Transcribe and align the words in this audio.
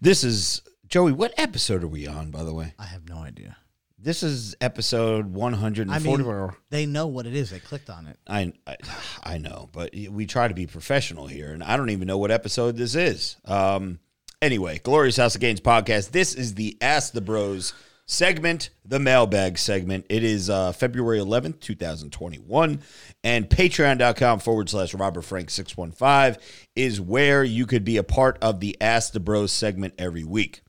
This 0.00 0.24
is 0.24 0.62
Joey. 0.86 1.12
What 1.12 1.32
episode 1.38 1.82
are 1.82 1.88
we 1.88 2.06
on, 2.06 2.30
by 2.30 2.42
the 2.42 2.52
way? 2.52 2.74
I 2.78 2.84
have 2.84 3.08
no 3.08 3.18
idea. 3.18 3.56
This 3.98 4.22
is 4.22 4.54
episode 4.60 5.32
one 5.32 5.54
hundred 5.54 5.88
I 5.90 5.98
mean, 5.98 6.50
they 6.70 6.84
know 6.84 7.06
what 7.06 7.26
it 7.26 7.34
is. 7.34 7.50
They 7.50 7.58
clicked 7.58 7.88
on 7.88 8.06
it. 8.06 8.18
I, 8.26 8.52
I 8.66 8.76
I 9.22 9.38
know, 9.38 9.70
but 9.72 9.94
we 10.10 10.26
try 10.26 10.48
to 10.48 10.54
be 10.54 10.66
professional 10.66 11.26
here, 11.26 11.52
and 11.52 11.64
I 11.64 11.76
don't 11.76 11.90
even 11.90 12.06
know 12.06 12.18
what 12.18 12.30
episode 12.30 12.76
this 12.76 12.94
is. 12.94 13.36
Um, 13.46 13.98
anyway, 14.42 14.78
Glorious 14.78 15.16
House 15.16 15.34
of 15.34 15.40
Gains 15.40 15.60
podcast. 15.60 16.10
This 16.10 16.34
is 16.34 16.54
the 16.54 16.76
Ask 16.82 17.14
the 17.14 17.22
Bros 17.22 17.72
segment, 18.06 18.70
the 18.84 18.98
mailbag 18.98 19.58
segment. 19.58 20.06
It 20.08 20.24
is 20.24 20.48
uh, 20.48 20.72
February 20.72 21.18
eleventh, 21.18 21.60
two 21.60 21.74
thousand 21.74 22.10
twenty-one, 22.10 22.80
and 23.22 23.50
Patreon.com 23.50 24.38
forward 24.38 24.70
slash 24.70 24.94
Robert 24.94 25.22
Frank 25.22 25.50
six 25.50 25.76
one 25.76 25.92
five 25.92 26.38
is 26.74 27.00
where 27.00 27.44
you 27.44 27.66
could 27.66 27.84
be 27.84 27.96
a 27.96 28.02
part 28.02 28.38
of 28.40 28.60
the 28.60 28.76
Ask 28.80 29.12
the 29.12 29.20
Bros 29.20 29.52
segment 29.52 29.94
every 29.98 30.24
week. 30.24 30.62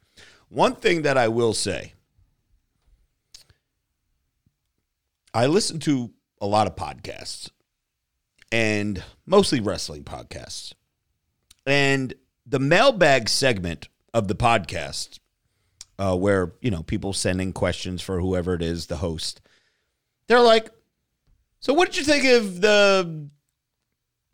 One 0.50 0.76
thing 0.76 1.04
that 1.04 1.18
I 1.18 1.28
will 1.28 1.54
say. 1.54 1.94
I 5.34 5.46
listen 5.46 5.80
to 5.82 6.12
a 6.42 6.48
lot 6.48 6.66
of 6.66 6.76
podcasts 6.76 7.52
and 8.52 9.04
mostly 9.26 9.60
wrestling 9.60 10.04
podcasts. 10.04 10.74
And 11.66 12.16
the 12.46 12.60
mailbag 12.60 13.30
segment 13.30 13.90
of 14.16 14.30
the 14.30 14.36
podcast, 14.36 15.20
uh, 16.00 16.16
where, 16.16 16.54
you 16.62 16.72
know, 16.72 16.84
people 16.84 17.14
sending 17.14 17.54
questions 17.54 18.02
for 18.02 18.20
whoever 18.20 18.54
it 18.54 18.62
is, 18.62 18.88
the 18.88 18.98
host, 18.98 19.42
they're 20.28 20.42
like, 20.42 20.70
So 21.60 21.74
what 21.74 21.88
did 21.88 21.98
you 21.98 22.04
think 22.04 22.26
of 22.26 22.62
the 22.62 23.30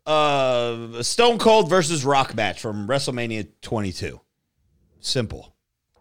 uh, 0.05 1.01
Stone 1.03 1.39
Cold 1.39 1.69
versus 1.69 2.03
Rock 2.03 2.35
match 2.35 2.59
from 2.59 2.87
WrestleMania 2.87 3.47
22? 3.61 4.19
Simple, 4.99 5.55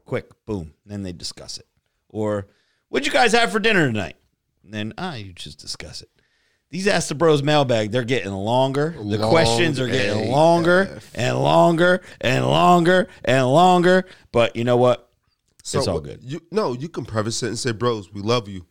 quick, 0.05 0.29
boom. 0.47 0.75
Then 0.87 1.03
they 1.03 1.13
discuss 1.13 1.59
it. 1.59 1.67
Or 2.09 2.47
what'd 2.89 3.07
you 3.07 3.13
guys 3.13 3.33
have 3.33 3.53
for 3.53 3.59
dinner 3.59 3.87
tonight? 3.87 4.17
And 4.65 4.73
then 4.73 4.93
ah, 4.99 5.15
you 5.15 5.33
just 5.33 5.59
discuss 5.59 6.03
it. 6.03 6.09
These 6.71 6.89
Ask 6.89 7.09
the 7.09 7.15
Bros 7.15 7.43
mailbag, 7.43 7.91
they're 7.91 8.03
getting 8.03 8.33
longer. 8.33 8.95
The 8.97 9.19
Long 9.19 9.31
questions 9.31 9.79
are 9.79 9.87
getting 9.87 10.23
AF. 10.25 10.29
longer 10.31 11.01
and 11.15 11.39
longer 11.39 12.01
and 12.21 12.47
longer 12.47 13.09
and 13.25 13.47
longer. 13.47 14.07
But 14.33 14.57
you 14.57 14.65
know 14.65 14.79
what? 14.79 15.12
It's 15.65 15.89
all 15.89 16.01
good. 16.01 16.21
You 16.23 16.41
no, 16.51 16.73
you 16.75 16.89
can 16.89 17.05
preface 17.05 17.43
it 17.43 17.49
and 17.49 17.59
say, 17.59 17.73
"Bros, 17.73 18.13
we 18.13 18.21
love 18.21 18.49
you." 18.49 18.67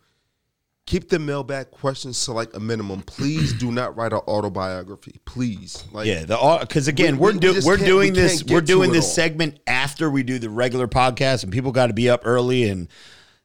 Keep 0.88 1.10
the 1.10 1.20
mailbag 1.20 1.70
questions 1.72 2.26
to 2.26 2.34
like 2.34 2.54
a 2.56 2.60
minimum. 2.60 3.02
Please 3.04 3.54
do 3.54 3.72
not 3.72 3.96
write 3.96 4.14
an 4.14 4.20
autobiography. 4.28 5.22
Please, 5.26 5.84
like 5.94 6.08
Yeah, 6.08 6.26
the 6.26 6.58
because 6.62 6.88
again, 6.88 7.18
We- 7.20 7.30
are 7.30 7.34
we- 7.34 7.40
do, 7.40 7.54
we 7.54 7.60
we're 7.64 7.78
doing 7.78 8.14
we 8.14 8.20
this 8.20 8.44
we're 8.44 8.62
doing 8.62 8.92
this 8.92 9.06
all. 9.06 9.12
segment 9.12 9.60
after 9.68 10.10
we 10.10 10.24
do 10.24 10.40
the 10.40 10.50
regular 10.50 10.88
podcast, 10.88 11.44
and 11.44 11.52
people 11.54 11.72
got 11.72 11.88
to 11.88 11.94
be 11.94 12.10
up 12.10 12.22
early, 12.26 12.68
and 12.68 12.88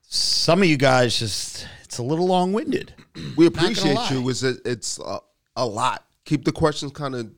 some 0.02 0.62
of 0.62 0.68
you 0.68 0.76
guys 0.78 1.18
just 1.18 1.66
it's 1.84 1.98
a 1.98 2.02
little 2.02 2.26
long 2.26 2.52
winded. 2.52 2.94
we 3.36 3.46
appreciate 3.46 3.98
you. 4.10 4.26
Is 4.28 4.42
it, 4.42 4.58
it's 4.64 4.98
a, 4.98 5.20
a 5.56 5.66
lot. 5.66 6.04
Keep 6.24 6.44
the 6.46 6.52
questions 6.52 6.90
kind 6.92 7.14
of 7.14 7.30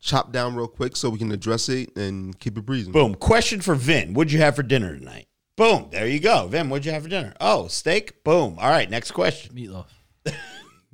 chopped 0.00 0.32
down 0.32 0.54
real 0.56 0.66
quick 0.68 0.96
so 0.96 1.08
we 1.08 1.18
can 1.18 1.30
address 1.30 1.68
it 1.68 1.94
and 1.96 2.38
keep 2.40 2.58
it 2.58 2.62
breezing. 2.66 2.92
Boom. 2.92 3.14
Question 3.14 3.60
for 3.60 3.74
Vin: 3.74 4.12
What'd 4.12 4.32
you 4.32 4.40
have 4.40 4.56
for 4.56 4.62
dinner 4.62 4.98
tonight? 4.98 5.28
Boom. 5.60 5.88
There 5.90 6.06
you 6.06 6.20
go, 6.20 6.46
Vin. 6.46 6.70
What'd 6.70 6.86
you 6.86 6.92
have 6.92 7.02
for 7.02 7.10
dinner? 7.10 7.34
Oh, 7.38 7.68
steak. 7.68 8.24
Boom. 8.24 8.56
All 8.58 8.70
right. 8.70 8.88
Next 8.88 9.10
question. 9.10 9.54
Meatloaf. 9.54 9.84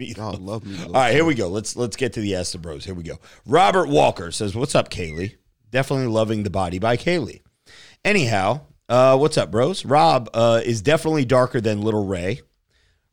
Meatloaf. 0.01 0.17
God, 0.17 0.39
love 0.41 0.67
me. 0.67 0.83
All 0.85 0.91
right, 0.91 1.15
here 1.15 1.25
we 1.25 1.37
go. 1.37 1.47
Let's 1.47 1.77
let's 1.77 1.95
get 1.95 2.15
to 2.15 2.21
the 2.21 2.35
Ask 2.35 2.51
the 2.51 2.59
Bros. 2.59 2.85
Here 2.85 2.93
we 2.93 3.05
go. 3.05 3.21
Robert 3.47 3.89
Walker 3.89 4.33
says, 4.33 4.57
"What's 4.57 4.75
up, 4.75 4.91
Kaylee? 4.91 5.37
Definitely 5.71 6.09
loving 6.09 6.43
the 6.43 6.51
body 6.51 6.81
by 6.81 6.97
Kaylee. 6.97 7.43
Anyhow, 8.05 8.63
uh, 8.89 9.17
what's 9.17 9.39
up, 9.39 9.53
bros? 9.53 9.85
Rob 9.85 10.31
uh, 10.35 10.61
is 10.65 10.83
definitely 10.83 11.25
darker 11.25 11.61
than 11.61 11.83
Little 11.83 12.05
Ray. 12.05 12.41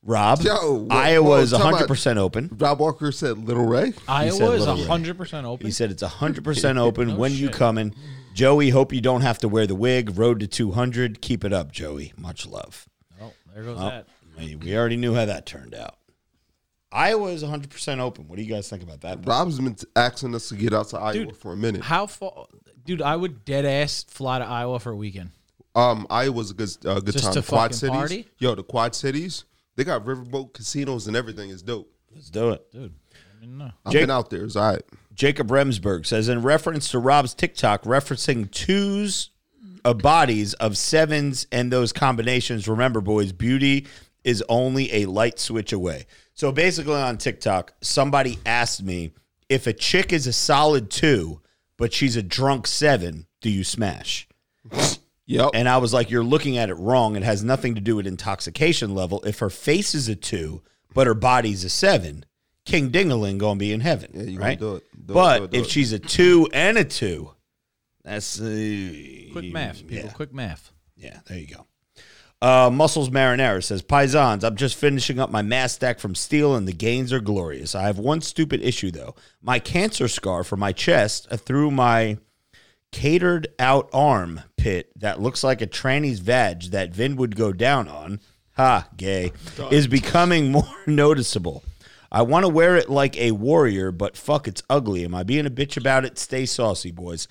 Rob, 0.01 0.41
Yo, 0.41 0.53
whoa, 0.55 0.87
Iowa 0.89 1.37
is 1.39 1.51
talk 1.51 1.59
about- 1.61 1.71
100 1.73 1.87
percent 1.87 2.17
open. 2.17 2.49
Rob 2.57 2.79
Walker 2.79 3.11
said, 3.11 3.37
"Little 3.37 3.65
Ray." 3.67 3.91
said 3.91 4.01
Iowa 4.07 4.31
is 4.31 4.39
Little 4.61 4.75
Ray. 4.77 4.83
hundred 4.85 5.17
percent 5.19 5.45
open. 5.45 5.67
He 5.67 5.71
said 5.71 5.91
it's 5.91 6.01
100 6.01 6.43
percent 6.43 6.79
open. 6.79 7.09
No 7.09 7.15
when 7.15 7.31
you 7.31 7.45
shit. 7.47 7.53
coming, 7.53 7.93
Joey? 8.33 8.69
Hope 8.69 8.91
you 8.93 9.01
don't 9.01 9.21
have 9.21 9.37
to 9.39 9.47
wear 9.47 9.67
the 9.67 9.75
wig. 9.75 10.17
Road 10.17 10.39
to 10.41 10.47
200. 10.47 11.21
Keep 11.21 11.43
it 11.45 11.53
up, 11.53 11.71
Joey. 11.71 12.13
Much 12.17 12.45
love. 12.45 12.87
oh, 13.21 13.31
there 13.53 13.63
goes 13.63 13.77
Well, 13.77 13.89
that. 13.89 14.07
We 14.63 14.75
already 14.75 14.97
knew 14.97 15.13
how 15.13 15.25
that 15.25 15.45
turned 15.45 15.75
out. 15.75 15.95
Iowa 16.91 17.29
is 17.29 17.41
100 17.41 17.69
percent 17.71 17.99
open. 18.01 18.27
What 18.27 18.35
do 18.37 18.43
you 18.43 18.53
guys 18.53 18.69
think 18.69 18.83
about 18.83 19.01
that? 19.01 19.25
Rob's 19.25 19.59
been 19.59 19.75
asking 19.95 20.35
us 20.35 20.49
to 20.49 20.55
get 20.55 20.73
out 20.73 20.89
to 20.89 20.97
Iowa 20.99 21.13
Dude, 21.25 21.37
for 21.37 21.53
a 21.53 21.57
minute. 21.57 21.81
How 21.81 22.05
far, 22.05 22.45
dude? 22.85 23.01
I 23.01 23.15
would 23.15 23.45
dead 23.45 23.65
ass 23.65 24.03
fly 24.07 24.39
to 24.39 24.45
Iowa 24.45 24.79
for 24.79 24.91
a 24.91 24.95
weekend. 24.95 25.31
Um, 25.75 26.05
Iowa's 26.11 26.51
a 26.51 26.53
good 26.53 26.69
uh, 26.85 26.99
good 26.99 27.13
Just 27.13 27.23
time. 27.25 27.33
to 27.33 27.41
The 27.41 27.47
Quad 27.47 27.61
fucking 27.71 27.77
cities, 27.77 27.95
party? 27.95 28.27
yo, 28.37 28.53
the 28.53 28.63
Quad 28.63 28.93
cities, 28.93 29.45
they 29.75 29.83
got 29.83 30.05
riverboat 30.05 30.53
casinos 30.53 31.07
and 31.07 31.15
everything. 31.17 31.49
It's 31.49 31.63
dope. 31.63 31.91
Let's 32.13 32.29
do 32.29 32.51
it. 32.51 32.71
Dude, 32.71 32.93
I 33.35 33.41
mean, 33.41 33.57
no. 33.57 33.71
I've 33.83 33.91
Jake- 33.91 34.03
been 34.03 34.11
out 34.11 34.29
there. 34.29 34.43
It's 34.45 34.55
all 34.55 34.71
right. 34.73 34.83
Jacob 35.13 35.49
Remsburg 35.49 36.05
says 36.05 36.29
in 36.29 36.41
reference 36.41 36.89
to 36.89 36.99
Rob's 36.99 37.33
TikTok 37.33 37.83
referencing 37.83 38.49
twos 38.49 39.29
of 39.85 39.99
bodies 39.99 40.53
of 40.55 40.77
sevens 40.77 41.45
and 41.51 41.71
those 41.71 41.93
combinations. 41.93 42.67
Remember, 42.67 43.01
boys, 43.01 43.31
beauty 43.31 43.87
is 44.23 44.43
only 44.49 44.91
a 44.93 45.05
light 45.05 45.39
switch 45.39 45.73
away. 45.73 46.05
So 46.33 46.51
basically, 46.51 46.95
on 46.95 47.17
TikTok, 47.17 47.73
somebody 47.81 48.39
asked 48.45 48.81
me 48.81 49.11
if 49.49 49.67
a 49.67 49.73
chick 49.73 50.13
is 50.13 50.25
a 50.25 50.33
solid 50.33 50.89
two, 50.89 51.41
but 51.77 51.93
she's 51.93 52.15
a 52.15 52.23
drunk 52.23 52.65
seven, 52.65 53.27
do 53.41 53.49
you 53.49 53.63
smash? 53.63 54.27
Yep. 55.25 55.51
And 55.53 55.69
I 55.69 55.77
was 55.77 55.93
like, 55.93 56.09
you're 56.09 56.23
looking 56.23 56.57
at 56.57 56.69
it 56.69 56.75
wrong. 56.75 57.15
It 57.15 57.23
has 57.23 57.43
nothing 57.43 57.75
to 57.75 57.81
do 57.81 57.95
with 57.95 58.07
intoxication 58.07 58.95
level. 58.95 59.21
If 59.25 59.39
her 59.39 59.49
face 59.49 59.93
is 59.93 60.09
a 60.09 60.15
two, 60.15 60.61
but 60.93 61.07
her 61.07 61.13
body's 61.13 61.63
a 61.63 61.69
seven, 61.69 62.25
King 62.65 62.91
Dingaling 62.91 63.37
gonna 63.37 63.57
be 63.59 63.73
in 63.73 63.79
heaven, 63.81 64.09
Yeah, 64.13 64.23
you 64.23 64.39
right? 64.39 64.59
do 64.59 64.75
it. 64.77 64.83
Do 65.05 65.13
it, 65.13 65.15
but 65.15 65.37
do 65.39 65.43
it, 65.45 65.51
do 65.51 65.57
if 65.59 65.65
it. 65.65 65.69
she's 65.71 65.91
a 65.93 65.99
two 65.99 66.47
and 66.53 66.77
a 66.77 66.83
two, 66.85 67.31
that's 68.03 68.39
uh, 68.39 68.43
Quick 69.33 69.51
math, 69.51 69.79
people. 69.87 70.05
Yeah, 70.05 70.11
Quick 70.13 70.33
math. 70.33 70.71
yeah, 70.95 71.19
there 71.27 71.37
you 71.39 71.47
go. 71.47 71.65
Uh, 72.41 72.69
Muscles 72.69 73.09
Marinara 73.09 73.63
says, 73.63 73.81
Paisans, 73.81 74.43
I'm 74.43 74.57
just 74.57 74.75
finishing 74.75 75.17
up 75.17 75.31
my 75.31 75.41
mass 75.41 75.73
stack 75.73 75.97
from 75.99 76.13
steel 76.13 76.55
and 76.55 76.67
the 76.67 76.73
gains 76.73 77.13
are 77.13 77.21
glorious. 77.21 77.73
I 77.73 77.83
have 77.83 77.97
one 77.99 78.19
stupid 78.19 78.61
issue 78.61 78.91
though. 78.91 79.15
My 79.41 79.59
cancer 79.59 80.09
scar 80.09 80.43
for 80.43 80.57
my 80.57 80.73
chest 80.73 81.25
uh, 81.31 81.37
through 81.37 81.71
my 81.71 82.17
catered 82.91 83.47
out 83.59 83.89
arm 83.93 84.41
pit 84.57 84.91
that 84.99 85.21
looks 85.21 85.41
like 85.43 85.61
a 85.61 85.65
tranny's 85.67 86.19
vag 86.19 86.63
that 86.71 86.93
Vin 86.93 87.15
would 87.15 87.35
go 87.37 87.53
down 87.53 87.87
on, 87.87 88.19
ha, 88.57 88.89
gay, 88.97 89.31
is 89.71 89.87
becoming 89.87 90.51
more 90.51 90.67
noticeable. 90.85 91.63
I 92.13 92.21
want 92.21 92.43
to 92.45 92.49
wear 92.49 92.75
it 92.77 92.89
like 92.89 93.17
a 93.17 93.31
warrior, 93.31 93.91
but 93.91 94.15
fuck, 94.15 94.47
it's 94.47 94.61
ugly. 94.69 95.03
Am 95.03 95.15
I 95.15 95.23
being 95.23 95.45
a 95.47 95.49
bitch 95.49 95.77
about 95.77 96.05
it? 96.05 96.17
Stay 96.19 96.45
saucy, 96.45 96.91
boys. 96.91 97.27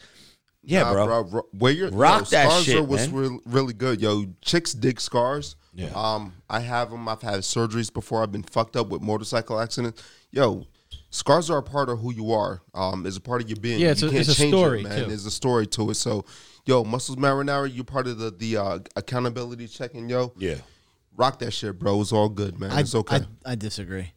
Yeah, 0.65 0.82
Nah, 0.82 0.93
bro. 0.93 1.20
ro- 1.25 1.47
where 1.56 1.72
your 1.72 1.91
Rock 1.91 2.20
yo, 2.20 2.25
that 2.26 2.48
scars 2.50 2.65
shit, 2.65 2.76
are 2.78 2.82
what's 2.82 3.09
really 3.09 3.75
good, 3.75 4.00
yo. 4.00 4.26
Chicks 4.42 4.72
dig 4.72 5.00
scars. 5.00 5.56
Yeah. 5.75 5.91
Um, 5.94 6.34
I 6.50 6.60
have 6.60 6.91
them. 6.91 7.09
I've 7.09 7.22
had 7.22 7.41
surgeries 7.41 7.92
before. 7.92 8.22
I've 8.22 8.31
been 8.32 8.42
fucked 8.42 8.76
up 8.76 8.88
with 8.88 9.03
motorcycle 9.03 9.59
accidents. 9.59 10.03
Yo, 10.31 10.66
scars 11.10 11.48
are 11.50 11.59
a 11.59 11.62
part 11.62 11.88
of 11.88 11.98
who 12.00 12.12
you 12.12 12.32
are. 12.32 12.60
Um, 12.75 13.06
is 13.06 13.16
a 13.16 13.21
part 13.21 13.41
of 13.42 13.48
your 13.48 13.56
being. 13.59 13.81
Yeah, 13.81 13.91
it's 13.92 14.03
you 14.03 14.09
a- 14.09 14.10
can't 14.10 14.21
it's 14.21 14.31
a 14.31 14.34
change 14.41 14.53
story, 14.54 14.81
it, 14.81 14.84
man. 14.84 14.98
too. 15.00 15.06
There's 15.06 15.26
a 15.26 15.31
story 15.31 15.66
to 15.69 15.91
it. 15.91 15.94
So, 15.94 16.25
yo, 16.66 16.84
muscles 16.84 17.16
marinara, 17.16 17.75
you're 17.75 17.84
part 17.84 18.06
of 18.06 18.19
the 18.19 18.31
the 18.31 18.56
uh, 18.59 18.78
accountability 18.94 19.66
checking. 19.66 20.09
Yo, 20.09 20.32
yeah. 20.37 20.56
rock 21.16 21.38
that 21.41 21.53
shit, 21.53 21.78
bro. 21.78 22.00
It's 22.00 22.12
all 22.12 22.28
good, 22.28 22.60
man. 22.60 22.71
I, 22.71 22.81
it's 22.81 22.94
okay. 22.94 23.21
I, 23.44 23.53
I 23.53 23.54
disagree. 23.56 24.12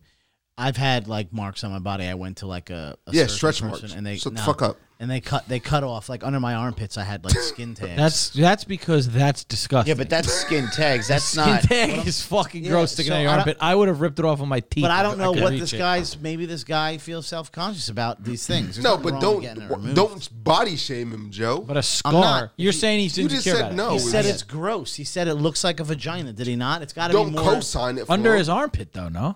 I've 0.57 0.77
had 0.77 1.07
like 1.09 1.33
marks 1.33 1.63
on 1.63 1.71
my 1.71 1.79
body. 1.79 2.05
I 2.05 2.13
went 2.13 2.37
to 2.37 2.47
like 2.47 2.69
a, 2.69 2.97
a 3.07 3.11
Yeah, 3.11 3.28
stretch 3.28 3.61
marks. 3.61 3.93
and 3.93 4.05
they 4.05 4.17
Shut 4.17 4.35
the 4.35 4.41
fuck 4.41 4.61
up. 4.61 4.78
And 4.97 5.11
they 5.11 5.19
cut 5.19 5.46
they 5.49 5.59
cut 5.59 5.84
off 5.84 6.07
like 6.07 6.23
under 6.23 6.40
my 6.40 6.53
armpits. 6.55 6.97
I 6.97 7.03
had 7.03 7.25
like 7.25 7.37
skin 7.37 7.73
tags. 7.75 7.97
That's 7.97 8.29
that's 8.29 8.63
because 8.63 9.09
that's 9.09 9.43
disgusting. 9.43 9.90
Yeah, 9.90 9.97
but 9.97 10.09
that's 10.09 10.31
skin 10.31 10.69
tags. 10.73 11.09
That's 11.09 11.35
not. 11.35 11.63
skin 11.63 11.79
not. 11.79 11.97
tag 11.97 12.07
is 12.07 12.22
fucking 12.22 12.63
Yeah, 12.63 12.69
gross 12.72 12.93
sticking 12.93 13.11
so 13.11 13.17
out 13.17 13.19
your 13.19 13.29
I 13.31 13.34
don't- 13.34 13.40
armpit. 13.40 13.57
I 13.59 13.75
would 13.75 13.90
have 13.90 13.99
ripped 13.99 14.19
it 14.19 14.23
off 14.23 14.40
with 14.40 14.47
my 14.47 14.61
teeth. 14.61 14.84
but 14.84 14.91
I 14.91 15.03
don't 15.03 15.17
know 15.17 15.34
could 15.34 15.43
what 15.43 15.52
reach 15.52 15.59
this 15.59 15.73
it. 15.73 15.79
guy's. 15.79 16.17
Maybe 16.17 16.46
this 16.46 16.63
guy 16.63 16.97
feels 16.99 17.28
self 17.28 17.52
conscious 17.52 17.90
about 17.90 18.23
these 18.23 18.47
things. 18.47 18.75
There's 18.78 18.84
no, 18.85 18.91
nothing 18.91 19.03
but 19.03 19.11
wrong 19.11 19.22
don't 19.22 19.35
with 19.35 19.43
getting 19.43 19.63
it 19.63 19.69
removed. 19.69 19.96
don't 19.97 20.43
body 20.46 20.78
shame 20.78 21.11
him, 21.11 21.29
Joe. 21.29 21.59
But 21.59 21.75
a 21.75 21.84
scar. 21.84 22.13
not. 22.13 22.52
You're 22.55 22.72
He- 22.72 22.79
saying 22.79 22.99
he's 23.02 23.17
you 23.17 23.25
just 23.25 23.46
insecure 23.46 23.55
said 23.57 23.61
about 23.66 23.72
it. 23.73 23.75
no. 23.75 23.90
He 23.91 23.99
said 23.99 24.25
it's 24.25 24.43
gross. 24.43 24.96
He 24.96 25.03
said 25.03 25.28
it 25.28 25.35
looks 25.35 25.66
like 25.66 25.81
a 25.81 25.84
vagina. 25.84 26.31
Did 26.31 26.47
he 26.47 26.55
not? 26.55 26.81
It's 26.81 26.93
got 26.93 27.07
to 27.07 27.13
be 27.13 27.22
don't 27.22 27.34
more. 27.34 27.41
co-sign 27.55 27.97
it 27.97 28.05
for 28.07 28.13
under 28.13 28.31
him. 28.31 28.37
his 28.37 28.47
armpit 28.47 28.93
though. 28.93 29.09
No. 29.09 29.35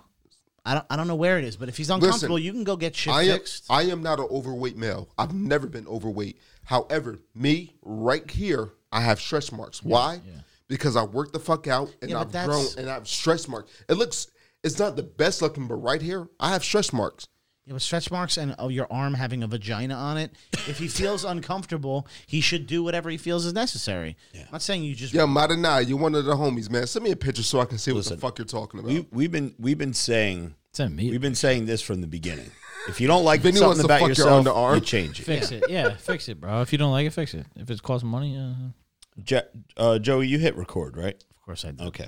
I 0.65 0.73
don't. 0.75 0.85
I 0.89 0.95
don't 0.95 1.07
know 1.07 1.15
where 1.15 1.37
it 1.37 1.43
is, 1.43 1.55
but 1.55 1.69
if 1.69 1.77
he's 1.77 1.89
uncomfortable, 1.89 2.39
you 2.39 2.51
can 2.51 2.63
go 2.63 2.75
get 2.75 2.95
shit 2.95 3.13
I 3.13 3.23
am, 3.23 3.37
fixed. 3.37 3.65
I 3.69 3.83
am 3.83 4.01
not 4.01 4.19
an 4.19 4.27
overweight 4.29 4.77
male. 4.77 5.09
I've 5.17 5.33
never 5.33 5.67
been 5.67 5.87
overweight. 5.87 6.37
However, 6.65 7.19
me 7.33 7.73
right 7.81 8.29
here, 8.29 8.69
I 8.91 9.01
have 9.01 9.19
stretch 9.19 9.51
marks. 9.51 9.83
Why? 9.83 10.21
Because 10.67 10.95
I 10.95 11.03
worked 11.03 11.33
the 11.33 11.39
fuck 11.39 11.67
out 11.67 11.93
and 12.01 12.11
Yeah, 12.11 12.19
I've 12.19 12.31
grown 12.31 12.65
and 12.77 12.89
I 12.89 12.93
have 12.93 13.07
stretch 13.07 13.47
marks. 13.47 13.71
It 13.89 13.95
looks, 13.95 14.27
it's 14.63 14.77
not 14.77 14.95
the 14.95 15.01
best 15.03 15.41
looking, 15.41 15.67
but 15.67 15.75
right 15.75 16.01
here, 16.01 16.27
I 16.39 16.49
have 16.49 16.63
stretch 16.63 16.93
marks. 16.93 17.27
Yeah, 17.69 17.73
but 17.73 17.83
stretch 17.83 18.09
marks 18.09 18.37
and 18.37 18.55
oh, 18.57 18.69
your 18.69 18.87
arm 18.91 19.13
having 19.13 19.43
a 19.43 19.47
vagina 19.47 19.93
on 19.93 20.17
it. 20.17 20.31
If 20.67 20.79
he 20.79 20.87
feels 20.87 21.23
uncomfortable, 21.23 22.07
he 22.25 22.41
should 22.41 22.65
do 22.65 22.81
whatever 22.81 23.11
he 23.11 23.17
feels 23.17 23.45
is 23.45 23.53
necessary. 23.53 24.17
I'm 24.33 24.47
not 24.51 24.63
saying 24.63 24.83
you 24.83 24.95
just 24.95 25.13
Yeah, 25.13 25.27
Madana, 25.27 25.87
you're 25.87 25.99
one 25.99 26.15
of 26.15 26.25
the 26.25 26.35
homies, 26.35 26.67
man. 26.71 26.87
Send 26.87 27.05
me 27.05 27.11
a 27.11 27.15
picture 27.15 27.43
so 27.43 27.59
I 27.59 27.65
can 27.65 27.77
see 27.77 27.91
Listen, 27.91 28.13
what 28.13 28.21
the 28.21 28.27
fuck 28.27 28.37
you're 28.39 28.45
talking 28.45 28.79
about. 28.79 28.91
We, 28.91 29.07
we've 29.11 29.31
been 29.31 29.53
we've 29.59 29.77
been 29.77 29.93
saying 29.93 30.55
Send 30.73 30.95
me. 30.95 31.11
we've 31.11 31.21
been 31.21 31.35
saying 31.35 31.67
this 31.67 31.83
from 31.83 32.01
the 32.01 32.07
beginning. 32.07 32.49
If 32.87 32.99
you 32.99 33.05
don't 33.07 33.23
like 33.23 33.41
Vinny 33.41 33.61
wants 33.61 33.79
something 33.81 33.87
to 33.87 33.93
about 33.93 33.99
fuck 33.99 34.17
your 34.17 34.27
yourself, 34.27 34.45
underarm. 34.47 34.75
you 34.75 34.81
change 34.81 35.19
it. 35.19 35.23
fix 35.25 35.51
it. 35.51 35.65
Yeah, 35.69 35.95
fix 35.95 36.27
it, 36.27 36.41
bro. 36.41 36.63
If 36.63 36.71
you 36.71 36.79
don't 36.79 36.91
like 36.91 37.05
it, 37.05 37.11
fix 37.13 37.35
it. 37.35 37.45
If 37.55 37.69
it's 37.69 37.81
costing 37.81 38.09
money, 38.09 38.35
uh, 38.35 38.71
Ja- 39.27 39.41
uh, 39.77 39.99
Joey, 39.99 40.25
you 40.25 40.39
hit 40.39 40.55
record, 40.55 40.97
right? 40.97 41.23
Of 41.37 41.41
course 41.45 41.65
I 41.65 41.71
do. 41.71 41.83
Okay. 41.83 42.07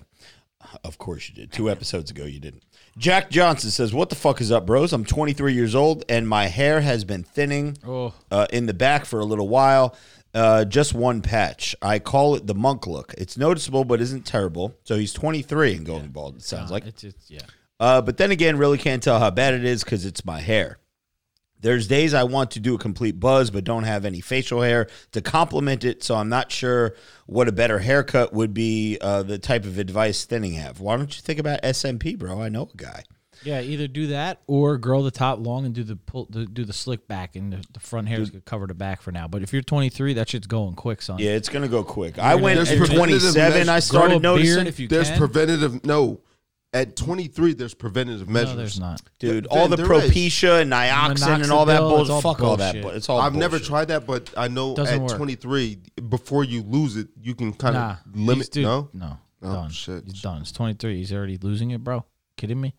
Of 0.83 0.97
course 0.97 1.29
you 1.29 1.35
did. 1.35 1.51
Two 1.51 1.69
episodes 1.69 2.09
ago 2.09 2.25
you 2.25 2.39
didn't. 2.39 2.63
Jack 2.97 3.29
Johnson 3.29 3.71
says, 3.71 3.93
"What 3.93 4.09
the 4.09 4.15
fuck 4.15 4.41
is 4.41 4.51
up, 4.51 4.65
bros? 4.65 4.93
I'm 4.93 5.05
23 5.05 5.53
years 5.53 5.75
old 5.75 6.03
and 6.09 6.27
my 6.27 6.47
hair 6.47 6.81
has 6.81 7.03
been 7.03 7.23
thinning 7.23 7.77
oh, 7.85 8.13
uh, 8.29 8.47
in 8.51 8.65
the 8.65 8.73
back 8.73 9.05
for 9.05 9.19
a 9.19 9.25
little 9.25 9.47
while. 9.47 9.95
Uh, 10.33 10.63
just 10.63 10.93
one 10.93 11.21
patch. 11.21 11.75
I 11.81 11.99
call 11.99 12.35
it 12.35 12.47
the 12.47 12.55
monk 12.55 12.87
look. 12.87 13.13
It's 13.17 13.37
noticeable, 13.37 13.83
but 13.83 13.99
isn't 14.01 14.25
terrible. 14.25 14.75
So 14.83 14.97
he's 14.97 15.13
23 15.13 15.75
and 15.75 15.85
going 15.85 16.07
bald. 16.09 16.37
It 16.37 16.43
sounds 16.43 16.71
like. 16.71 16.85
it's 16.85 17.03
it's 17.03 17.29
yeah. 17.29 17.41
Uh, 17.79 18.01
but 18.01 18.17
then 18.17 18.31
again, 18.31 18.57
really 18.57 18.77
can't 18.77 19.01
tell 19.01 19.19
how 19.19 19.31
bad 19.31 19.53
it 19.55 19.65
is 19.65 19.83
because 19.83 20.05
it's 20.05 20.23
my 20.23 20.39
hair. 20.39 20.77
There's 21.61 21.87
days 21.87 22.13
I 22.13 22.23
want 22.23 22.51
to 22.51 22.59
do 22.59 22.75
a 22.75 22.77
complete 22.77 23.19
buzz, 23.19 23.49
but 23.51 23.63
don't 23.63 23.83
have 23.83 24.03
any 24.05 24.19
facial 24.21 24.61
hair 24.61 24.87
to 25.11 25.21
complement 25.21 25.83
it. 25.83 26.03
So 26.03 26.15
I'm 26.15 26.29
not 26.29 26.51
sure 26.51 26.95
what 27.27 27.47
a 27.47 27.51
better 27.51 27.79
haircut 27.79 28.33
would 28.33 28.53
be. 28.53 28.97
Uh, 28.99 29.23
the 29.23 29.37
type 29.37 29.65
of 29.65 29.77
advice 29.77 30.25
thinning 30.25 30.53
have. 30.53 30.79
Why 30.79 30.97
don't 30.97 31.15
you 31.15 31.21
think 31.21 31.39
about 31.39 31.61
SMP, 31.61 32.17
bro? 32.17 32.41
I 32.41 32.49
know 32.49 32.69
a 32.73 32.77
guy. 32.77 33.03
Yeah, 33.43 33.61
either 33.61 33.87
do 33.87 34.07
that 34.07 34.41
or 34.45 34.77
grow 34.77 35.01
the 35.01 35.11
top 35.11 35.39
long 35.39 35.65
and 35.65 35.73
do 35.73 35.83
the 35.83 35.95
pull, 35.95 36.27
the, 36.29 36.45
do 36.45 36.63
the 36.63 36.73
slick 36.73 37.07
back, 37.07 37.35
and 37.35 37.51
the, 37.51 37.63
the 37.73 37.79
front 37.79 38.07
hair 38.07 38.21
is 38.21 38.29
gonna 38.29 38.41
cover 38.41 38.67
the 38.67 38.75
back 38.75 39.01
for 39.01 39.11
now. 39.11 39.27
But 39.27 39.41
if 39.41 39.51
you're 39.51 39.63
23, 39.63 40.13
that 40.13 40.29
shit's 40.29 40.45
going 40.45 40.75
quick, 40.75 41.01
son. 41.01 41.17
Yeah, 41.17 41.31
it's 41.31 41.49
gonna 41.49 41.67
go 41.67 41.83
quick. 41.83 42.19
I 42.19 42.35
went 42.35 42.57
There's 42.63 42.89
at 42.89 42.95
27. 42.95 43.67
I 43.67 43.79
started 43.79 44.21
Grow 44.21 44.33
a 44.35 44.37
noticing, 44.37 44.67
if 44.67 44.79
you 44.79 44.87
there's 44.87 45.09
can. 45.09 45.17
preventative. 45.17 45.83
No, 45.83 46.19
at 46.73 46.95
23, 46.95 47.53
there's 47.53 47.73
preventative 47.73 48.29
measures. 48.29 48.51
no, 48.51 48.55
there's 48.57 48.79
not. 48.79 49.01
dude. 49.19 49.45
All 49.47 49.67
the 49.67 49.75
there 49.75 49.91
is. 49.93 50.11
propecia 50.11 50.61
and 50.61 50.71
nioxin 50.71 51.43
and 51.43 51.51
all 51.51 51.65
that 51.65 51.81
Minoxidil, 51.81 51.89
bullshit. 51.89 52.01
it's 52.03 52.09
all 52.11 52.21
Fuck 52.21 52.41
all 52.43 52.57
that. 52.57 52.71
bullshit. 52.73 52.83
But 52.83 52.95
it's 52.95 53.09
all. 53.09 53.19
I've 53.19 53.35
never 53.35 53.57
bullshit. 53.57 53.67
tried 53.67 53.85
that, 53.89 54.05
but 54.07 54.33
I 54.37 54.47
know 54.47 54.75
Doesn't 54.75 54.95
at 54.95 55.01
work. 55.09 55.17
23, 55.17 55.79
before 56.09 56.43
you 56.43 56.61
lose 56.63 56.95
it, 56.97 57.07
you 57.21 57.35
can 57.35 57.51
kind 57.53 57.75
Nah, 57.75 57.91
of 57.91 57.97
limit. 58.15 58.51
dude, 58.51 58.63
no, 58.63 58.89
no, 58.93 59.17
Oh, 59.43 59.53
done. 59.53 59.69
shit. 59.71 60.03
He's 60.05 60.21
done. 60.21 60.41
It's 60.41 60.51
23. 60.53 60.97
He's 60.97 61.11
already 61.11 61.37
losing 61.37 61.71
it, 61.71 61.83
bro. 61.83 62.05
Kidding 62.37 62.61
me? 62.61 62.73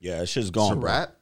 Yeah, 0.00 0.22
it's 0.22 0.32
just 0.32 0.48
it's 0.48 0.54
gone. 0.54 0.72
a 0.74 0.76
bro. 0.76 0.90
rat. 0.90 1.16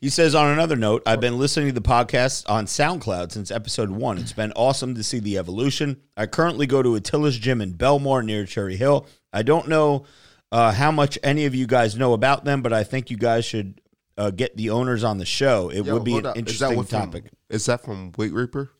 He 0.00 0.10
says, 0.10 0.32
on 0.36 0.48
another 0.52 0.76
note, 0.76 1.02
I've 1.06 1.20
been 1.20 1.38
listening 1.40 1.66
to 1.66 1.72
the 1.72 1.80
podcast 1.80 2.48
on 2.48 2.66
SoundCloud 2.66 3.32
since 3.32 3.50
episode 3.50 3.90
one. 3.90 4.16
It's 4.18 4.32
been 4.32 4.52
awesome 4.52 4.94
to 4.94 5.02
see 5.02 5.18
the 5.18 5.36
evolution. 5.38 5.96
I 6.16 6.26
currently 6.26 6.68
go 6.68 6.84
to 6.84 6.90
Atilis 6.90 7.32
gym 7.40 7.60
in 7.60 7.74
Bellmawr 7.74 8.24
near 8.24 8.46
Cherry 8.46 8.76
Hill. 8.76 9.08
I 9.32 9.42
don't 9.42 9.66
know 9.66 10.04
uh, 10.52 10.72
how 10.72 10.90
much 10.90 11.18
any 11.22 11.44
of 11.46 11.54
you 11.54 11.66
guys 11.66 11.96
know 11.96 12.12
about 12.12 12.44
them, 12.44 12.62
but 12.62 12.72
I 12.72 12.84
think 12.84 13.10
you 13.10 13.16
guys 13.16 13.44
should 13.44 13.80
uh, 14.16 14.30
get 14.30 14.56
the 14.56 14.70
owners 14.70 15.04
on 15.04 15.18
the 15.18 15.26
show. 15.26 15.68
It 15.70 15.84
Yo, 15.84 15.94
would 15.94 16.04
be 16.04 16.16
an 16.18 16.26
up. 16.26 16.36
Is 16.36 16.58
that 16.58 16.70
interesting 16.72 16.84
from- 16.84 16.86
topic. 17.12 17.24
Is 17.50 17.66
that 17.66 17.82
from 17.84 18.12
Weight 18.16 18.32
Reaper? 18.32 18.70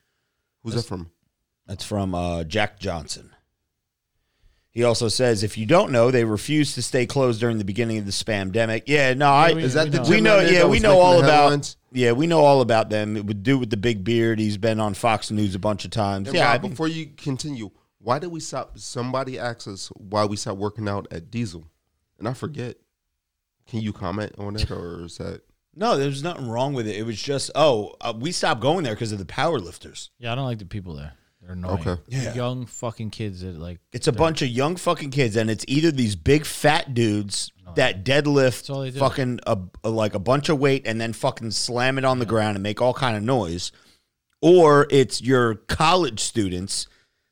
Who's 0.63 0.75
that 0.75 0.85
from? 0.85 1.11
That's 1.67 1.85
from 1.85 2.15
uh, 2.15 2.45
Jack 2.45 2.79
Johnson. 2.81 3.31
He 4.71 4.85
also 4.85 5.09
says, 5.09 5.43
if 5.43 5.59
you 5.59 5.67
don't 5.67 5.91
know, 5.91 6.11
they 6.11 6.25
refused 6.25 6.75
to 6.77 6.83
stay 6.83 7.05
closed 7.07 7.41
during 7.41 7.59
the 7.59 7.65
beginning 7.65 7.99
of 7.99 8.07
the 8.07 8.13
spamdemic. 8.13 8.83
Yeah, 8.87 9.15
no, 9.15 9.29
I, 9.31 9.53
we- 9.55 9.63
Is 9.65 9.75
that 9.75 9.85
we 9.85 9.91
the 9.91 9.99
know. 9.99 10.05
gym 10.05 10.15
we 10.15 10.21
know, 10.21 10.41
yeah, 10.41 10.65
we 10.67 10.79
know 10.79 11.01
all 11.01 11.19
about. 11.19 11.43
headlines? 11.45 11.77
Yeah, 11.91 12.13
we 12.13 12.27
know 12.27 12.41
all 12.41 12.61
about 12.61 12.91
them. 12.91 13.17
It 13.17 13.25
would 13.25 13.43
do 13.43 13.59
with 13.59 13.71
the 13.71 13.77
big 13.79 14.05
beard. 14.05 14.39
He's 14.39 14.59
been 14.59 14.79
on 14.79 14.93
Fox 14.95 15.31
News 15.31 15.55
a 15.55 15.59
bunch 15.59 15.85
of 15.87 15.91
times. 15.91 16.29
And 16.29 16.37
yeah, 16.37 16.45
Rob, 16.53 16.61
I 16.61 16.63
mean, 16.63 16.71
before 16.73 16.89
you 16.89 17.07
continue, 17.17 17.71
why 18.01 18.19
did 18.19 18.29
we 18.31 18.41
stop? 18.41 18.79
Somebody 18.79 19.39
asked 19.39 19.67
us 19.69 19.89
why 19.97 20.25
we 20.25 20.37
stopped 20.37 20.59
working 20.59 20.89
out 20.89 21.07
at 21.11 21.31
Diesel, 21.31 21.67
and 22.19 22.29
I 22.29 22.35
forget. 22.35 22.77
Can 23.67 23.81
you 23.83 23.93
comment 23.93 24.35
on 24.39 24.57
it, 24.57 24.71
or 24.71 25.05
is 25.05 25.19
that? 25.19 25.43
no, 25.75 25.97
there's 25.99 26.23
nothing 26.23 26.49
wrong 26.49 26.73
with 26.75 26.89
it. 26.89 26.97
It 26.97 27.03
was 27.05 27.21
just, 27.21 27.51
oh, 27.55 27.95
uh, 28.01 28.13
we 28.17 28.33
stopped 28.33 28.61
going 28.63 28.83
there 28.83 28.95
because 28.95 29.13
of 29.13 29.19
the 29.19 29.27
power 29.27 29.59
lifters. 29.61 30.11
Yeah, 30.19 30.33
I 30.33 30.35
don't 30.35 30.47
like 30.47 30.59
the 30.59 30.65
people 30.65 30.95
there. 30.95 31.13
They're 31.43 31.53
annoying. 31.53 31.87
Okay. 31.87 32.03
Yeah. 32.09 32.35
Young 32.35 32.65
fucking 32.67 33.11
kids 33.11 33.43
that 33.43 33.59
like. 33.59 33.79
It's 33.93 34.09
a 34.09 34.13
bunch 34.13 34.41
of 34.43 34.49
young 34.49 34.77
fucking 34.77 35.11
kids, 35.11 35.37
and 35.37 35.51
it's 35.51 35.65
either 35.69 35.91
these 35.93 36.17
big 36.17 36.47
fat 36.47 36.95
dudes 36.95 37.53
that 37.77 38.05
That's 38.05 38.27
all 38.27 38.35
deadlift 38.35 38.85
they 38.85 38.91
do. 38.91 38.99
fucking 38.99 39.41
a, 39.47 39.59
a- 39.85 39.91
like 39.91 40.15
a 40.15 40.19
bunch 40.19 40.49
of 40.49 40.59
weight 40.59 40.87
and 40.87 40.99
then 41.01 41.13
fucking 41.13 41.51
slam 41.51 41.99
it 41.99 42.05
on 42.07 42.19
the 42.21 42.27
ground 42.27 42.57
and 42.57 42.63
make 42.63 42.81
all 42.81 42.95
kind 42.95 43.17
of 43.19 43.23
noise, 43.23 43.71
or 44.41 44.87
it's 44.91 45.21
your 45.23 45.55
college 45.57 46.21
students 46.21 46.87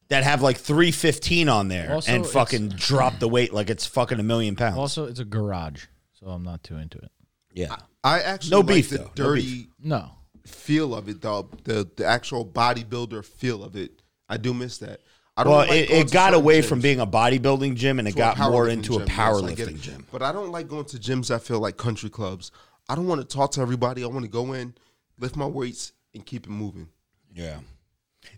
that 0.09 0.25
have 0.25 0.43
like 0.43 0.57
three 0.59 0.91
fifteen 0.91 1.49
on 1.49 1.69
there 1.69 1.93
Also, 1.93 2.11
and 2.13 2.21
it's- 2.21 2.33
fucking 2.33 2.71
drop 2.71 3.19
the 3.19 3.29
weight 3.29 3.53
like 3.53 3.71
it's 3.71 3.87
fucking 3.87 4.21
a 4.21 4.23
million 4.23 4.57
pounds. 4.57 4.77
Also, 4.77 5.07
it's 5.07 5.21
a 5.21 5.25
garage, 5.25 5.87
so 6.13 6.27
I'm 6.29 6.43
not 6.43 6.63
too 6.63 6.77
into 6.77 6.99
it. 6.99 7.11
yeah, 7.53 7.77
I 8.05 8.21
actually 8.21 8.51
No 8.51 8.59
like 8.59 8.67
beef, 8.69 8.91
the 8.91 8.99
though. 8.99 9.05
No 9.05 9.11
dirty 9.15 9.69
No. 9.83 10.11
feel 10.47 10.95
of 10.95 11.09
it, 11.09 11.21
though. 11.23 11.49
The 11.65 11.89
the 11.97 12.05
actual 12.05 12.45
bodybuilder 12.47 13.25
feel 13.25 13.65
of 13.65 13.75
it. 13.77 14.03
I 14.29 14.37
do 14.37 14.53
miss 14.55 14.79
that. 14.79 15.01
I 15.39 15.45
don't 15.45 15.51
well, 15.53 15.61
like 15.67 15.71
it, 15.73 15.89
going 15.91 16.01
it 16.01 16.09
to 16.09 16.13
got 16.15 16.25
certain 16.29 16.41
away 16.41 16.61
gyms 16.63 16.65
from 16.65 16.81
being 16.81 17.01
a 17.01 17.07
bodybuilding 17.07 17.75
gym 17.77 17.99
and 17.99 18.09
it 18.09 18.13
to 18.13 18.17
a 18.17 18.35
got 18.35 18.39
more 18.39 18.65
powerlifting 18.67 18.73
into 18.73 18.97
a 18.97 18.99
gym. 19.01 19.09
Yes, 19.09 19.19
I 19.19 19.53
get 19.55 19.69
powerlifting 19.69 19.75
it. 19.75 19.81
gym. 19.83 20.07
But 20.11 20.23
I 20.23 20.33
don't 20.33 20.51
like 20.51 20.67
going 20.69 20.85
to 20.87 20.97
gyms 20.97 21.29
that 21.29 21.43
feel 21.43 21.61
like 21.61 21.77
country 21.77 22.09
clubs. 22.09 22.51
I 22.89 22.95
don't 22.95 23.07
want 23.07 23.21
to 23.21 23.27
talk 23.37 23.51
to 23.53 23.61
everybody. 23.61 24.03
I 24.03 24.07
want 24.07 24.25
to 24.25 24.31
go 24.31 24.53
in, 24.55 24.75
lift 25.19 25.37
my 25.37 25.45
weights, 25.45 25.93
and 26.15 26.25
keep 26.25 26.47
it 26.47 26.51
moving. 26.51 26.89
Yeah. 27.35 27.59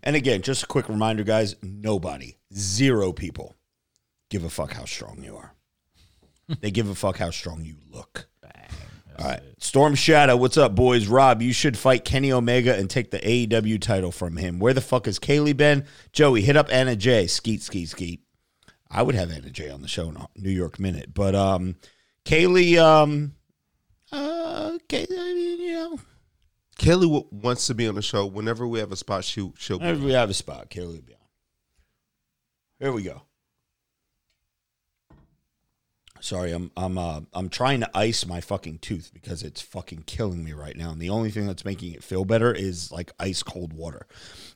And 0.03 0.15
again, 0.15 0.41
just 0.41 0.63
a 0.63 0.67
quick 0.67 0.89
reminder, 0.89 1.23
guys 1.23 1.55
nobody, 1.61 2.37
zero 2.53 3.11
people 3.11 3.55
give 4.29 4.43
a 4.43 4.49
fuck 4.49 4.73
how 4.73 4.85
strong 4.85 5.23
you 5.23 5.35
are. 5.37 5.53
they 6.61 6.71
give 6.71 6.89
a 6.89 6.95
fuck 6.95 7.17
how 7.17 7.31
strong 7.31 7.63
you 7.65 7.75
look. 7.91 8.29
All 9.19 9.27
right. 9.27 9.41
Storm 9.57 9.95
Shadow, 9.95 10.37
what's 10.37 10.55
up, 10.55 10.75
boys? 10.75 11.07
Rob, 11.07 11.41
you 11.41 11.51
should 11.51 11.77
fight 11.77 12.05
Kenny 12.05 12.31
Omega 12.31 12.75
and 12.77 12.89
take 12.89 13.11
the 13.11 13.19
AEW 13.19 13.81
title 13.81 14.13
from 14.13 14.37
him. 14.37 14.59
Where 14.59 14.73
the 14.73 14.79
fuck 14.79 15.07
is 15.07 15.19
Kaylee 15.19 15.57
been? 15.57 15.85
Joey, 16.13 16.41
hit 16.41 16.55
up 16.55 16.71
Anna 16.71 16.95
J. 16.95 17.27
Skeet, 17.27 17.61
skeet, 17.61 17.89
skeet. 17.89 18.21
I 18.89 19.03
would 19.03 19.15
have 19.15 19.29
Anna 19.29 19.49
J 19.49 19.69
on 19.69 19.81
the 19.81 19.89
show 19.89 20.07
in 20.07 20.17
New 20.37 20.49
York 20.49 20.79
Minute. 20.79 21.13
But 21.13 21.35
um 21.35 21.75
Kaylee, 22.23 22.77
um 22.77 23.33
uh 24.13 24.77
Kay, 24.87 25.05
I 25.11 25.33
mean, 25.33 25.61
you 25.61 25.73
know, 25.73 25.99
Kelly 26.79 27.07
w- 27.07 27.27
wants 27.29 27.67
to 27.67 27.75
be 27.75 27.87
on 27.87 27.93
the 27.95 28.01
show. 28.01 28.25
Whenever 28.25 28.67
we 28.67 28.79
have 28.79 28.91
a 28.91 28.95
spot, 28.95 29.23
she'll 29.23 29.53
she'll. 29.57 29.79
Whenever 29.79 30.03
we 30.03 30.13
have 30.13 30.29
a 30.29 30.33
spot, 30.33 30.69
Kaylee 30.71 30.95
will 30.95 31.01
be 31.01 31.13
on. 31.13 31.19
Here 32.79 32.91
we 32.91 33.03
go. 33.03 33.21
Sorry, 36.21 36.51
I'm 36.51 36.71
I'm 36.75 36.97
uh, 36.97 37.21
I'm 37.33 37.49
trying 37.49 37.81
to 37.81 37.89
ice 37.93 38.25
my 38.25 38.41
fucking 38.41 38.79
tooth 38.79 39.11
because 39.13 39.43
it's 39.43 39.61
fucking 39.61 40.03
killing 40.05 40.43
me 40.43 40.53
right 40.53 40.75
now, 40.75 40.89
and 40.91 41.01
the 41.01 41.09
only 41.09 41.31
thing 41.31 41.47
that's 41.47 41.65
making 41.65 41.93
it 41.93 42.03
feel 42.03 42.25
better 42.25 42.51
is 42.53 42.91
like 42.91 43.11
ice 43.19 43.43
cold 43.43 43.73
water. 43.73 44.07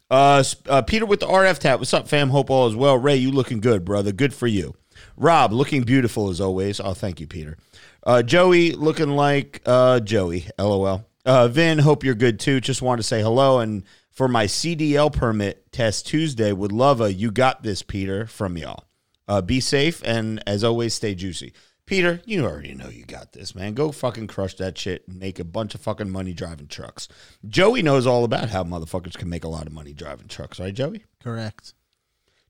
Uh, 0.09 0.43
uh, 0.67 0.81
Peter 0.81 1.05
with 1.05 1.19
the 1.19 1.27
RF 1.27 1.59
tap. 1.59 1.79
What's 1.79 1.93
up, 1.93 2.07
fam? 2.07 2.29
Hope 2.29 2.49
all 2.49 2.67
is 2.67 2.75
well. 2.75 2.97
Ray, 2.97 3.17
you 3.17 3.31
looking 3.31 3.59
good, 3.59 3.83
brother. 3.83 4.11
Good 4.11 4.33
for 4.33 4.47
you. 4.47 4.75
Rob, 5.17 5.51
looking 5.51 5.83
beautiful 5.83 6.29
as 6.29 6.39
always. 6.39 6.79
Oh, 6.79 6.93
thank 6.93 7.19
you, 7.19 7.27
Peter. 7.27 7.57
Uh, 8.05 8.23
Joey, 8.23 8.71
looking 8.73 9.09
like 9.09 9.61
uh, 9.65 9.99
Joey. 9.99 10.47
LOL. 10.57 11.05
Uh, 11.25 11.47
Vin, 11.47 11.79
hope 11.79 12.03
you're 12.03 12.15
good 12.15 12.39
too. 12.39 12.59
Just 12.59 12.81
wanted 12.81 13.01
to 13.01 13.07
say 13.07 13.21
hello 13.21 13.59
and 13.59 13.83
for 14.11 14.27
my 14.27 14.45
CDL 14.45 15.11
permit 15.11 15.71
test 15.71 16.05
Tuesday, 16.05 16.51
would 16.51 16.71
love 16.71 17.01
a 17.01 17.11
"You 17.11 17.31
got 17.31 17.63
this, 17.63 17.81
Peter" 17.81 18.27
from 18.27 18.57
y'all. 18.57 18.85
Uh, 19.27 19.41
be 19.41 19.59
safe 19.59 20.01
and 20.05 20.43
as 20.45 20.63
always, 20.63 20.93
stay 20.93 21.15
juicy. 21.15 21.53
Peter, 21.85 22.21
you 22.25 22.45
already 22.45 22.73
know 22.73 22.87
you 22.87 23.05
got 23.05 23.33
this, 23.33 23.55
man. 23.55 23.73
Go 23.73 23.91
fucking 23.91 24.27
crush 24.27 24.55
that 24.55 24.77
shit 24.77 25.05
and 25.07 25.19
make 25.19 25.39
a 25.39 25.43
bunch 25.43 25.75
of 25.75 25.81
fucking 25.81 26.09
money 26.09 26.33
driving 26.33 26.67
trucks. 26.67 27.09
Joey 27.45 27.81
knows 27.81 28.07
all 28.07 28.23
about 28.23 28.49
how 28.49 28.63
motherfuckers 28.63 29.17
can 29.17 29.29
make 29.29 29.43
a 29.43 29.49
lot 29.49 29.67
of 29.67 29.73
money 29.73 29.93
driving 29.93 30.27
trucks, 30.27 30.59
right, 30.59 30.73
Joey? 30.73 31.03
Correct. 31.21 31.73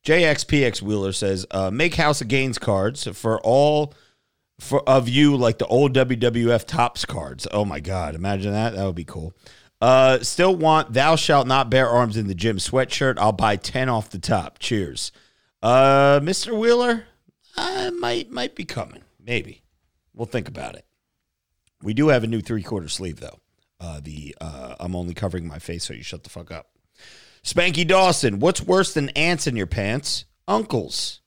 JXPX 0.05 0.81
Wheeler 0.81 1.13
says, 1.13 1.47
uh, 1.49 1.71
make 1.71 1.95
House 1.95 2.21
of 2.21 2.27
Gains 2.27 2.59
cards 2.59 3.07
for 3.07 3.39
all 3.41 3.93
for 4.59 4.87
of 4.87 5.09
you 5.09 5.35
like 5.35 5.57
the 5.57 5.67
old 5.67 5.93
WWF 5.93 6.65
Topps 6.65 7.05
cards. 7.05 7.47
Oh 7.51 7.65
my 7.65 7.79
god, 7.79 8.15
imagine 8.15 8.53
that. 8.53 8.75
That 8.75 8.85
would 8.85 8.95
be 8.95 9.03
cool. 9.03 9.33
Uh, 9.81 10.19
still 10.19 10.55
want 10.55 10.93
thou 10.93 11.15
shalt 11.15 11.45
not 11.45 11.69
bear 11.69 11.89
arms 11.89 12.15
in 12.15 12.27
the 12.27 12.35
gym 12.35 12.57
sweatshirt. 12.57 13.17
I'll 13.17 13.33
buy 13.33 13.57
10 13.57 13.89
off 13.89 14.09
the 14.09 14.19
top. 14.19 14.59
Cheers. 14.59 15.11
Uh, 15.61 16.19
Mr. 16.21 16.57
Wheeler, 16.57 17.05
I 17.57 17.89
might 17.89 18.31
might 18.31 18.55
be 18.55 18.65
coming. 18.65 19.03
Maybe. 19.19 19.63
We'll 20.13 20.25
think 20.25 20.47
about 20.47 20.75
it. 20.75 20.85
We 21.81 21.93
do 21.93 22.09
have 22.09 22.23
a 22.23 22.27
new 22.27 22.41
three-quarter 22.41 22.87
sleeve 22.87 23.19
though. 23.19 23.39
Uh, 23.79 23.99
the 24.01 24.35
uh, 24.39 24.75
I'm 24.79 24.95
only 24.95 25.13
covering 25.13 25.47
my 25.47 25.59
face 25.59 25.83
so 25.83 25.93
you 25.93 26.03
shut 26.03 26.23
the 26.23 26.29
fuck 26.29 26.51
up. 26.51 26.69
Spanky 27.43 27.85
Dawson, 27.85 28.39
what's 28.39 28.61
worse 28.61 28.93
than 28.93 29.09
ants 29.09 29.47
in 29.47 29.57
your 29.57 29.67
pants? 29.67 30.23
Uncles. 30.47 31.19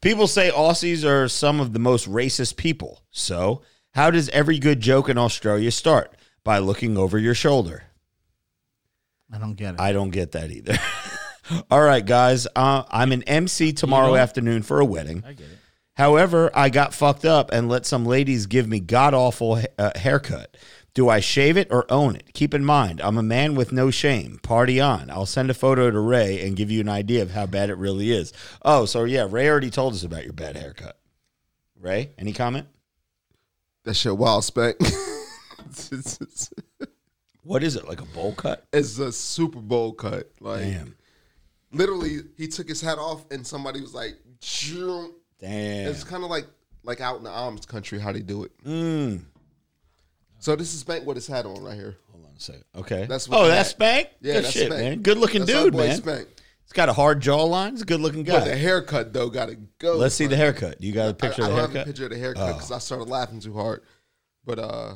People 0.00 0.26
say 0.26 0.50
Aussies 0.50 1.04
are 1.04 1.28
some 1.28 1.60
of 1.60 1.72
the 1.72 1.78
most 1.78 2.08
racist 2.08 2.56
people. 2.56 3.02
So, 3.10 3.62
how 3.92 4.10
does 4.10 4.28
every 4.30 4.58
good 4.58 4.80
joke 4.80 5.08
in 5.08 5.18
Australia 5.18 5.70
start? 5.70 6.14
By 6.44 6.58
looking 6.58 6.96
over 6.96 7.18
your 7.18 7.34
shoulder. 7.34 7.84
I 9.32 9.38
don't 9.38 9.54
get 9.54 9.74
it. 9.74 9.80
I 9.80 9.92
don't 9.92 10.10
get 10.10 10.32
that 10.32 10.50
either. 10.50 10.76
All 11.70 11.82
right, 11.82 12.04
guys. 12.04 12.46
Uh, 12.56 12.82
I'm 12.90 13.12
an 13.12 13.22
MC 13.24 13.72
tomorrow 13.72 14.16
afternoon 14.16 14.62
for 14.62 14.80
a 14.80 14.84
wedding. 14.84 15.22
I 15.26 15.34
get 15.34 15.46
it. 15.46 15.58
However, 15.94 16.50
I 16.54 16.70
got 16.70 16.94
fucked 16.94 17.24
up 17.24 17.52
and 17.52 17.68
let 17.68 17.84
some 17.84 18.06
ladies 18.06 18.46
give 18.46 18.66
me 18.66 18.80
god 18.80 19.12
awful 19.14 19.60
uh, 19.78 19.90
haircut. 19.94 20.56
Do 20.94 21.08
I 21.08 21.20
shave 21.20 21.56
it 21.56 21.68
or 21.70 21.90
own 21.90 22.16
it? 22.16 22.34
Keep 22.34 22.52
in 22.52 22.64
mind, 22.64 23.00
I'm 23.00 23.16
a 23.16 23.22
man 23.22 23.54
with 23.54 23.72
no 23.72 23.90
shame. 23.90 24.38
Party 24.42 24.78
on. 24.78 25.10
I'll 25.10 25.24
send 25.24 25.50
a 25.50 25.54
photo 25.54 25.90
to 25.90 25.98
Ray 25.98 26.46
and 26.46 26.56
give 26.56 26.70
you 26.70 26.80
an 26.80 26.88
idea 26.88 27.22
of 27.22 27.30
how 27.30 27.46
bad 27.46 27.70
it 27.70 27.78
really 27.78 28.12
is. 28.12 28.32
Oh, 28.62 28.84
so 28.84 29.04
yeah, 29.04 29.26
Ray 29.28 29.48
already 29.48 29.70
told 29.70 29.94
us 29.94 30.02
about 30.02 30.24
your 30.24 30.34
bad 30.34 30.56
haircut. 30.56 30.98
Ray, 31.80 32.10
any 32.18 32.32
comment? 32.32 32.66
That 33.84 33.94
shit 33.94 34.16
wild 34.16 34.44
spec. 34.44 34.76
What 37.44 37.64
is 37.64 37.76
it? 37.76 37.88
Like 37.88 38.00
a 38.00 38.06
bowl 38.06 38.34
cut? 38.34 38.66
it's 38.72 38.98
a 38.98 39.10
Super 39.10 39.60
Bowl 39.60 39.92
cut. 39.92 40.30
Like 40.40 40.60
Damn. 40.60 40.94
literally, 41.72 42.18
he 42.36 42.46
took 42.46 42.68
his 42.68 42.80
hat 42.80 42.98
off, 42.98 43.24
and 43.30 43.46
somebody 43.46 43.80
was 43.80 43.94
like. 43.94 44.16
Damn. 45.40 45.88
It's 45.88 46.04
kind 46.04 46.22
of 46.24 46.30
like 46.30 46.46
like 46.84 47.00
out 47.00 47.18
in 47.18 47.24
the 47.24 47.30
Amish 47.30 47.66
country 47.66 47.98
how 47.98 48.12
they 48.12 48.20
do 48.20 48.44
it. 48.44 48.52
Mm. 48.64 49.22
So 50.42 50.56
this 50.56 50.74
is 50.74 50.80
Spank 50.80 51.06
with 51.06 51.16
his 51.16 51.28
hat 51.28 51.46
on 51.46 51.62
right 51.62 51.76
here. 51.76 51.94
Hold 52.10 52.24
on 52.24 52.32
a 52.36 52.40
second. 52.40 52.64
Okay. 52.74 53.06
That's 53.08 53.28
what 53.28 53.38
oh, 53.38 53.46
that's 53.46 53.68
hat- 53.68 53.76
Spank? 53.76 54.08
Yeah, 54.20 54.32
Good 54.34 54.44
that's 54.44 54.52
shit, 54.52 54.66
Spank. 54.66 54.82
man. 54.82 55.02
Good 55.02 55.18
looking 55.18 55.42
That's 55.44 55.56
our 55.56 55.64
dude, 55.66 55.72
boy 55.74 55.86
man. 55.86 55.96
Spank. 55.98 56.28
He's 56.64 56.72
got 56.72 56.88
a 56.88 56.92
hard 56.92 57.22
jawline. 57.22 57.70
He's 57.70 57.82
a 57.82 57.84
good 57.84 58.00
looking 58.00 58.24
But 58.24 58.40
guy. 58.40 58.48
the 58.48 58.56
haircut 58.56 59.12
though 59.12 59.30
got 59.30 59.50
to 59.50 59.54
go. 59.78 59.94
Let's 59.96 60.16
see 60.16 60.26
the 60.26 60.34
haircut. 60.36 60.80
You 60.80 60.90
got 60.92 61.10
a 61.10 61.14
picture 61.14 61.42
I 61.42 61.46
of 61.46 61.50
don't 61.50 61.56
the 61.56 61.60
have 61.62 61.70
a 61.70 61.72
haircut? 61.74 61.86
picture 61.86 62.04
of 62.06 62.10
the 62.10 62.18
haircut 62.18 62.54
because 62.54 62.72
I 62.72 62.78
started 62.78 63.08
laughing 63.08 63.38
too 63.38 63.54
hard. 63.54 63.82
But 64.44 64.58
uh, 64.58 64.94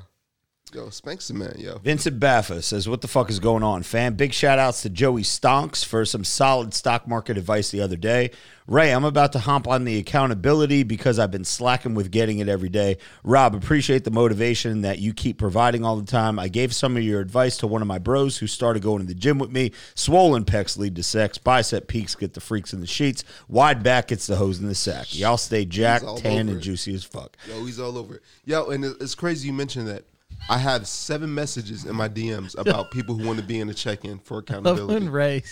yo, 0.77 0.91
Spank's 0.91 1.29
the 1.29 1.35
man, 1.35 1.55
yo. 1.59 1.79
Vincent 1.79 2.21
Baffa 2.21 2.63
says, 2.63 2.89
What 2.89 3.01
the 3.01 3.09
fuck 3.09 3.31
is 3.31 3.41
going 3.41 3.63
on, 3.63 3.83
fam? 3.83 4.15
Big 4.15 4.33
shout 4.33 4.59
outs 4.59 4.83
to 4.83 4.91
Joey 4.91 5.23
Stonks 5.23 5.85
for 5.85 6.05
some 6.05 6.23
solid 6.23 6.75
stock 6.75 7.09
market 7.09 7.39
advice 7.39 7.71
the 7.71 7.81
other 7.81 7.97
day. 7.97 8.31
Ray, 8.69 8.93
I'm 8.93 9.05
about 9.05 9.33
to 9.33 9.39
hop 9.39 9.69
on 9.69 9.85
the 9.85 9.97
accountability 9.99 10.83
because 10.83 11.19
I've 11.19 11.31
been 11.31 11.45
slacking 11.45 11.95
with 11.95 12.11
getting 12.11 12.41
it 12.41 12.49
every 12.49 12.69
day. 12.69 12.99
Rob, 13.23 13.55
appreciate 13.55 14.05
the 14.05 14.11
motivation 14.11 14.83
that 14.83 14.99
you 14.99 15.15
keep 15.15 15.39
providing 15.39 15.85
all 15.85 15.97
the 15.97 16.05
time. 16.05 16.39
I 16.39 16.49
gave 16.49 16.75
some 16.75 16.97
of 16.97 17.03
your 17.03 17.21
advice 17.21 17.57
to 17.59 17.69
one 17.69 17.81
of 17.81 17.89
my 17.89 17.99
bros 17.99 18.37
who 18.39 18.49
started 18.49 18.83
going 18.83 19.01
to 19.03 19.07
the 19.07 19.15
gym 19.15 19.39
with 19.39 19.53
me. 19.53 19.71
Swollen 19.95 20.45
pecs 20.45 20.77
lead 20.77 20.97
to 20.97 21.03
sex. 21.05 21.39
Bicep 21.39 21.87
peaks 21.87 22.17
get 22.17 22.35
the 22.35 22.41
freaks 22.41 22.73
in 22.73 22.81
the 22.81 22.89
sheets. 22.89 23.25
Wide 23.49 23.83
back 23.83 24.09
gets 24.09 24.27
the 24.27 24.37
hose 24.37 24.59
in 24.59 24.67
the 24.67 24.75
sack. 24.75 25.17
Y'all 25.17 25.37
stay 25.37 25.65
jacked, 25.65 26.19
tan, 26.19 26.49
and 26.49 26.61
juicy 26.61 26.93
as 26.95 27.05
fuck. 27.05 27.37
Yo, 27.49 27.65
he's 27.65 27.79
all 27.79 27.97
over 27.97 28.17
it. 28.17 28.23
Yo, 28.45 28.71
and 28.71 28.85
it's 28.85 29.15
crazy 29.15 29.47
you 29.47 29.55
mentioned 29.55 29.87
that. 29.87 30.05
I 30.49 30.59
have 30.59 30.87
seven 30.87 31.35
messages 31.35 31.85
in 31.85 31.97
my 31.97 32.09
DMs 32.09 32.57
about 32.57 32.91
people 32.93 33.17
who 33.17 33.27
want 33.27 33.39
to 33.41 33.45
be 33.45 33.59
in 33.61 33.69
a 33.69 33.75
check-in 33.75 34.19
for 34.19 34.35
Love 34.37 34.43
accountability. 34.45 34.95
when 34.95 35.11
Ray, 35.11 35.43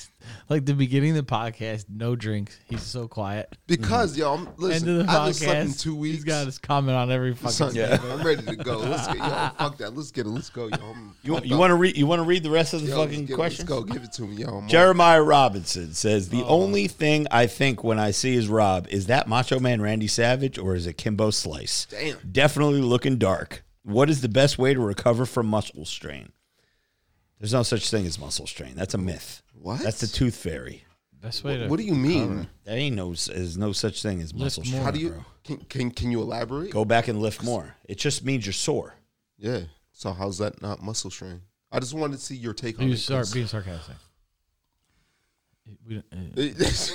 like 0.48 0.64
the 0.66 0.74
beginning 0.74 1.16
of 1.16 1.26
the 1.26 1.32
podcast, 1.32 1.86
no 1.88 2.14
drinks. 2.14 2.58
He's 2.66 2.82
so 2.82 3.08
quiet. 3.08 3.56
Because 3.66 4.12
mm-hmm. 4.12 4.20
yo, 4.20 4.34
I'm 4.34 4.46
End 4.46 4.58
listen. 4.58 5.00
of 5.00 5.06
the 5.06 5.12
I 5.12 5.14
haven't 5.14 5.34
slept 5.34 5.60
in 5.60 5.68
podcast, 5.68 5.80
two 5.80 5.96
weeks. 5.96 6.14
he's 6.16 6.24
got 6.24 6.46
his 6.46 6.58
comment 6.58 6.96
on 6.96 7.10
every 7.10 7.34
fucking. 7.34 7.50
Son, 7.50 7.74
Yeah. 7.74 7.98
I'm 8.12 8.24
ready 8.24 8.42
to 8.42 8.56
go. 8.56 8.78
Let's 8.78 9.06
get 9.08 9.16
yo. 9.16 9.50
Fuck 9.58 9.78
that. 9.78 9.96
Let's 9.96 10.10
get 10.10 10.26
it. 10.26 10.30
Let's 10.30 10.50
go, 10.50 10.68
yo. 10.68 10.76
I'm 10.80 11.14
You, 11.22 11.32
pumped 11.32 11.48
you 11.48 11.58
want 11.58 11.70
to 11.70 11.76
read? 11.76 11.96
You 11.96 12.06
want 12.06 12.20
to 12.20 12.24
read 12.24 12.42
the 12.42 12.50
rest 12.50 12.72
of 12.74 12.82
the 12.82 12.88
Yo, 12.88 12.98
let's 12.98 13.10
fucking 13.10 13.26
get 13.26 13.32
it. 13.32 13.36
questions? 13.36 13.68
Let's 13.68 13.84
go. 13.84 13.92
Give 13.92 14.02
it 14.04 14.12
to 14.12 14.22
me, 14.22 14.36
yo. 14.36 14.48
I'm 14.48 14.54
on. 14.54 14.68
Jeremiah 14.68 15.22
Robinson 15.22 15.92
says 15.94 16.28
the 16.28 16.42
oh. 16.42 16.48
only 16.48 16.86
thing 16.88 17.26
I 17.30 17.46
think 17.46 17.82
when 17.82 17.98
I 17.98 18.12
see 18.12 18.34
is 18.36 18.48
Rob 18.48 18.86
is 18.88 19.06
that 19.06 19.26
Macho 19.28 19.58
Man 19.58 19.82
Randy 19.82 20.06
Savage 20.06 20.56
or 20.58 20.74
is 20.76 20.86
it 20.86 20.94
Kimbo 20.98 21.30
Slice? 21.30 21.86
Damn. 21.90 22.18
Definitely 22.30 22.80
looking 22.80 23.18
dark. 23.18 23.64
What 23.84 24.08
is 24.10 24.20
the 24.22 24.28
best 24.28 24.58
way 24.58 24.74
to 24.74 24.80
recover 24.80 25.26
from 25.26 25.46
muscle 25.46 25.84
strain? 25.84 26.32
There's 27.38 27.52
no 27.52 27.62
such 27.62 27.90
thing 27.90 28.06
as 28.06 28.18
muscle 28.18 28.46
strain. 28.46 28.74
That's 28.74 28.94
a 28.94 28.98
myth. 28.98 29.42
What? 29.52 29.80
That's 29.80 30.00
the 30.00 30.06
tooth 30.06 30.34
fairy. 30.36 30.84
Best 31.20 31.44
way 31.44 31.58
to. 31.58 31.68
What 31.68 31.78
do 31.78 31.84
you 31.84 31.94
mean? 31.94 32.48
That 32.64 32.74
ain't 32.76 32.96
no. 32.96 33.14
There's 33.14 33.56
no 33.58 33.72
such 33.72 34.02
thing 34.02 34.20
as 34.20 34.32
muscle 34.34 34.62
strain. 34.64 34.76
more. 34.78 34.84
How 34.84 34.90
do 34.90 34.98
you 35.00 35.10
bro. 35.10 35.24
can, 35.42 35.56
can 35.58 35.90
can 35.90 36.10
you 36.10 36.20
elaborate? 36.22 36.70
go 36.70 36.84
back 36.84 37.08
and 37.08 37.20
lift 37.20 37.42
more? 37.42 37.74
It 37.86 37.98
just 37.98 38.24
means 38.24 38.46
you're 38.46 38.52
sore. 38.52 38.94
Yeah. 39.38 39.60
So 39.92 40.12
how's 40.12 40.38
that 40.38 40.60
not 40.62 40.82
muscle 40.82 41.10
strain? 41.10 41.40
I 41.70 41.80
just 41.80 41.94
wanted 41.94 42.18
to 42.18 42.22
see 42.22 42.36
your 42.36 42.52
take 42.54 42.78
on 42.78 42.84
He 42.84 42.88
it. 42.88 42.92
was 42.92 43.04
sar- 43.04 43.24
being 43.32 43.46
sarcastic. 43.46 43.96
We 45.86 45.94
don't- 45.94 46.06
uh, 46.12 46.40
is 46.42 46.92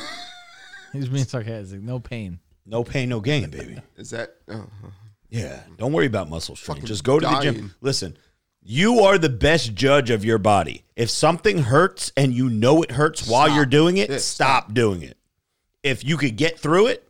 being 1.10 1.26
sarcastic. 1.26 1.82
No 1.82 2.00
pain. 2.00 2.40
No 2.66 2.84
pain, 2.84 3.10
no 3.10 3.20
gain, 3.20 3.50
baby. 3.50 3.78
Is 3.98 4.12
that? 4.12 4.36
Uh, 4.48 4.62
Yeah. 5.30 5.62
Don't 5.78 5.94
worry 5.94 6.06
about 6.08 6.30
muscle 6.30 6.56
strain. 6.56 6.76
Fucking 6.76 6.88
Just 6.88 7.04
go 7.04 7.20
to 7.20 7.28
the 7.28 7.40
gym. 7.40 7.76
Listen, 7.82 8.18
you 8.62 9.00
are 9.02 9.18
the 9.18 9.30
best 9.30 9.74
judge 9.74 10.10
of 10.10 10.26
your 10.26 10.38
body. 10.38 10.84
If 10.96 11.10
something 11.10 11.60
hurts 11.60 12.12
and 12.18 12.34
you 12.34 12.50
know 12.50 12.82
it 12.84 12.92
hurts 12.92 13.28
while 13.28 13.46
Stop. 13.48 13.56
you're 13.56 13.66
doing 13.66 13.98
it, 13.98 14.10
Yeah, 14.10 14.18
stop 14.18 14.74
doing 14.74 15.02
it. 15.02 15.18
If 15.84 16.04
you 16.04 16.18
could 16.18 16.36
get 16.36 16.60
through 16.60 16.88
it, 16.88 17.08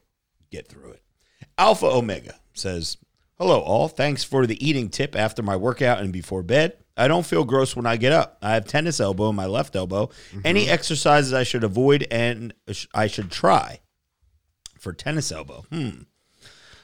get 0.52 0.68
through 0.68 0.92
it. 0.92 1.02
Alpha 1.58 1.88
Omega 1.88 2.36
says, 2.54 2.98
Hello, 3.38 3.60
all. 3.62 3.88
Thanks 3.88 4.24
for 4.24 4.46
the 4.46 4.64
eating 4.66 4.90
tip 4.90 5.16
after 5.16 5.42
my 5.42 5.56
workout 5.56 6.00
and 6.00 6.12
before 6.12 6.44
bed. 6.44 6.74
I 6.98 7.08
don't 7.08 7.26
feel 7.26 7.46
gross 7.46 7.76
when 7.76 7.86
I 7.86 7.96
get 7.96 8.12
up. 8.12 8.38
I 8.42 8.54
have 8.56 8.66
tennis 8.66 9.00
elbow 9.00 9.30
in 9.30 9.36
my 9.36 9.46
left 9.46 9.78
elbow. 9.78 10.10
Any 10.44 10.68
exercises 10.70 11.32
I 11.34 11.44
should 11.44 11.64
avoid 11.64 12.06
and 12.12 12.54
I 12.94 13.08
should 13.08 13.32
try 13.32 13.80
for 14.78 14.92
tennis 14.92 15.32
elbow? 15.32 15.66
Hmm. 15.72 16.02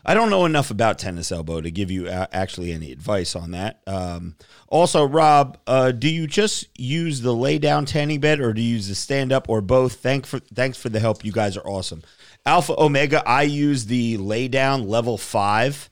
I 0.05 0.13
don't 0.13 0.29
know 0.29 0.45
enough 0.45 0.69
about 0.69 0.99
tennis 0.99 1.31
elbow 1.31 1.61
to 1.61 1.71
give 1.71 1.89
you 1.89 2.07
actually 2.07 2.71
any 2.71 2.91
advice 2.91 3.35
on 3.35 3.51
that. 3.51 3.81
Um, 3.87 4.35
also, 4.67 5.03
Rob, 5.03 5.57
uh, 5.65 5.91
do 5.91 6.07
you 6.07 6.27
just 6.27 6.67
use 6.79 7.21
the 7.21 7.33
lay 7.33 7.57
down 7.57 7.85
tanning 7.85 8.19
bed 8.19 8.39
or 8.39 8.53
do 8.53 8.61
you 8.61 8.75
use 8.75 8.87
the 8.87 8.93
stand 8.93 9.31
up 9.31 9.49
or 9.49 9.61
both? 9.61 9.95
Thank 9.95 10.27
for 10.27 10.39
thanks 10.39 10.77
for 10.77 10.89
the 10.89 10.99
help. 10.99 11.25
You 11.25 11.31
guys 11.31 11.57
are 11.57 11.67
awesome. 11.67 12.03
Alpha 12.45 12.75
Omega, 12.77 13.27
I 13.27 13.43
use 13.43 13.85
the 13.87 14.17
lay 14.17 14.47
down 14.47 14.87
level 14.87 15.17
five. 15.17 15.89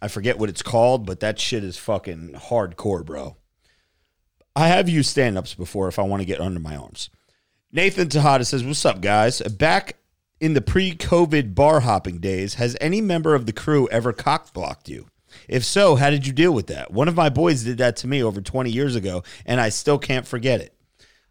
I 0.00 0.08
forget 0.08 0.38
what 0.38 0.48
it's 0.48 0.62
called, 0.62 1.06
but 1.06 1.20
that 1.20 1.38
shit 1.38 1.62
is 1.62 1.78
fucking 1.78 2.32
hardcore, 2.34 3.04
bro. 3.04 3.36
I 4.56 4.68
have 4.68 4.88
used 4.88 5.10
stand 5.10 5.38
ups 5.38 5.54
before 5.54 5.86
if 5.86 6.00
I 6.00 6.02
want 6.02 6.20
to 6.20 6.26
get 6.26 6.40
under 6.40 6.58
my 6.58 6.76
arms. 6.76 7.08
Nathan 7.70 8.08
Tejada 8.08 8.44
says, 8.44 8.64
What's 8.64 8.84
up, 8.84 9.00
guys? 9.00 9.40
Back 9.40 9.96
in 10.42 10.54
the 10.54 10.60
pre 10.60 10.92
COVID 10.94 11.54
bar 11.54 11.80
hopping 11.80 12.18
days, 12.18 12.54
has 12.54 12.76
any 12.80 13.00
member 13.00 13.34
of 13.36 13.46
the 13.46 13.52
crew 13.52 13.88
ever 13.90 14.12
cock 14.12 14.52
blocked 14.52 14.88
you? 14.88 15.06
If 15.48 15.64
so, 15.64 15.94
how 15.94 16.10
did 16.10 16.26
you 16.26 16.32
deal 16.32 16.52
with 16.52 16.66
that? 16.66 16.92
One 16.92 17.06
of 17.08 17.14
my 17.14 17.28
boys 17.30 17.62
did 17.62 17.78
that 17.78 17.96
to 17.98 18.08
me 18.08 18.22
over 18.22 18.40
20 18.40 18.68
years 18.70 18.96
ago, 18.96 19.22
and 19.46 19.60
I 19.60 19.68
still 19.68 19.98
can't 19.98 20.26
forget 20.26 20.60
it. 20.60 20.74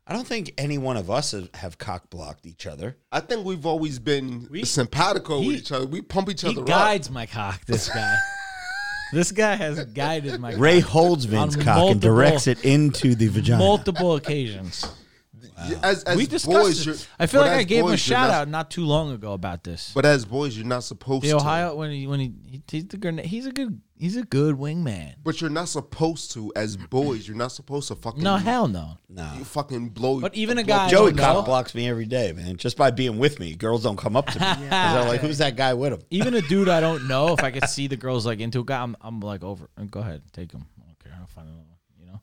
I 0.07 0.13
don't 0.13 0.25
think 0.25 0.53
any 0.57 0.77
one 0.77 0.95
of 0.97 1.11
us 1.11 1.31
have, 1.33 1.49
have 1.55 1.77
cock 1.77 2.09
blocked 2.09 2.45
each 2.45 2.65
other. 2.65 2.97
I 3.11 3.19
think 3.19 3.45
we've 3.45 3.65
always 3.65 3.99
been 3.99 4.47
We- 4.49 4.63
simpatico 4.63 5.41
he- 5.41 5.47
with 5.47 5.55
each 5.57 5.71
other. 5.73 5.85
We 5.85 6.01
pump 6.01 6.29
each 6.29 6.41
He 6.41 6.47
other 6.47 6.61
up. 6.61 6.67
guides 6.67 7.09
my 7.11 7.25
cock. 7.25 7.63
This 7.65 7.89
guy. 7.89 8.15
this 9.13 9.31
guy 9.33 9.55
has 9.55 9.83
guided 9.85 10.39
my 10.39 10.53
Ray 10.53 10.81
cock 10.81 10.89
holds 10.89 11.25
Vin's 11.25 11.57
On 11.57 11.61
cock 11.63 11.91
and 11.91 12.01
directs 12.01 12.47
it 12.47 12.63
into 12.65 13.13
the 13.13 13.27
vagina. 13.27 13.59
multiple 13.59 14.15
occasions. 14.15 14.85
Yeah, 15.69 15.77
As, 15.83 16.03
as 16.03 16.17
we 16.17 16.23
boys, 16.23 16.29
discussed 16.29 16.85
you're- 16.85 16.97
it. 16.97 17.07
I 17.19 17.25
feel 17.27 17.41
like 17.41 17.51
I 17.51 17.59
as 17.59 17.65
gave 17.65 17.79
him 17.79 17.85
a 17.85 17.89
boys, 17.89 17.91
you're 18.07 18.15
shout 18.17 18.29
not- 18.29 18.35
out 18.35 18.47
not 18.47 18.71
too 18.71 18.85
long 18.85 19.11
ago 19.11 19.33
about 19.33 19.63
this. 19.63 19.91
But 19.93 20.05
as 20.05 20.25
boys, 20.25 20.57
you're 20.57 20.65
not 20.65 20.83
supposed 20.83 21.23
the 21.23 21.29
to. 21.29 21.35
Ohio 21.37 21.75
when 21.75 21.91
he 21.91 22.07
when 22.07 22.19
he, 22.19 22.33
he 22.45 22.61
he's 22.69 22.87
the 22.87 22.97
grenade. 22.97 23.25
He's 23.25 23.45
a 23.45 23.51
good 23.51 23.81
he's 23.97 24.17
a 24.17 24.23
good 24.23 24.55
wingman. 24.55 25.15
But 25.23 25.39
you're 25.41 25.49
not 25.49 25.69
supposed 25.69 26.31
to. 26.33 26.51
As 26.55 26.77
boys, 26.77 27.27
you're 27.27 27.37
not 27.37 27.51
supposed 27.51 27.87
to 27.89 27.95
fucking. 27.95 28.23
No 28.23 28.37
hell 28.37 28.67
no. 28.67 28.97
no. 29.09 29.31
You 29.37 29.43
fucking 29.43 29.89
blow. 29.89 30.19
But 30.19 30.33
even 30.35 30.57
a 30.57 30.63
blow- 30.63 30.75
guy- 30.75 30.85
I 30.85 30.89
Joey 30.89 31.07
don't 31.11 31.15
know. 31.17 31.23
cock 31.33 31.45
blocks 31.45 31.75
me 31.75 31.87
every 31.87 32.05
day, 32.05 32.31
man. 32.33 32.57
Just 32.57 32.77
by 32.77 32.89
being 32.91 33.17
with 33.17 33.39
me, 33.39 33.53
girls 33.55 33.83
don't 33.83 33.97
come 33.97 34.15
up 34.15 34.27
to 34.27 34.39
me. 34.39 34.45
'Cause 34.69 34.69
They're 34.69 35.05
like, 35.07 35.21
"Who's 35.21 35.37
that 35.39 35.55
guy 35.55 35.73
with 35.73 35.93
him?" 35.93 36.01
Even 36.09 36.33
a 36.33 36.41
dude 36.41 36.69
I 36.69 36.79
don't 36.87 37.07
know, 37.07 37.33
if 37.33 37.43
I 37.43 37.51
could 37.51 37.67
see 37.69 37.87
the 37.87 37.97
girls 37.97 38.25
like 38.25 38.39
into 38.39 38.61
a 38.61 38.65
guy, 38.65 38.81
I'm, 38.81 38.95
I'm 39.01 39.19
like 39.19 39.43
over. 39.43 39.69
Go 39.89 39.99
ahead, 39.99 40.23
take 40.33 40.51
him. 40.51 40.65
I 40.81 40.85
don't 40.87 40.99
care. 41.03 41.13
I'll 41.19 41.27
find 41.27 41.47
another 41.47 41.63
one. 41.67 41.77
You 41.99 42.05
know, 42.07 42.21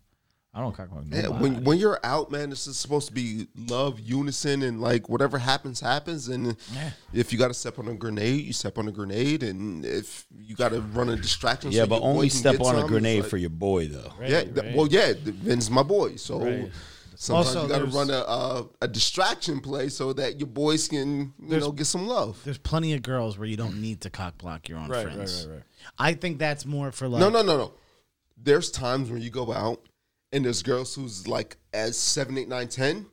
I 0.58 0.60
don't 0.60 0.74
cock 0.76 0.90
block 0.90 1.04
Yeah, 1.08 1.28
when 1.28 1.62
when 1.62 1.78
you're 1.78 2.00
out, 2.02 2.32
man, 2.32 2.50
this 2.50 2.66
is 2.66 2.76
supposed 2.76 3.06
to 3.06 3.14
be 3.14 3.46
love, 3.56 4.00
unison, 4.00 4.62
and 4.64 4.80
like 4.80 5.08
whatever 5.08 5.38
happens, 5.38 5.78
happens. 5.78 6.26
And 6.26 6.56
Yeah. 6.74 6.90
if 7.12 7.32
you 7.32 7.38
got 7.38 7.46
to 7.48 7.54
step 7.54 7.78
on 7.78 7.86
a 7.86 7.94
grenade, 7.94 8.44
you 8.44 8.52
step 8.52 8.76
on 8.76 8.88
a 8.88 8.90
grenade, 8.92 9.44
and 9.44 9.84
if 9.86 10.26
you 10.36 10.56
got 10.56 10.70
to 10.70 10.80
run 10.80 11.10
a 11.10 11.16
distraction, 11.16 11.70
Yeah, 11.70 11.82
so 11.84 11.86
but 11.90 12.02
only 12.02 12.28
step 12.28 12.56
get 12.58 12.66
on 12.66 12.74
a 12.76 12.88
grenade 12.88 13.20
like- 13.20 13.30
for 13.30 13.36
your 13.36 13.50
boy, 13.50 13.86
though. 13.86 14.12
Right, 14.18 14.30
yeah, 14.30 14.38
right. 14.62 14.74
well, 14.76 14.88
yeah, 14.88 15.12
th- 15.12 15.20
Vin's 15.26 15.70
my 15.70 15.84
boy, 15.84 16.16
so 16.16 16.40
Right. 16.40 16.72
sometimes 17.14 17.46
Also, 17.54 17.62
you 17.62 17.68
got 17.68 17.78
to 17.78 17.84
run 17.86 18.10
a, 18.10 18.14
a 18.18 18.66
a 18.82 18.88
distraction 18.88 19.60
play 19.60 19.88
so 19.88 20.12
that 20.14 20.40
your 20.40 20.48
boys 20.48 20.88
can 20.88 21.34
you 21.40 21.60
know 21.60 21.70
get 21.70 21.86
some 21.86 22.08
love. 22.08 22.40
There's 22.44 22.58
plenty 22.58 22.94
of 22.94 23.02
girls 23.02 23.38
where 23.38 23.46
you 23.46 23.56
don't 23.56 23.80
need 23.80 24.00
to 24.00 24.10
cock 24.10 24.38
block 24.38 24.68
your 24.68 24.78
own 24.78 24.88
Right, 24.88 25.06
right, 25.06 25.14
friends. 25.14 25.46
right, 25.46 25.54
right. 25.54 25.62
I 26.00 26.14
think 26.14 26.38
that's 26.40 26.66
more 26.66 26.90
for 26.90 27.06
like 27.06 27.20
No, 27.20 27.28
no, 27.28 27.42
no, 27.42 27.56
no. 27.58 27.72
There's 28.36 28.72
times 28.72 29.08
when 29.08 29.20
you 29.22 29.30
go 29.30 29.52
out 29.52 29.84
and 30.32 30.44
there's 30.44 30.62
girls 30.62 30.94
who's 30.94 31.26
like 31.26 31.56
as 31.72 31.96
seven, 31.98 32.36
eight, 32.38 32.48
nine, 32.48 32.68
ten, 32.68 33.06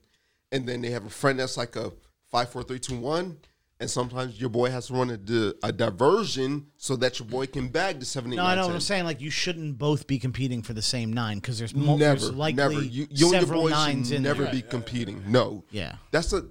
and 0.52 0.68
then 0.68 0.82
they 0.82 0.90
have 0.92 1.06
a 1.06 1.10
friend 1.10 1.40
that's 1.40 1.58
like 1.58 1.76
a 1.76 1.92
five, 2.32 2.50
four, 2.50 2.64
three, 2.64 2.80
two, 2.80 2.98
one. 2.98 3.38
And 3.78 3.90
sometimes 3.90 4.40
your 4.40 4.50
boy 4.50 4.70
has 4.70 4.88
to 4.88 4.94
run 4.94 5.10
a, 5.10 5.18
di- 5.18 5.52
a 5.62 5.70
diversion 5.74 6.68
so 6.78 6.96
that 6.96 7.20
your 7.20 7.28
boy 7.28 7.46
can 7.46 7.68
bag 7.68 8.00
the 8.00 8.06
seven, 8.06 8.32
eight, 8.32 8.38
No, 8.38 8.44
nine, 8.44 8.52
I 8.54 8.56
know 8.56 8.62
what 8.62 8.68
10. 8.68 8.76
I'm 8.76 8.80
saying. 8.82 9.04
Like 9.04 9.20
you 9.20 9.30
shouldn't 9.30 9.78
both 9.78 10.08
be 10.08 10.18
competing 10.18 10.62
for 10.62 10.72
the 10.72 10.82
same 10.82 11.12
nine 11.12 11.40
because 11.40 11.60
there's, 11.60 11.76
mo- 11.76 11.98
Never, 11.98 12.18
there's 12.20 12.32
likely 12.34 12.56
never. 12.56 12.74
You, 12.82 12.82
you 12.90 13.04
and 13.10 13.20
your 13.20 13.30
several 13.32 13.62
boy 13.64 13.70
nines 13.72 14.08
should 14.08 14.18
in 14.18 14.24
never 14.24 14.44
there. 14.44 14.54
be 14.54 14.62
competing. 14.62 15.22
No. 15.28 15.66
Yeah. 15.72 15.96
That's 16.12 16.32
a. 16.32 16.46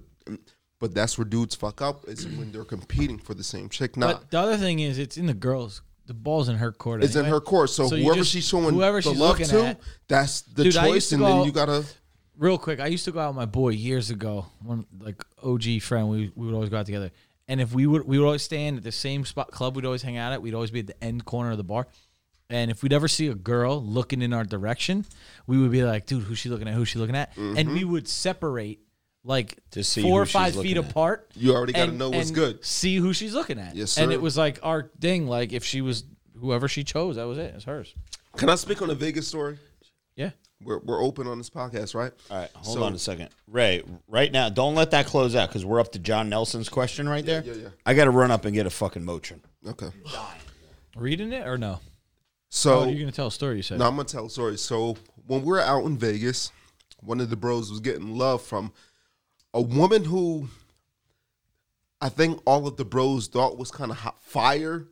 But 0.80 0.94
that's 0.94 1.16
where 1.16 1.24
dudes 1.24 1.54
fuck 1.54 1.80
up 1.80 2.06
is 2.08 2.26
when 2.26 2.52
they're 2.52 2.64
competing 2.64 3.16
for 3.18 3.32
the 3.32 3.44
same 3.44 3.70
chick. 3.70 3.96
Nah, 3.96 4.12
But 4.14 4.30
the 4.30 4.38
other 4.38 4.58
thing 4.58 4.80
is, 4.80 4.98
it's 4.98 5.16
in 5.16 5.24
the 5.24 5.32
girls. 5.32 5.80
The 6.06 6.14
ball's 6.14 6.48
in 6.48 6.56
her 6.56 6.70
court. 6.72 7.02
it's 7.02 7.16
in 7.16 7.24
her 7.24 7.40
court. 7.40 7.70
So, 7.70 7.88
So 7.88 7.96
whoever 7.96 8.16
just- 8.16 8.30
she's 8.30 8.46
showing 8.46 8.74
whoever 8.74 9.00
the 9.00 9.10
she's 9.10 9.18
love 9.18 9.38
to, 9.38 9.64
at- 9.66 9.80
that's 10.06 10.42
the 10.42 10.64
Dude, 10.64 10.74
choice, 10.74 11.12
and 11.12 11.22
then 11.24 11.32
out- 11.32 11.46
you 11.46 11.52
gotta. 11.52 11.84
Real 12.36 12.58
quick, 12.58 12.80
I 12.80 12.88
used 12.88 13.04
to 13.06 13.12
go 13.12 13.20
out 13.20 13.28
with 13.28 13.36
my 13.36 13.46
boy 13.46 13.70
years 13.70 14.10
ago. 14.10 14.46
One 14.62 14.86
like 15.00 15.24
OG 15.42 15.78
friend, 15.80 16.08
we 16.10 16.32
we 16.34 16.46
would 16.46 16.54
always 16.54 16.68
go 16.68 16.76
out 16.78 16.86
together. 16.86 17.10
And 17.48 17.60
if 17.60 17.72
we 17.72 17.86
would 17.86 18.06
we 18.06 18.18
would 18.18 18.24
always 18.26 18.42
stand 18.42 18.76
at 18.78 18.82
the 18.84 18.92
same 18.92 19.24
spot 19.24 19.50
club 19.50 19.76
we'd 19.76 19.84
always 19.86 20.02
hang 20.02 20.16
out 20.16 20.32
at. 20.32 20.42
We'd 20.42 20.54
always 20.54 20.70
be 20.70 20.80
at 20.80 20.86
the 20.88 21.04
end 21.04 21.24
corner 21.24 21.52
of 21.52 21.56
the 21.58 21.64
bar. 21.64 21.86
And 22.50 22.70
if 22.70 22.82
we'd 22.82 22.92
ever 22.92 23.08
see 23.08 23.28
a 23.28 23.34
girl 23.34 23.82
looking 23.82 24.20
in 24.20 24.32
our 24.34 24.44
direction, 24.44 25.06
we 25.46 25.56
would 25.58 25.70
be 25.70 25.82
like, 25.84 26.06
"Dude, 26.06 26.24
who's 26.24 26.38
she 26.38 26.48
looking 26.50 26.68
at? 26.68 26.74
Who's 26.74 26.88
she 26.88 26.98
looking 26.98 27.16
at?" 27.16 27.34
And 27.36 27.56
Mm-hmm. 27.56 27.72
we 27.74 27.84
would 27.84 28.06
separate 28.08 28.80
like 29.24 29.58
To 29.72 29.82
see 29.82 30.02
four 30.02 30.22
or 30.22 30.26
five 30.26 30.54
feet 30.54 30.76
at. 30.76 30.88
apart. 30.88 31.30
You 31.34 31.54
already 31.54 31.72
gotta 31.72 31.92
know 31.92 32.10
what's 32.10 32.28
and 32.28 32.34
good. 32.36 32.64
See 32.64 32.96
who 32.96 33.12
she's 33.12 33.34
looking 33.34 33.58
at. 33.58 33.74
Yes, 33.74 33.92
sir. 33.92 34.02
And 34.02 34.12
it 34.12 34.20
was 34.20 34.36
like 34.36 34.58
our 34.62 34.90
thing. 35.00 35.26
Like 35.26 35.52
if 35.52 35.64
she 35.64 35.80
was 35.80 36.04
whoever 36.38 36.68
she 36.68 36.84
chose, 36.84 37.16
that 37.16 37.24
was 37.24 37.38
it. 37.38 37.54
It's 37.54 37.64
hers. 37.64 37.94
Can 38.36 38.48
I 38.50 38.54
speak 38.56 38.82
on 38.82 38.90
a 38.90 38.94
Vegas 38.94 39.26
story? 39.28 39.58
Yeah. 40.16 40.30
We're, 40.62 40.78
we're 40.78 41.02
open 41.02 41.26
on 41.26 41.38
this 41.38 41.50
podcast, 41.50 41.94
right? 41.94 42.12
All 42.30 42.38
right, 42.38 42.50
hold 42.54 42.78
So- 42.78 42.84
on 42.84 42.94
a 42.94 42.98
second. 42.98 43.28
Ray, 43.48 43.82
right 44.08 44.30
now, 44.32 44.48
don't 44.48 44.74
let 44.74 44.92
that 44.92 45.06
close 45.06 45.34
out 45.34 45.48
because 45.48 45.64
we're 45.64 45.80
up 45.80 45.92
to 45.92 45.98
John 45.98 46.28
Nelson's 46.28 46.68
question 46.68 47.08
right 47.08 47.24
there. 47.26 47.42
yeah, 47.44 47.52
yeah. 47.54 47.68
I 47.84 47.92
got 47.94 48.04
to 48.04 48.10
run 48.10 48.30
up 48.30 48.44
and 48.44 48.54
get 48.54 48.64
a 48.66 48.70
fucking 48.70 49.04
motion. 49.04 49.42
Okay. 49.66 49.88
Reading 50.96 51.32
it 51.32 51.46
or 51.46 51.58
no? 51.58 51.80
So 52.50 52.80
oh, 52.80 52.84
you're 52.86 53.00
gonna 53.00 53.10
tell 53.12 53.26
a 53.26 53.32
story. 53.32 53.56
You 53.56 53.62
said. 53.62 53.78
No, 53.80 53.86
I'm 53.88 53.96
gonna 53.96 54.04
tell 54.08 54.26
a 54.26 54.30
story. 54.30 54.56
So 54.58 54.96
when 55.26 55.40
we 55.42 55.48
were 55.48 55.60
out 55.60 55.84
in 55.84 55.98
Vegas, 55.98 56.52
one 57.00 57.20
of 57.20 57.28
the 57.28 57.36
bros 57.36 57.68
was 57.70 57.80
getting 57.80 58.16
love 58.16 58.42
from 58.42 58.72
a 59.54 59.60
woman 59.62 60.04
who 60.04 60.48
I 62.00 62.10
think 62.10 62.42
all 62.44 62.66
of 62.66 62.76
the 62.76 62.84
bros 62.84 63.28
thought 63.28 63.56
was 63.56 63.70
kind 63.70 63.90
of 63.90 63.96
hot 63.96 64.20
fire, 64.20 64.88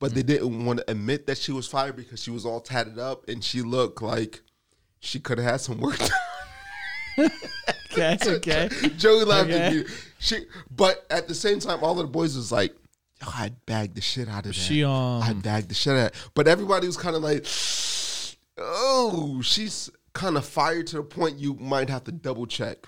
but 0.00 0.14
they 0.14 0.22
didn't 0.22 0.64
want 0.64 0.78
to 0.78 0.90
admit 0.90 1.26
that 1.26 1.36
she 1.36 1.52
was 1.52 1.66
fire 1.68 1.92
because 1.92 2.22
she 2.22 2.30
was 2.30 2.46
all 2.46 2.60
tatted 2.60 2.98
up 2.98 3.28
and 3.28 3.44
she 3.44 3.60
looked 3.60 4.00
like 4.00 4.40
she 5.00 5.20
could 5.20 5.36
have 5.38 5.46
had 5.46 5.60
some 5.60 5.78
work 5.78 5.98
done. 5.98 6.10
Okay. 7.96 8.18
Okay. 8.26 8.68
Joey 8.96 9.22
laughed 9.24 9.50
at 9.50 9.72
you. 9.72 9.84
She, 10.18 10.46
but 10.68 11.06
at 11.10 11.28
the 11.28 11.34
same 11.34 11.60
time, 11.60 11.78
all 11.84 11.92
of 11.92 11.98
the 11.98 12.10
boys 12.10 12.36
was 12.36 12.50
like, 12.50 12.74
"Yo, 13.22 13.28
I'd 13.32 13.64
bag 13.66 13.94
the 13.94 14.00
shit 14.00 14.28
out 14.28 14.38
of 14.46 14.52
that. 14.52 14.54
she, 14.54 14.82
um, 14.82 15.22
I'd 15.22 15.40
bag 15.44 15.68
the 15.68 15.74
shit 15.74 15.94
out." 15.96 16.12
But 16.34 16.48
everybody 16.48 16.88
was 16.88 16.96
kind 16.96 17.14
of 17.14 17.22
like, 17.22 17.46
"Oh, 18.58 19.40
she's 19.42 19.90
kind 20.12 20.36
of 20.36 20.44
fired 20.44 20.88
to 20.88 20.96
the 20.96 21.02
point 21.04 21.38
you 21.38 21.54
might 21.54 21.88
have 21.88 22.02
to 22.04 22.12
double 22.12 22.46
check." 22.46 22.78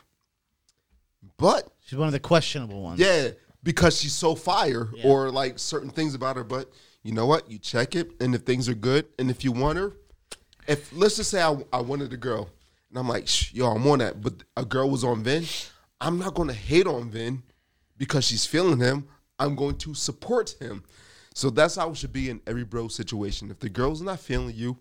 But 1.38 1.68
She's 1.84 1.98
one 1.98 2.08
of 2.08 2.12
the 2.12 2.20
questionable 2.20 2.82
ones. 2.82 2.98
yeah, 3.00 3.28
because 3.62 4.00
she's 4.00 4.14
so 4.14 4.34
fire, 4.34 4.88
or 5.04 5.30
like 5.30 5.58
certain 5.58 5.90
things 5.90 6.14
about 6.14 6.36
her. 6.36 6.44
But 6.44 6.70
you 7.02 7.12
know 7.12 7.26
what? 7.26 7.50
You 7.50 7.58
check 7.58 7.94
it, 7.94 8.10
and 8.20 8.34
if 8.34 8.42
things 8.42 8.68
are 8.68 8.74
good, 8.74 9.06
and 9.18 9.30
if 9.30 9.44
you 9.44 9.52
want 9.52 9.78
her, 9.78 9.92
if 10.66 10.92
let's 10.92 11.16
just 11.16 11.30
say 11.30 11.42
I, 11.42 11.56
I 11.72 11.80
wanted 11.80 12.12
a 12.12 12.16
girl, 12.16 12.48
and 12.90 12.98
I'm 12.98 13.08
like, 13.08 13.28
Shh, 13.28 13.52
yo, 13.54 13.66
I'm 13.68 13.86
on 13.86 13.98
that, 14.00 14.20
but 14.20 14.42
a 14.56 14.64
girl 14.64 14.90
was 14.90 15.04
on 15.04 15.22
Vin, 15.22 15.44
I'm 16.00 16.18
not 16.18 16.34
going 16.34 16.48
to 16.48 16.54
hate 16.54 16.86
on 16.86 17.10
Vin 17.10 17.42
because 17.98 18.24
she's 18.26 18.44
feeling 18.46 18.80
him. 18.80 19.06
I'm 19.38 19.54
going 19.54 19.76
to 19.78 19.94
support 19.94 20.54
him. 20.60 20.82
So 21.34 21.50
that's 21.50 21.76
how 21.76 21.90
it 21.90 21.96
should 21.98 22.12
be 22.12 22.30
in 22.30 22.40
every 22.46 22.64
bro 22.64 22.88
situation. 22.88 23.50
If 23.50 23.58
the 23.60 23.68
girl's 23.68 24.00
not 24.00 24.18
feeling 24.20 24.54
you, 24.54 24.78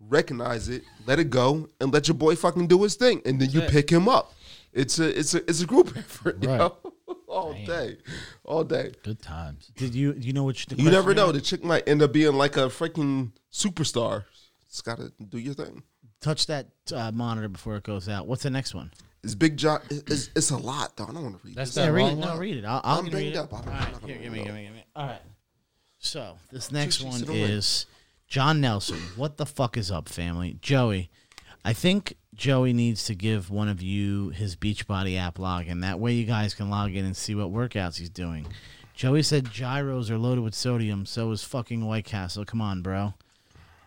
recognize 0.00 0.68
it, 0.68 0.82
let 1.06 1.18
it 1.18 1.30
go, 1.30 1.68
and 1.80 1.92
let 1.92 2.08
your 2.08 2.16
boy 2.16 2.34
fucking 2.36 2.66
do 2.66 2.82
his 2.82 2.96
thing, 2.96 3.22
and 3.24 3.40
then 3.40 3.50
you 3.50 3.60
pick 3.62 3.88
him 3.90 4.08
up. 4.08 4.32
It's 4.72 4.98
a 4.98 5.18
it's 5.18 5.34
a 5.34 5.38
it's 5.50 5.60
a 5.62 5.66
group 5.66 5.92
effort, 5.96 6.36
Right. 6.44 6.58
yo. 6.60 6.76
all 7.28 7.52
day, 7.52 7.96
all 8.44 8.64
day. 8.64 8.92
Good 9.02 9.20
times. 9.22 9.70
Did 9.76 9.94
you 9.94 10.14
you 10.18 10.32
know 10.32 10.44
which 10.44 10.66
the 10.66 10.76
You 10.76 10.90
never 10.90 11.12
know. 11.14 11.26
was? 11.26 11.34
The 11.34 11.40
chick 11.40 11.64
might 11.64 11.88
end 11.88 12.02
up 12.02 12.12
being 12.12 12.34
like 12.34 12.56
a 12.56 12.68
freaking 12.68 13.32
superstar. 13.52 14.24
Just 14.68 14.84
gotta 14.84 15.12
do 15.28 15.38
your 15.38 15.54
thing. 15.54 15.82
Touch 16.20 16.46
that 16.46 16.68
uh, 16.94 17.10
monitor 17.12 17.48
before 17.48 17.76
it 17.76 17.82
goes 17.82 18.08
out. 18.08 18.26
What's 18.26 18.42
the 18.42 18.50
next 18.50 18.74
one? 18.74 18.92
It's 19.24 19.34
Big 19.34 19.56
John. 19.56 19.80
It's, 19.90 20.30
it's 20.36 20.50
a 20.50 20.56
lot, 20.56 20.96
though. 20.96 21.04
I 21.04 21.12
don't 21.12 21.22
want 21.22 21.40
to 21.40 21.46
read 21.46 21.54
That's 21.56 21.70
this. 21.70 21.74
that 21.76 21.84
Yeah, 21.86 21.90
read 21.90 22.12
it. 22.12 22.16
No, 22.16 22.36
read 22.38 22.56
it. 22.56 22.64
I'll, 22.64 22.80
I'll 22.84 22.98
I'm 22.98 23.04
read 23.04 23.12
banged 23.12 23.26
it. 23.28 23.36
up. 23.36 23.52
I 23.52 23.60
don't- 23.62 24.02
I'm 24.02 24.08
here, 24.08 24.18
give 24.18 24.32
me, 24.32 24.44
give 24.44 24.54
me, 24.54 24.64
give 24.64 24.72
me. 24.74 24.84
All 24.96 25.06
right. 25.06 25.20
So 25.98 26.36
this 26.50 26.70
next 26.72 27.02
one 27.02 27.22
in 27.22 27.28
a 27.28 27.32
ring. 27.32 27.42
is 27.42 27.86
John 28.28 28.60
Nelson. 28.60 28.98
What 29.16 29.36
the 29.36 29.44
fuck 29.46 29.76
is 29.76 29.90
up, 29.90 30.08
family? 30.08 30.56
Joey, 30.62 31.10
I 31.64 31.72
think 31.74 32.16
Joey 32.40 32.72
needs 32.72 33.04
to 33.04 33.14
give 33.14 33.50
one 33.50 33.68
of 33.68 33.82
you 33.82 34.30
his 34.30 34.56
Beachbody 34.56 35.18
app 35.18 35.36
login. 35.36 35.82
That 35.82 36.00
way, 36.00 36.14
you 36.14 36.24
guys 36.24 36.54
can 36.54 36.70
log 36.70 36.96
in 36.96 37.04
and 37.04 37.14
see 37.14 37.34
what 37.34 37.52
workouts 37.52 37.98
he's 37.98 38.08
doing. 38.08 38.46
Joey 38.94 39.22
said 39.22 39.50
gyros 39.50 40.10
are 40.10 40.16
loaded 40.16 40.42
with 40.42 40.54
sodium. 40.54 41.04
So 41.04 41.30
is 41.32 41.44
fucking 41.44 41.84
White 41.84 42.06
Castle. 42.06 42.46
Come 42.46 42.62
on, 42.62 42.80
bro. 42.80 43.12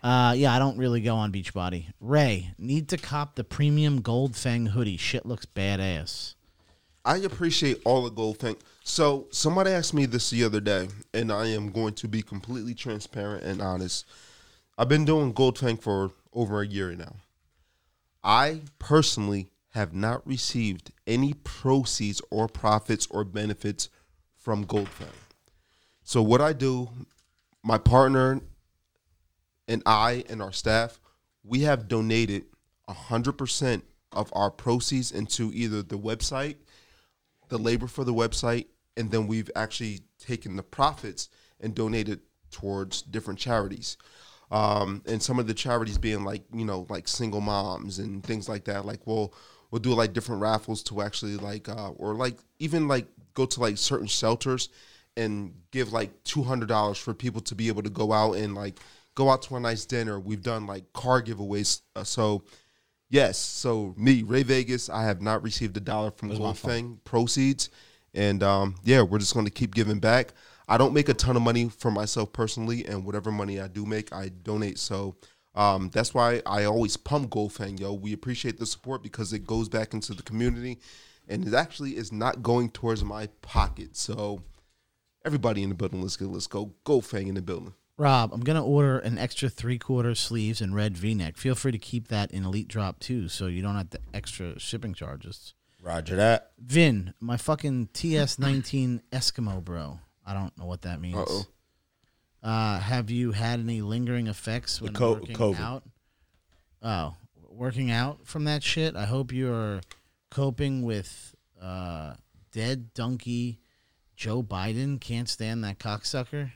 Uh, 0.03 0.35
yeah, 0.37 0.53
I 0.53 0.59
don't 0.59 0.77
really 0.77 1.01
go 1.01 1.15
on 1.15 1.31
Beachbody. 1.31 1.87
Ray, 1.99 2.53
need 2.59 2.89
to 2.89 2.97
cop 2.97 3.33
the 3.33 3.43
premium 3.43 4.03
Goldfang 4.03 4.67
hoodie. 4.67 4.97
Shit 4.97 5.25
looks 5.25 5.47
badass. 5.47 6.35
I 7.03 7.17
appreciate 7.17 7.81
all 7.85 8.03
the 8.03 8.11
gold 8.11 8.37
thing. 8.37 8.57
So 8.83 9.25
somebody 9.31 9.71
asked 9.71 9.95
me 9.95 10.05
this 10.05 10.29
the 10.29 10.43
other 10.43 10.59
day, 10.59 10.89
and 11.11 11.31
I 11.31 11.47
am 11.47 11.71
going 11.71 11.95
to 11.95 12.07
be 12.07 12.21
completely 12.21 12.75
transparent 12.75 13.45
and 13.45 13.63
honest. 13.63 14.05
I've 14.77 14.89
been 14.89 15.05
doing 15.05 15.33
Goldfang 15.33 15.81
for 15.81 16.11
over 16.33 16.61
a 16.61 16.67
year 16.67 16.95
now. 16.95 17.15
I 18.23 18.61
personally 18.79 19.49
have 19.71 19.93
not 19.93 20.25
received 20.25 20.91
any 21.05 21.33
proceeds 21.33 22.21
or 22.29 22.47
profits 22.47 23.07
or 23.09 23.23
benefits 23.23 23.89
from 24.37 24.63
Gold 24.63 24.89
So 26.03 26.21
what 26.21 26.41
I 26.41 26.53
do, 26.53 26.89
my 27.63 27.77
partner 27.77 28.41
and 29.67 29.81
I 29.85 30.23
and 30.29 30.41
our 30.41 30.51
staff, 30.51 30.99
we 31.43 31.61
have 31.61 31.87
donated 31.87 32.45
100% 32.87 33.81
of 34.11 34.31
our 34.33 34.51
proceeds 34.51 35.11
into 35.11 35.51
either 35.53 35.81
the 35.81 35.97
website, 35.97 36.57
the 37.49 37.57
labor 37.57 37.87
for 37.87 38.03
the 38.03 38.13
website, 38.13 38.67
and 38.95 39.09
then 39.09 39.27
we've 39.27 39.49
actually 39.55 40.01
taken 40.19 40.55
the 40.55 40.63
profits 40.63 41.29
and 41.59 41.73
donated 41.73 42.19
towards 42.51 43.01
different 43.01 43.39
charities. 43.39 43.97
Um, 44.51 45.01
and 45.07 45.21
some 45.21 45.39
of 45.39 45.47
the 45.47 45.53
charities 45.53 45.97
being 45.97 46.23
like, 46.23 46.43
you 46.53 46.65
know, 46.65 46.85
like 46.89 47.07
single 47.07 47.41
moms 47.41 47.99
and 47.99 48.23
things 48.23 48.47
like 48.47 48.65
that. 48.65 48.85
Like 48.85 49.05
we'll 49.07 49.33
we'll 49.71 49.79
do 49.79 49.93
like 49.93 50.13
different 50.13 50.41
raffles 50.41 50.83
to 50.83 51.01
actually 51.01 51.37
like 51.37 51.67
uh, 51.69 51.89
or 51.91 52.13
like 52.13 52.37
even 52.59 52.87
like 52.87 53.07
go 53.33 53.45
to 53.45 53.59
like 53.59 53.77
certain 53.77 54.07
shelters 54.07 54.69
and 55.17 55.53
give 55.71 55.91
like 55.91 56.23
two 56.23 56.43
hundred 56.43 56.69
dollars 56.69 56.97
for 56.97 57.13
people 57.13 57.41
to 57.41 57.55
be 57.55 57.67
able 57.67 57.83
to 57.83 57.89
go 57.89 58.13
out 58.13 58.33
and 58.33 58.55
like 58.55 58.79
go 59.15 59.29
out 59.29 59.41
to 59.43 59.55
a 59.55 59.59
nice 59.59 59.85
dinner. 59.85 60.19
We've 60.19 60.41
done 60.41 60.65
like 60.67 60.91
car 60.93 61.21
giveaways. 61.21 61.81
Uh, 61.95 62.03
so 62.03 62.43
yes, 63.09 63.37
so 63.37 63.93
me 63.97 64.23
Ray 64.23 64.43
Vegas, 64.43 64.89
I 64.89 65.03
have 65.03 65.21
not 65.21 65.43
received 65.43 65.77
a 65.77 65.79
dollar 65.79 66.11
from 66.11 66.29
Goldfang 66.31 66.97
proceeds, 67.03 67.69
and 68.13 68.43
um, 68.43 68.75
yeah, 68.83 69.01
we're 69.01 69.19
just 69.19 69.33
going 69.33 69.45
to 69.45 69.51
keep 69.51 69.73
giving 69.73 69.99
back. 69.99 70.33
I 70.73 70.77
don't 70.77 70.95
make 70.95 71.07
a 71.07 71.13
ton 71.13 71.35
of 71.35 71.43
money 71.43 71.69
for 71.69 71.91
myself 71.91 72.33
personally, 72.33 72.83
and 72.87 73.05
whatever 73.05 73.31
money 73.31 73.59
I 73.59 73.67
do 73.67 73.85
make, 73.85 74.11
I 74.11 74.29
donate. 74.29 74.79
So 74.79 75.15
um, 75.53 75.91
that's 75.93 76.15
why 76.15 76.41
I 76.47 76.63
always 76.63 76.97
pump 76.97 77.29
Goldfang, 77.29 77.79
yo. 77.79 77.93
We 77.93 78.11
appreciate 78.11 78.57
the 78.57 78.65
support 78.65 79.03
because 79.03 79.33
it 79.33 79.45
goes 79.45 79.69
back 79.69 79.93
into 79.93 80.15
the 80.15 80.23
community, 80.23 80.79
and 81.27 81.47
it 81.47 81.53
actually 81.53 81.95
is 81.95 82.11
not 82.11 82.41
going 82.41 82.71
towards 82.71 83.03
my 83.03 83.27
pocket. 83.43 83.95
So 83.95 84.41
everybody 85.23 85.61
in 85.61 85.69
the 85.69 85.75
building, 85.75 86.01
let's 86.01 86.17
go. 86.17 86.25
Let's 86.25 86.47
go. 86.47 86.73
Goldfang 86.87 87.27
in 87.27 87.35
the 87.35 87.43
building. 87.43 87.75
Rob, 87.95 88.33
I'm 88.33 88.41
gonna 88.41 88.65
order 88.65 88.97
an 88.97 89.19
extra 89.19 89.49
three 89.49 89.77
quarter 89.77 90.15
sleeves 90.15 90.59
and 90.59 90.73
red 90.73 90.97
V 90.97 91.13
neck. 91.13 91.37
Feel 91.37 91.53
free 91.53 91.71
to 91.71 91.77
keep 91.77 92.07
that 92.07 92.31
in 92.31 92.45
Elite 92.45 92.67
Drop 92.67 92.99
too, 92.99 93.27
so 93.29 93.45
you 93.45 93.61
don't 93.61 93.75
have 93.75 93.91
the 93.91 93.99
extra 94.11 94.57
shipping 94.57 94.95
charges. 94.95 95.53
Roger 95.83 96.15
that. 96.15 96.53
Vin, 96.57 97.13
my 97.19 97.37
fucking 97.37 97.89
TS19 97.93 99.01
Eskimo 99.11 99.63
bro. 99.63 99.99
I 100.25 100.33
don't 100.33 100.57
know 100.57 100.65
what 100.65 100.83
that 100.83 101.01
means. 101.01 101.17
Uh-oh. 101.17 101.45
Uh, 102.41 102.79
have 102.79 103.09
you 103.09 103.31
had 103.31 103.59
any 103.59 103.81
lingering 103.81 104.27
effects 104.27 104.81
when 104.81 104.93
co- 104.93 105.13
working 105.13 105.35
COVID. 105.35 105.59
out? 105.59 105.83
Oh, 106.81 107.15
working 107.49 107.89
out 107.91 108.25
from 108.27 108.43
that 108.45 108.63
shit. 108.63 108.95
I 108.95 109.05
hope 109.05 109.31
you're 109.31 109.81
coping 110.29 110.81
with 110.81 111.35
uh, 111.61 112.15
dead 112.51 112.93
donkey 112.93 113.59
Joe 114.15 114.43
Biden. 114.43 114.99
Can't 114.99 115.29
stand 115.29 115.63
that 115.63 115.79
cocksucker. 115.79 116.51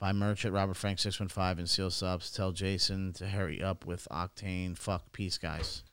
Buy 0.00 0.12
merch 0.12 0.44
at 0.44 0.52
Robert 0.52 0.76
Frank 0.76 0.98
six 0.98 1.20
one 1.20 1.28
five 1.28 1.60
and 1.60 1.70
seal 1.70 1.90
subs. 1.90 2.32
Tell 2.32 2.50
Jason 2.50 3.12
to 3.14 3.26
hurry 3.28 3.62
up 3.62 3.86
with 3.86 4.08
Octane. 4.10 4.76
Fuck 4.76 5.12
peace, 5.12 5.38
guys. 5.38 5.84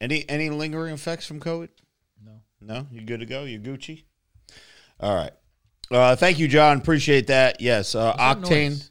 Any 0.00 0.28
any 0.28 0.50
lingering 0.50 0.92
effects 0.92 1.24
from 1.24 1.38
COVID? 1.38 1.68
No. 2.24 2.32
No, 2.60 2.86
you 2.90 3.02
good 3.02 3.20
to 3.20 3.26
go? 3.26 3.44
You 3.44 3.60
Gucci? 3.60 4.02
All 4.98 5.14
right. 5.14 5.32
Uh, 5.94 6.16
thank 6.16 6.40
you, 6.40 6.48
John. 6.48 6.78
Appreciate 6.78 7.28
that. 7.28 7.60
Yes, 7.60 7.94
uh, 7.94 8.06
What's 8.16 8.18
that 8.18 8.38
Octane. 8.52 8.68
noise? 8.70 8.90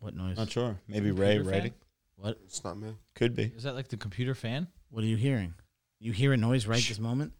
What 0.00 0.14
noise? 0.16 0.36
Not 0.36 0.50
sure. 0.50 0.76
Maybe 0.88 1.12
Ray 1.12 1.34
Computer 1.36 1.44
fan? 1.44 1.52
writing. 1.52 1.74
What? 2.16 2.38
It's 2.44 2.64
not 2.64 2.76
me. 2.78 2.94
Could 3.14 3.36
be. 3.36 3.44
Is 3.56 3.62
that 3.62 3.74
like 3.76 3.86
the 3.88 3.96
computer 3.96 4.34
fan? 4.34 4.66
What 4.90 5.04
are 5.04 5.06
you 5.06 5.16
hearing? 5.16 5.54
You 6.00 6.10
hear 6.12 6.32
a 6.32 6.36
noise 6.36 6.66
right 6.66 6.82
this 6.82 6.98
moment? 6.98 7.32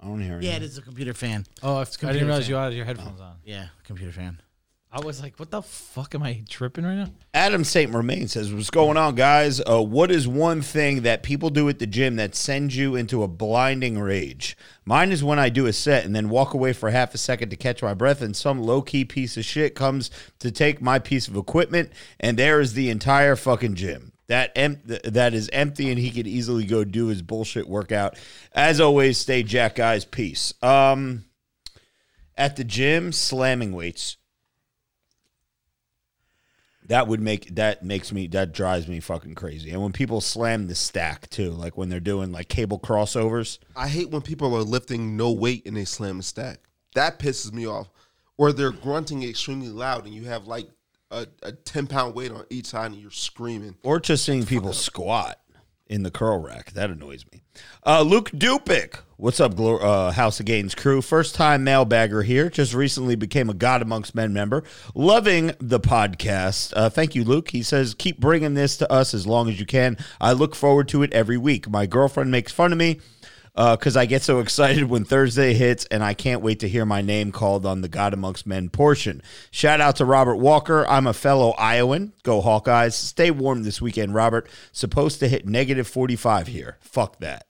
I 0.00 0.06
don't 0.06 0.20
hear 0.22 0.40
Yeah, 0.40 0.52
it 0.52 0.54
anything. 0.54 0.62
is 0.68 0.78
a 0.78 0.82
computer 0.82 1.12
fan. 1.12 1.44
Oh, 1.62 1.76
I, 1.76 1.80
I 1.82 1.84
computer 1.84 2.12
didn't 2.14 2.28
realize 2.28 2.44
fan. 2.44 2.50
you 2.50 2.56
had 2.56 2.72
your 2.72 2.84
headphones 2.86 3.20
on. 3.20 3.36
Yeah, 3.44 3.66
computer 3.84 4.12
fan. 4.12 4.40
I 4.92 4.98
was 5.04 5.22
like, 5.22 5.38
what 5.38 5.52
the 5.52 5.62
fuck 5.62 6.16
am 6.16 6.24
I 6.24 6.42
tripping 6.48 6.84
right 6.84 6.96
now? 6.96 7.10
Adam 7.32 7.62
St. 7.62 7.94
Romain 7.94 8.26
says, 8.26 8.52
What's 8.52 8.70
going 8.70 8.96
on, 8.96 9.14
guys? 9.14 9.60
Uh, 9.60 9.80
what 9.80 10.10
is 10.10 10.26
one 10.26 10.62
thing 10.62 11.02
that 11.02 11.22
people 11.22 11.48
do 11.48 11.68
at 11.68 11.78
the 11.78 11.86
gym 11.86 12.16
that 12.16 12.34
sends 12.34 12.76
you 12.76 12.96
into 12.96 13.22
a 13.22 13.28
blinding 13.28 14.00
rage? 14.00 14.56
Mine 14.84 15.12
is 15.12 15.22
when 15.22 15.38
I 15.38 15.48
do 15.48 15.66
a 15.66 15.72
set 15.72 16.04
and 16.04 16.14
then 16.14 16.28
walk 16.28 16.54
away 16.54 16.72
for 16.72 16.90
half 16.90 17.14
a 17.14 17.18
second 17.18 17.50
to 17.50 17.56
catch 17.56 17.84
my 17.84 17.94
breath, 17.94 18.20
and 18.20 18.34
some 18.34 18.60
low 18.60 18.82
key 18.82 19.04
piece 19.04 19.36
of 19.36 19.44
shit 19.44 19.76
comes 19.76 20.10
to 20.40 20.50
take 20.50 20.82
my 20.82 20.98
piece 20.98 21.28
of 21.28 21.36
equipment, 21.36 21.92
and 22.18 22.36
there 22.36 22.60
is 22.60 22.72
the 22.72 22.90
entire 22.90 23.36
fucking 23.36 23.76
gym. 23.76 24.10
That 24.26 24.50
em- 24.56 24.82
that 24.86 25.34
is 25.34 25.48
empty, 25.52 25.90
and 25.90 26.00
he 26.00 26.10
could 26.10 26.26
easily 26.26 26.64
go 26.64 26.82
do 26.82 27.06
his 27.06 27.22
bullshit 27.22 27.68
workout. 27.68 28.18
As 28.52 28.80
always, 28.80 29.18
stay 29.18 29.44
jack, 29.44 29.76
guys. 29.76 30.04
Peace. 30.04 30.52
Um, 30.62 31.26
at 32.36 32.56
the 32.56 32.64
gym, 32.64 33.12
slamming 33.12 33.72
weights 33.72 34.16
that 36.90 37.06
would 37.06 37.20
make 37.20 37.54
that 37.54 37.84
makes 37.84 38.10
me 38.10 38.26
that 38.26 38.52
drives 38.52 38.88
me 38.88 38.98
fucking 38.98 39.36
crazy. 39.36 39.70
And 39.70 39.80
when 39.80 39.92
people 39.92 40.20
slam 40.20 40.66
the 40.66 40.74
stack 40.74 41.30
too, 41.30 41.52
like 41.52 41.76
when 41.76 41.88
they're 41.88 42.00
doing 42.00 42.32
like 42.32 42.48
cable 42.48 42.80
crossovers, 42.80 43.58
I 43.76 43.86
hate 43.86 44.10
when 44.10 44.22
people 44.22 44.56
are 44.56 44.62
lifting 44.64 45.16
no 45.16 45.30
weight 45.30 45.66
and 45.66 45.76
they 45.76 45.84
slam 45.84 46.18
a 46.18 46.22
stack. 46.24 46.58
That 46.96 47.20
pisses 47.20 47.52
me 47.52 47.64
off. 47.64 47.88
Or 48.36 48.52
they're 48.52 48.72
grunting 48.72 49.22
extremely 49.22 49.68
loud 49.68 50.04
and 50.04 50.12
you 50.12 50.24
have 50.24 50.48
like 50.48 50.68
a, 51.12 51.28
a 51.44 51.52
10 51.52 51.86
pound 51.86 52.16
weight 52.16 52.32
on 52.32 52.44
each 52.50 52.66
side 52.66 52.90
and 52.90 53.00
you're 53.00 53.12
screaming. 53.12 53.76
or 53.84 54.00
just 54.00 54.24
seeing 54.24 54.44
people 54.44 54.72
squat 54.72 55.39
in 55.90 56.04
the 56.04 56.10
curl 56.10 56.38
rack, 56.38 56.72
that 56.72 56.88
annoys 56.88 57.24
me. 57.32 57.42
Uh, 57.84 58.02
Luke 58.02 58.30
Dupic, 58.30 59.00
what's 59.16 59.40
up, 59.40 59.58
uh, 59.58 60.12
House 60.12 60.38
of 60.38 60.46
Gains 60.46 60.74
crew? 60.74 61.02
First 61.02 61.34
time 61.34 61.66
mailbagger 61.66 62.24
here. 62.24 62.48
Just 62.48 62.72
recently 62.72 63.16
became 63.16 63.50
a 63.50 63.54
God 63.54 63.82
Amongst 63.82 64.14
Men 64.14 64.32
member. 64.32 64.62
Loving 64.94 65.52
the 65.58 65.80
podcast. 65.80 66.72
Uh, 66.76 66.88
thank 66.88 67.16
you, 67.16 67.24
Luke. 67.24 67.50
He 67.50 67.64
says 67.64 67.94
keep 67.94 68.20
bringing 68.20 68.54
this 68.54 68.76
to 68.76 68.90
us 68.90 69.12
as 69.12 69.26
long 69.26 69.48
as 69.48 69.58
you 69.58 69.66
can. 69.66 69.98
I 70.20 70.32
look 70.32 70.54
forward 70.54 70.86
to 70.88 71.02
it 71.02 71.12
every 71.12 71.36
week. 71.36 71.68
My 71.68 71.86
girlfriend 71.86 72.30
makes 72.30 72.52
fun 72.52 72.70
of 72.70 72.78
me 72.78 73.00
because 73.54 73.96
I 73.96 74.06
get 74.06 74.22
so 74.22 74.40
excited 74.40 74.84
when 74.84 75.04
Thursday 75.04 75.54
hits, 75.54 75.84
and 75.86 76.02
I 76.02 76.14
can't 76.14 76.42
wait 76.42 76.60
to 76.60 76.68
hear 76.68 76.86
my 76.86 77.02
name 77.02 77.32
called 77.32 77.66
on 77.66 77.80
the 77.80 77.88
God 77.88 78.14
Amongst 78.14 78.46
Men 78.46 78.68
portion. 78.68 79.22
Shout 79.50 79.80
out 79.80 79.96
to 79.96 80.04
Robert 80.04 80.36
Walker. 80.36 80.86
I'm 80.86 81.06
a 81.06 81.12
fellow 81.12 81.50
Iowan. 81.52 82.12
Go 82.22 82.40
Hawkeyes. 82.40 82.92
Stay 82.92 83.30
warm 83.30 83.62
this 83.62 83.80
weekend, 83.80 84.14
Robert. 84.14 84.48
Supposed 84.72 85.20
to 85.20 85.28
hit 85.28 85.46
negative 85.46 85.88
45 85.88 86.46
here. 86.46 86.78
Fuck 86.80 87.18
that. 87.20 87.46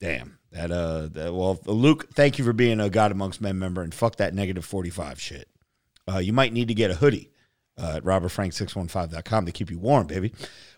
Damn. 0.00 0.38
That 0.52 0.72
uh 0.72 1.08
that, 1.08 1.34
well 1.34 1.60
Luke, 1.66 2.08
thank 2.14 2.38
you 2.38 2.44
for 2.44 2.54
being 2.54 2.80
a 2.80 2.88
God 2.88 3.12
Amongst 3.12 3.40
Men 3.40 3.58
member 3.58 3.82
and 3.82 3.92
fuck 3.92 4.16
that 4.16 4.34
negative 4.34 4.64
45 4.64 5.20
shit. 5.20 5.48
Uh, 6.10 6.18
you 6.18 6.32
might 6.32 6.54
need 6.54 6.68
to 6.68 6.74
get 6.74 6.90
a 6.90 6.94
hoodie 6.94 7.30
uh, 7.76 7.94
at 7.96 8.04
robertfrank615.com 8.04 9.46
to 9.46 9.52
keep 9.52 9.70
you 9.70 9.78
warm, 9.78 10.06
baby. 10.06 10.32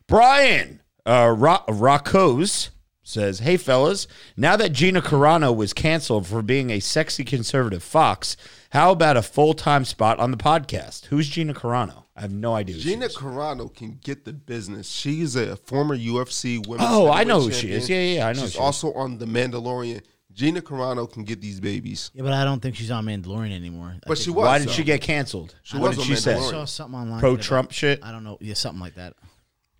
Brian 0.08 0.82
uh, 1.06 1.32
Ro- 1.36 1.64
Rockos 1.68 2.70
says, 3.02 3.40
Hey, 3.40 3.56
fellas, 3.56 4.06
now 4.36 4.56
that 4.56 4.72
Gina 4.72 5.00
Carano 5.02 5.54
was 5.54 5.72
canceled 5.72 6.26
for 6.26 6.42
being 6.42 6.70
a 6.70 6.80
sexy 6.80 7.24
conservative 7.24 7.82
fox, 7.82 8.36
how 8.70 8.92
about 8.92 9.16
a 9.16 9.22
full 9.22 9.54
time 9.54 9.84
spot 9.84 10.18
on 10.18 10.30
the 10.30 10.36
podcast? 10.36 11.06
Who's 11.06 11.28
Gina 11.28 11.54
Carano? 11.54 12.04
I 12.16 12.22
have 12.22 12.32
no 12.32 12.54
idea. 12.54 12.74
who 12.76 12.80
she 12.82 12.88
Gina 12.90 13.06
is. 13.06 13.16
Carano 13.16 13.74
can 13.74 13.98
get 14.04 14.24
the 14.24 14.32
business. 14.32 14.90
She's 14.90 15.36
a 15.36 15.56
former 15.56 15.96
UFC 15.96 16.64
women's 16.66 16.88
Oh, 16.90 17.06
I 17.10 17.18
heavyweight 17.18 17.26
know 17.28 17.40
who 17.40 17.52
she 17.52 17.70
is. 17.72 17.88
Yeah, 17.88 17.96
yeah, 18.00 18.14
yeah, 18.16 18.26
I 18.28 18.32
know 18.32 18.40
who 18.40 18.46
She's 18.46 18.52
she 18.52 18.58
is. 18.58 18.62
also 18.62 18.92
on 18.92 19.18
The 19.18 19.26
Mandalorian. 19.26 20.02
Gina 20.32 20.60
Carano 20.62 21.10
can 21.12 21.24
get 21.24 21.40
these 21.40 21.58
babies. 21.60 22.10
Yeah, 22.14 22.22
but 22.22 22.32
I 22.32 22.44
don't 22.44 22.60
think 22.60 22.76
she's 22.76 22.90
on 22.90 23.04
Mandalorian 23.06 23.52
anymore. 23.54 23.94
I 23.96 23.98
But 24.06 24.16
she 24.16 24.30
was. 24.30 24.44
Why 24.46 24.58
did 24.58 24.68
though. 24.68 24.72
she 24.72 24.84
get 24.84 25.00
canceled? 25.00 25.54
She 25.64 25.76
what 25.76 25.88
was 25.88 25.96
did 25.96 26.02
on 26.02 26.06
she 26.08 26.16
say? 26.16 26.34
I 26.34 26.40
saw 26.40 26.64
something 26.66 27.00
online. 27.00 27.18
Pro 27.20 27.36
Trump 27.36 27.72
shit? 27.72 27.98
I 28.04 28.12
don't 28.12 28.22
know. 28.22 28.38
Yeah, 28.40 28.54
something 28.54 28.80
like 28.80 28.94
that. 28.94 29.14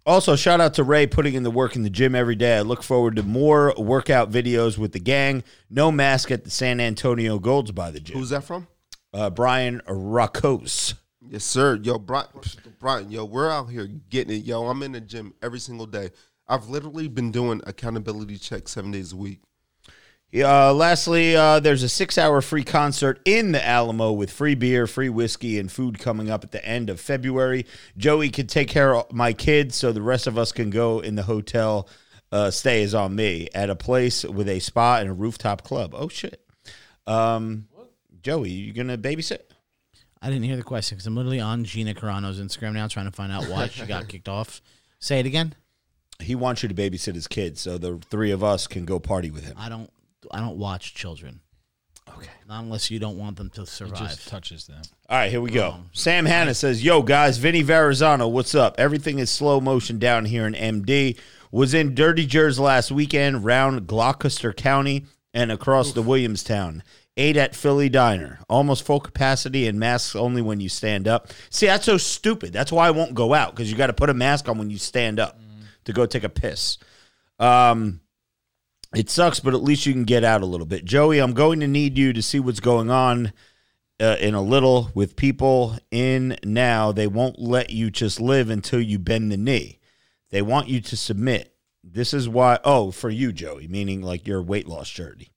Also, 0.07 0.35
shout 0.35 0.61
out 0.61 0.75
to 0.75 0.83
Ray 0.85 1.07
putting 1.07 1.35
in 1.35 1.43
the 1.43 1.51
work 1.51 1.77
in 1.77 1.83
the 1.83 1.91
gym 1.91 2.15
every 2.15 2.35
day. 2.37 2.57
I 2.59 2.63
look 2.63 2.83
forward 2.83 3.17
to 3.17 3.23
more 3.23 3.75
workout 3.77 4.31
videos 4.31 4.79
with 4.79 4.93
the 4.93 4.99
gang. 4.99 5.45
No 5.69 5.93
mask 5.93 6.31
at 6.31 6.45
the 6.45 6.51
San 6.51 6.81
Antonio 6.81 7.39
Golds 7.39 7.71
by 7.73 7.91
the 7.91 8.01
gym. 8.01 8.17
Who's 8.19 8.31
that 8.31 8.45
from? 8.45 8.67
uh, 9.13 9.29
Brian 9.31 9.81
Rockos. 9.87 10.95
Yes, 11.29 11.45
sir. 11.45 11.77
Yo, 11.83 11.99
Brian, 11.99 12.27
Brian, 12.79 13.11
yo, 13.11 13.25
we're 13.25 13.51
out 13.51 13.69
here 13.71 13.87
getting 14.09 14.37
it. 14.37 14.45
Yo, 14.45 14.67
I'm 14.67 14.83
in 14.83 14.93
the 14.93 15.01
gym 15.01 15.35
every 15.43 15.61
single 15.61 15.87
day. 15.87 16.11
I've 16.49 16.69
literally 16.69 17.09
been 17.09 17.31
doing 17.31 17.61
accountability 17.67 18.37
checks 18.39 18.73
seven 18.73 18.91
days 18.91 19.13
a 19.13 19.17
week. 19.17 19.41
Uh, 20.33 20.73
lastly, 20.73 21.35
uh, 21.35 21.59
there's 21.59 21.83
a 21.83 21.88
six 21.88 22.16
hour 22.16 22.40
free 22.40 22.62
concert 22.62 23.21
in 23.25 23.53
the 23.53 23.66
Alamo 23.66 24.12
with 24.12 24.31
free 24.31 24.55
beer, 24.55 24.87
free 24.87 25.09
whiskey, 25.09 25.59
and 25.59 25.71
food 25.71 25.99
coming 25.99 26.31
up 26.31 26.45
at 26.45 26.53
the 26.53 26.64
end 26.64 26.88
of 26.88 27.01
February. 27.01 27.66
Joey 27.97 28.31
can 28.31 28.47
take 28.47 28.69
care 28.69 28.95
of 28.95 29.12
my 29.12 29.33
kids, 29.33 29.75
so 29.75 29.90
the 29.90 30.03
rest 30.03 30.27
of 30.27 30.38
us 30.38 30.53
can 30.53 30.71
go 30.71 31.01
in 31.01 31.16
the 31.16 31.25
hotel. 31.25 31.88
Uh, 32.31 32.51
stay 32.51 32.83
is 32.83 32.95
on 32.95 33.16
me 33.16 33.49
at 33.55 33.71
a 33.71 33.75
place 33.75 34.25
with 34.25 34.49
a 34.49 34.61
spa 34.61 34.99
and 34.99 35.11
a 35.11 35.12
rooftop 35.12 35.64
club. 35.64 35.95
Oh, 35.97 36.09
shit. 36.09 36.40
Um, 37.09 37.66
Joey, 38.23 38.51
you 38.51 38.73
going 38.73 38.87
to 38.87 38.99
babysit? 38.99 39.40
I 40.23 40.29
didn't 40.29 40.45
hear 40.45 40.57
the 40.57 40.62
question 40.62 40.97
because 40.97 41.07
I'm 41.07 41.16
literally 41.16 41.40
on 41.40 41.64
Gina 41.64 41.95
Carano's 41.95 42.40
Instagram 42.40 42.75
now 42.75 42.87
trying 42.87 43.07
to 43.07 43.12
find 43.12 43.33
out 43.33 43.45
why 43.47 43.66
she 43.66 43.85
got 43.87 44.07
kicked 44.07 44.29
off. 44.29 44.61
Say 45.01 45.19
it 45.19 45.27
again. 45.27 45.55
He 46.21 46.35
wants 46.35 46.62
you 46.62 46.69
to 46.69 46.75
babysit 46.75 47.14
his 47.14 47.27
kids, 47.27 47.62
so 47.62 47.79
the 47.79 47.99
three 48.11 48.31
of 48.31 48.45
us 48.45 48.66
can 48.66 48.85
go 48.85 49.01
party 49.01 49.31
with 49.31 49.45
him. 49.45 49.57
I 49.59 49.71
don't. 49.71 49.90
I 50.30 50.40
don't 50.40 50.59
watch 50.59 50.94
children. 50.94 51.40
Okay. 52.09 52.28
Not 52.48 52.64
unless 52.64 52.90
you 52.90 52.98
don't 52.98 53.18
want 53.18 53.37
them 53.37 53.50
to 53.50 53.62
It 53.62 53.68
survive. 53.68 53.98
just 53.98 54.28
touches 54.28 54.66
them. 54.66 54.83
All 55.09 55.16
right, 55.18 55.30
here 55.30 55.40
we 55.40 55.50
go. 55.50 55.76
Sam 55.92 56.26
Hanna 56.26 56.54
says, 56.54 56.83
Yo, 56.85 57.02
guys, 57.02 57.38
Vinny 57.38 57.62
Verrazano, 57.62 58.26
what's 58.26 58.54
up? 58.54 58.74
Everything 58.78 59.18
is 59.20 59.30
slow 59.30 59.61
motion 59.61 59.98
down 59.98 60.24
here 60.24 60.46
in 60.46 60.54
MD. 60.54 61.18
Was 61.52 61.72
in 61.74 61.94
Dirty 61.94 62.26
Jers 62.26 62.59
last 62.59 62.90
weekend, 62.90 63.44
round 63.44 63.87
Gloucester 63.87 64.52
County 64.52 65.06
and 65.33 65.52
across 65.52 65.92
the 65.92 66.02
Williamstown. 66.02 66.83
Ate 67.16 67.37
at 67.37 67.54
Philly 67.54 67.88
Diner. 67.88 68.40
Almost 68.48 68.85
full 68.85 69.00
capacity 69.00 69.66
and 69.68 69.78
masks 69.78 70.16
only 70.16 70.42
when 70.42 70.61
you 70.61 70.68
stand 70.68 71.06
up. 71.06 71.28
See, 71.50 71.66
that's 71.66 71.85
so 71.85 71.96
stupid. 71.96 72.52
That's 72.52 72.72
why 72.72 72.87
I 72.87 72.92
won't 72.92 73.14
go 73.14 73.35
out 73.35 73.54
because 73.54 73.70
you 73.70 73.76
got 73.76 73.88
to 73.88 73.92
put 73.92 74.11
a 74.11 74.14
mask 74.14 74.48
on 74.48 74.59
when 74.59 74.70
you 74.70 74.78
stand 74.78 75.20
up 75.20 75.38
to 75.85 75.92
go 75.92 76.06
take 76.06 76.24
a 76.24 76.28
piss. 76.28 76.78
Um, 77.38 78.00
it 78.94 79.09
sucks, 79.09 79.40
but 79.40 79.55
at 79.55 79.62
least 79.62 79.87
you 79.87 79.92
can 79.92 80.05
get 80.05 80.24
out 80.24 80.42
a 80.42 80.46
little 80.46 80.66
bit. 80.66 80.85
Joey, 80.85 81.20
I'm 81.20 81.33
going 81.33 81.61
to 81.61 81.68
need 81.68 81.96
you 81.96 82.12
to 82.12 82.22
see 82.22 82.40
what's 82.40 82.61
going 82.61 82.90
on 82.90 83.33
uh, 84.00 84.16
in 84.18 84.35
a 84.35 84.42
little 84.42 84.90
with 84.94 85.16
people 85.16 85.76
in 85.90 86.37
now. 86.44 86.90
They 86.90 87.07
won't 87.07 87.38
let 87.38 87.70
you 87.70 87.90
just 87.90 88.20
live 88.20 88.50
until 88.50 88.81
you 88.81 88.98
bend 88.98 89.31
the 89.31 89.37
knee. 89.37 89.79
They 90.31 90.42
want 90.42 90.68
you 90.68 90.81
to 90.81 90.96
submit. 90.96 91.55
This 91.85 92.12
is 92.12 92.29
why. 92.29 92.59
Oh, 92.64 92.90
for 92.90 93.11
you, 93.11 93.33
Joey, 93.33 93.68
meaning 93.68 94.03
like 94.03 94.26
your 94.26 94.42
weight 94.42 94.66
loss 94.66 94.90
journey. 94.90 95.33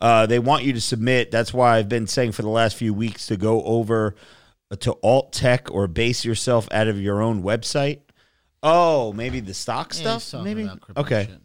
Uh, 0.00 0.26
they 0.26 0.38
want 0.38 0.64
you 0.64 0.72
to 0.72 0.80
submit. 0.80 1.30
That's 1.30 1.52
why 1.52 1.76
I've 1.76 1.88
been 1.88 2.06
saying 2.06 2.32
for 2.32 2.42
the 2.42 2.48
last 2.48 2.76
few 2.76 2.94
weeks 2.94 3.26
to 3.26 3.36
go 3.36 3.62
over 3.64 4.14
to 4.78 4.96
alt 5.02 5.32
tech 5.32 5.70
or 5.70 5.86
base 5.88 6.24
yourself 6.24 6.68
out 6.70 6.88
of 6.88 7.00
your 7.00 7.20
own 7.20 7.42
website. 7.42 8.00
Oh, 8.62 9.12
maybe 9.12 9.40
the 9.40 9.54
stock 9.54 9.92
stuff. 9.92 10.30
talking 10.30 10.44
Maybe 10.44 10.70
okay. 10.96 11.28
shit. 11.30 11.40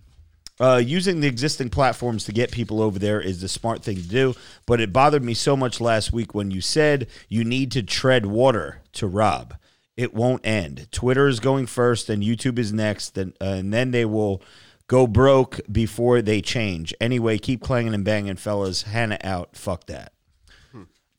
Uh, 0.59 0.81
using 0.83 1.19
the 1.19 1.27
existing 1.27 1.69
platforms 1.69 2.23
to 2.23 2.31
get 2.31 2.49
people 2.49 2.81
over 2.81 2.97
there 2.97 3.19
is 3.19 3.41
the 3.41 3.47
smart 3.49 3.83
thing 3.83 3.97
to 3.97 4.07
do. 4.07 4.35
But 4.65 4.79
it 4.79 4.93
bothered 4.93 5.23
me 5.23 5.33
so 5.33 5.57
much 5.57 5.81
last 5.81 6.13
week 6.13 6.33
when 6.33 6.49
you 6.49 6.61
said 6.61 7.07
you 7.27 7.43
need 7.43 7.71
to 7.73 7.83
tread 7.83 8.25
water 8.25 8.81
to 8.93 9.07
Rob. 9.07 9.55
It 9.97 10.13
won't 10.13 10.45
end. 10.45 10.87
Twitter 10.91 11.27
is 11.27 11.39
going 11.39 11.67
first, 11.67 12.09
and 12.09 12.21
YouTube 12.23 12.59
is 12.59 12.73
next, 12.73 13.17
and, 13.17 13.33
uh, 13.41 13.45
and 13.45 13.73
then 13.73 13.91
they 13.91 14.05
will 14.05 14.41
go 14.87 15.07
broke 15.07 15.59
before 15.71 16.21
they 16.21 16.41
change. 16.41 16.93
Anyway, 16.99 17.37
keep 17.37 17.61
clanging 17.61 17.93
and 17.93 18.03
banging, 18.03 18.35
fellas. 18.35 18.83
Hannah 18.83 19.19
out. 19.23 19.55
Fuck 19.55 19.87
that. 19.87 20.13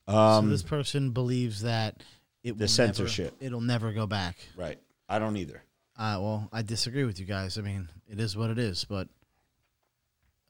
so 0.08 0.42
this 0.42 0.62
person 0.62 1.10
believes 1.10 1.62
that 1.62 2.02
it 2.42 2.52
will 2.52 2.58
The 2.58 2.68
censorship. 2.68 3.34
Never, 3.40 3.46
it'll 3.46 3.60
never 3.60 3.92
go 3.92 4.06
back. 4.06 4.36
Right. 4.56 4.78
I 5.08 5.18
don't 5.18 5.36
either. 5.36 5.62
Uh, 5.98 6.18
well, 6.20 6.48
I 6.52 6.62
disagree 6.62 7.04
with 7.04 7.18
you 7.18 7.26
guys. 7.26 7.58
I 7.58 7.62
mean, 7.62 7.88
it 8.08 8.20
is 8.20 8.36
what 8.36 8.50
it 8.50 8.58
is, 8.58 8.84
but 8.84 9.08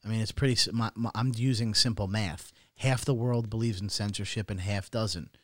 I 0.07 0.09
mean, 0.09 0.21
it's 0.21 0.31
pretty. 0.31 0.71
My, 0.71 0.89
my, 0.95 1.11
I'm 1.13 1.33
using 1.35 1.73
simple 1.73 2.07
math. 2.07 2.53
Half 2.77 3.03
the 3.05 3.13
world 3.13 3.49
believes 3.49 3.81
in 3.81 3.89
censorship, 3.89 4.49
and 4.49 4.61
half 4.61 4.89
doesn't. 4.89 5.37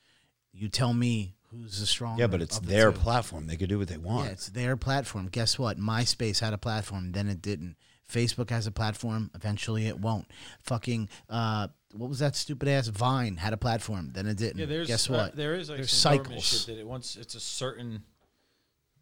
You 0.53 0.69
tell 0.69 0.93
me 0.93 1.35
who's 1.49 1.79
the 1.79 1.85
stronger. 1.85 2.21
Yeah, 2.21 2.27
but 2.27 2.41
it's 2.41 2.59
the 2.59 2.67
their 2.67 2.91
two. 2.91 2.99
platform. 2.99 3.47
They 3.47 3.57
could 3.57 3.69
do 3.69 3.79
what 3.79 3.89
they 3.89 3.97
want. 3.97 4.27
Yeah, 4.27 4.31
it's 4.31 4.47
their 4.47 4.77
platform. 4.77 5.27
Guess 5.27 5.59
what? 5.59 5.77
MySpace 5.77 6.39
had 6.39 6.53
a 6.53 6.57
platform, 6.57 7.11
then 7.11 7.27
it 7.27 7.41
didn't. 7.41 7.75
Facebook 8.09 8.51
has 8.51 8.67
a 8.67 8.71
platform, 8.71 9.31
eventually 9.33 9.87
it 9.87 9.99
won't. 9.99 10.27
Fucking 10.61 11.09
uh, 11.29 11.67
what 11.93 12.09
was 12.09 12.19
that 12.19 12.35
stupid 12.35 12.67
ass 12.67 12.87
Vine 12.87 13.37
had 13.37 13.53
a 13.53 13.57
platform, 13.57 14.11
then 14.13 14.27
it 14.27 14.37
didn't. 14.37 14.59
Yeah, 14.59 14.65
there's 14.65 14.87
Guess 14.87 15.09
uh, 15.09 15.13
what? 15.13 15.35
there 15.35 15.55
is 15.55 15.69
like 15.69 15.77
There's 15.77 15.91
some 15.91 16.17
cycles. 16.17 16.43
shit 16.43 16.67
that 16.67 16.79
it 16.79 16.87
once 16.87 17.15
it's 17.15 17.35
a 17.35 17.39
certain 17.39 18.03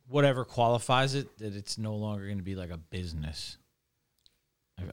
whatever 0.07 0.45
qualifies 0.45 1.15
it 1.15 1.37
that 1.39 1.55
it's 1.55 1.77
no 1.77 1.95
longer 1.95 2.25
going 2.25 2.37
to 2.37 2.43
be 2.43 2.55
like 2.55 2.69
a 2.69 2.77
business. 2.77 3.57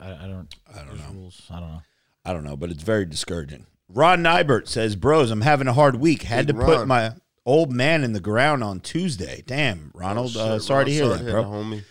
I, 0.01 0.07
I, 0.07 0.24
I 0.24 0.27
don't. 0.29 0.55
I 0.72 0.79
don't 0.79 0.88
there's 0.88 1.01
know. 1.01 1.14
Rules. 1.14 1.42
I 1.51 1.61
don't 1.61 1.70
know. 1.72 1.83
I 2.24 2.33
don't 2.33 2.44
know, 2.44 2.57
but 2.57 2.70
it's 2.70 2.83
very 2.83 3.07
discouraging. 3.07 3.66
Ron 3.88 4.22
Nybert 4.22 4.68
says, 4.68 4.96
"Bros, 4.96 5.31
I'm 5.31 5.40
having 5.42 5.66
a 5.68 5.72
hard 5.72 5.96
week. 5.96 6.22
Had 6.24 6.46
Big 6.46 6.57
to 6.57 6.64
put 6.64 6.79
Ron. 6.79 6.88
my 6.88 7.12
old 7.46 7.72
man 7.72 8.05
in 8.05 8.12
the 8.12 8.20
ground 8.20 8.62
on 8.62 8.81
Tuesday. 8.81 9.42
Damn, 9.46 9.90
Ronald. 9.94 10.37
Oh, 10.37 10.57
uh, 10.57 10.59
sorry 10.59 10.81
Ron, 10.81 10.87
to 10.87 10.92
hear 10.92 11.05
sorry 11.05 11.18
that, 11.18 11.24
to 11.24 11.31
bro. 11.33 11.44
homie. 11.44 11.85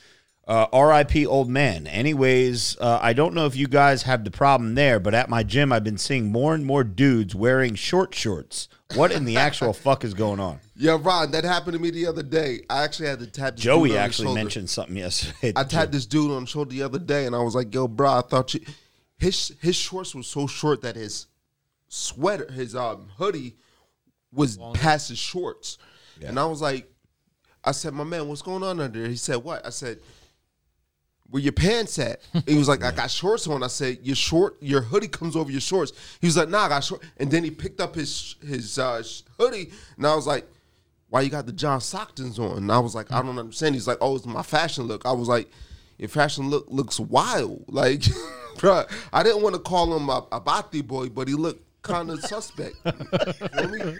Uh, 0.47 0.65
R.I.P. 0.71 1.25
Old 1.25 1.49
man. 1.49 1.87
Anyways, 1.87 2.77
uh, 2.79 2.99
I 3.01 3.11
don't 3.11 3.33
know 3.33 3.47
if 3.47 3.55
you 3.57 3.67
guys 3.67 4.03
have 4.03 4.23
the 4.23 4.31
problem 4.31 4.75
there, 4.75 4.97
but 4.97 5.13
at 5.13 5.27
my 5.29 5.43
gym, 5.43 5.73
I've 5.73 5.83
been 5.83 5.97
seeing 5.97 6.31
more 6.31 6.55
and 6.55 6.65
more 6.65 6.85
dudes 6.85 7.35
wearing 7.35 7.75
short 7.75 8.15
shorts. 8.15 8.69
What 8.95 9.11
in 9.11 9.25
the 9.25 9.35
actual 9.47 9.73
fuck 9.73 10.05
is 10.05 10.13
going 10.13 10.39
on? 10.39 10.59
Yeah, 10.79 10.99
Ron, 11.01 11.31
that 11.31 11.43
happened 11.43 11.73
to 11.73 11.79
me 11.79 11.89
the 11.89 12.05
other 12.05 12.21
day. 12.21 12.61
I 12.69 12.83
actually 12.83 13.09
had 13.09 13.19
to 13.19 13.27
tap 13.27 13.55
this 13.55 13.63
dude 13.63 13.71
Joey 13.71 13.89
on 13.89 13.95
the 13.95 13.99
actually 13.99 14.25
shoulder. 14.25 14.39
mentioned 14.39 14.69
something 14.69 14.95
yesterday. 14.95 15.53
I 15.55 15.63
tapped 15.63 15.91
this 15.91 16.05
dude 16.05 16.29
on 16.29 16.43
the 16.43 16.47
shoulder 16.47 16.69
the 16.69 16.83
other 16.83 16.99
day, 16.99 17.25
and 17.25 17.35
I 17.35 17.39
was 17.39 17.55
like, 17.55 17.73
"Yo, 17.73 17.87
bro, 17.87 18.19
I 18.19 18.21
thought 18.21 18.53
you." 18.53 18.61
His 19.17 19.55
his 19.59 19.75
shorts 19.75 20.13
were 20.13 20.21
so 20.21 20.45
short 20.45 20.81
that 20.83 20.95
his 20.95 21.25
sweater, 21.87 22.51
his 22.51 22.75
um 22.75 23.07
hoodie, 23.17 23.55
was 24.31 24.59
past 24.75 25.09
his 25.09 25.17
shorts, 25.17 25.79
and 26.23 26.39
I 26.39 26.45
was 26.45 26.61
like, 26.61 26.87
I 27.63 27.71
said, 27.71 27.93
"My 27.95 28.03
man, 28.03 28.27
what's 28.27 28.43
going 28.43 28.61
on 28.61 28.79
under 28.79 28.99
there?" 28.99 29.09
He 29.09 29.15
said, 29.15 29.37
"What?" 29.37 29.65
I 29.65 29.71
said, 29.71 29.97
"Where 31.31 31.41
your 31.41 31.53
pants 31.53 31.97
at?" 31.97 32.21
he 32.45 32.55
was 32.55 32.67
like, 32.67 32.83
"I 32.83 32.91
got 32.91 33.09
shorts 33.09 33.47
on." 33.47 33.63
I 33.63 33.67
said, 33.67 33.97
"Your 34.03 34.15
short, 34.15 34.61
your 34.61 34.81
hoodie 34.81 35.07
comes 35.07 35.35
over 35.35 35.49
your 35.49 35.61
shorts." 35.61 35.93
He 36.21 36.27
was 36.27 36.37
like, 36.37 36.49
"Nah, 36.49 36.65
I 36.65 36.69
got 36.69 36.83
short." 36.83 37.01
And 37.17 37.31
then 37.31 37.43
he 37.43 37.49
picked 37.49 37.81
up 37.81 37.95
his 37.95 38.35
his 38.45 38.77
uh, 38.77 39.01
hoodie, 39.39 39.71
and 39.95 40.05
I 40.05 40.13
was 40.13 40.27
like, 40.27 40.47
"Why 41.09 41.21
you 41.21 41.29
got 41.29 41.45
the 41.45 41.51
John 41.53 41.79
Stocktons 41.79 42.39
on?" 42.39 42.57
And 42.57 42.71
I 42.71 42.79
was 42.79 42.95
like, 42.95 43.11
"I 43.11 43.21
don't 43.21 43.37
understand." 43.37 43.75
He's 43.75 43.87
like, 43.87 43.97
"Oh, 44.01 44.15
it's 44.15 44.25
my 44.25 44.43
fashion 44.43 44.85
look." 44.85 45.05
I 45.05 45.11
was 45.11 45.27
like, 45.27 45.49
"Your 45.97 46.09
fashion 46.09 46.49
look 46.49 46.65
looks 46.69 46.99
wild." 46.99 47.65
Like, 47.69 48.01
bruh, 48.57 48.89
I 49.13 49.23
didn't 49.23 49.43
want 49.43 49.55
to 49.55 49.61
call 49.61 49.95
him 49.95 50.09
a, 50.09 50.25
a 50.31 50.39
Bati 50.39 50.81
boy, 50.81 51.09
but 51.09 51.27
he 51.27 51.35
looked 51.35 51.63
kind 51.83 52.09
of 52.09 52.19
suspect. 52.21 52.75
Feel 52.83 53.69
me? 53.69 53.97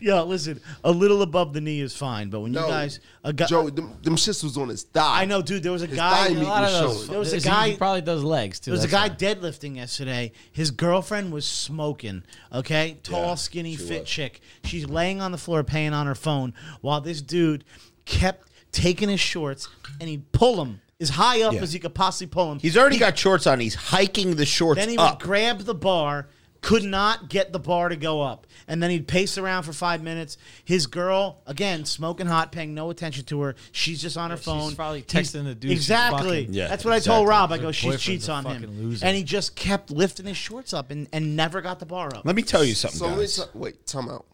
Yo, 0.00 0.24
listen, 0.24 0.60
a 0.84 0.90
little 0.90 1.22
above 1.22 1.52
the 1.52 1.60
knee 1.60 1.80
is 1.80 1.96
fine, 1.96 2.28
but 2.30 2.40
when 2.40 2.52
you 2.52 2.60
No, 2.60 2.68
guys, 2.68 3.00
a 3.24 3.32
guy, 3.32 3.46
Joey, 3.46 3.70
them, 3.70 3.92
them 4.02 4.16
shits 4.16 4.42
was 4.44 4.56
on 4.56 4.68
his 4.68 4.82
thigh. 4.84 5.22
I 5.22 5.24
know, 5.24 5.42
dude. 5.42 5.62
There 5.62 5.72
was 5.72 5.82
a 5.82 5.86
His 5.86 5.96
guy. 5.96 6.28
thigh 6.28 6.34
meat 6.34 6.42
A 6.42 6.44
lot 6.44 6.64
of 6.64 6.70
was 6.70 6.80
those. 6.80 6.96
showing. 6.98 7.10
There 7.10 7.18
was 7.18 7.32
a 7.32 7.36
he- 7.36 7.42
guy- 7.42 7.68
He 7.70 7.76
probably 7.76 8.00
does 8.02 8.22
legs 8.24 8.60
too. 8.60 8.70
There 8.70 8.76
was 8.76 8.84
a 8.84 8.88
that's 8.88 9.20
guy 9.20 9.28
why. 9.28 9.34
deadlifting 9.34 9.76
yesterday. 9.76 10.32
His 10.52 10.70
girlfriend 10.70 11.32
was 11.32 11.44
smoking. 11.46 12.22
Okay, 12.52 12.98
tall, 13.02 13.20
Yeah, 13.28 13.34
skinny, 13.36 13.76
she 13.76 13.82
fit 13.86 14.00
was. 14.02 14.08
chick. 14.08 14.40
She's 14.64 14.86
laying 14.86 15.20
on 15.20 15.32
the 15.32 15.38
floor 15.38 15.64
paying 15.64 15.92
on 15.92 16.06
her 16.06 16.14
phone 16.14 16.54
while 16.80 17.00
this 17.00 17.20
dude 17.22 17.64
kept 18.04 18.48
taking 18.72 19.08
his 19.08 19.20
shorts 19.20 19.68
and 20.00 20.08
he'd 20.08 20.30
pull 20.32 20.56
them 20.56 20.80
as 21.00 21.10
high 21.10 21.42
up 21.42 21.54
Yeah. 21.54 21.62
as 21.62 21.72
he 21.72 21.78
could 21.78 21.94
possibly 21.94 22.26
pull 22.28 22.48
them. 22.50 22.58
He's 22.58 22.76
already 22.76 22.98
got 22.98 23.18
shorts 23.18 23.46
on. 23.46 23.60
He's 23.60 23.74
hiking 23.74 24.36
the 24.36 24.46
shorts 24.46 24.78
Then 24.80 24.88
he 24.90 24.96
up. 24.98 25.18
would 25.20 25.26
grab 25.26 25.60
the 25.60 25.74
bar, 25.74 26.28
could 26.66 26.82
not 26.82 27.28
get 27.30 27.52
the 27.52 27.60
bar 27.60 27.88
to 27.88 27.94
go 27.96 28.20
up. 28.20 28.44
And 28.66 28.82
then 28.82 28.90
he'd 28.90 29.06
pace 29.06 29.38
around 29.38 29.62
for 29.62 29.72
five 29.72 30.02
minutes. 30.02 30.36
His 30.64 30.88
girl, 30.88 31.40
again, 31.46 31.84
smoking 31.84 32.26
hot, 32.26 32.50
paying 32.50 32.74
no 32.74 32.90
attention 32.90 33.24
to 33.26 33.40
her. 33.42 33.54
She's 33.70 34.02
just 34.02 34.16
on 34.16 34.30
her 34.30 34.36
she's 34.36 34.44
phone. 34.46 34.74
probably 34.74 35.04
He's- 35.08 35.30
texting 35.30 35.44
the 35.44 35.54
dude 35.54 35.70
Exactly. 35.70 36.40
fucking. 36.42 36.54
Yeah, 36.54 36.66
That's 36.66 36.84
what 36.84 36.92
I 36.92 36.98
told. 36.98 37.28
Rob. 37.28 37.52
I 37.52 37.58
go, 37.58 37.70
she 37.70 37.96
cheats 37.96 38.28
on 38.28 38.44
him. 38.44 38.64
loser. 38.82 39.06
And 39.06 39.16
he 39.16 39.22
just 39.22 39.54
kept 39.54 39.92
lifting 39.92 40.26
his 40.26 40.36
shorts 40.36 40.74
up 40.74 40.90
and, 40.90 41.06
and 41.12 41.36
never 41.36 41.60
got 41.60 41.78
the 41.78 41.86
bar 41.86 42.08
up. 42.12 42.24
Let 42.24 42.34
me 42.34 42.42
tell 42.42 42.64
you 42.64 42.74
something, 42.74 42.98
So 42.98 43.14
guys. 43.14 43.36
t- 43.36 43.42
wait, 43.54 43.86
time 43.86 44.08
out. 44.10 44.26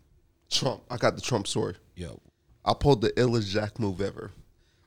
Trump. 0.51 0.83
I 0.91 0.97
got 0.97 1.15
the 1.17 1.21
Trump 1.23 1.47
story. 1.47 1.75
Yo, 1.97 2.19
I 2.65 2.73
pulled 2.73 3.03
the 3.03 3.11
illest 3.11 3.49
jack 3.51 3.79
move 3.79 4.01
ever. 4.01 4.31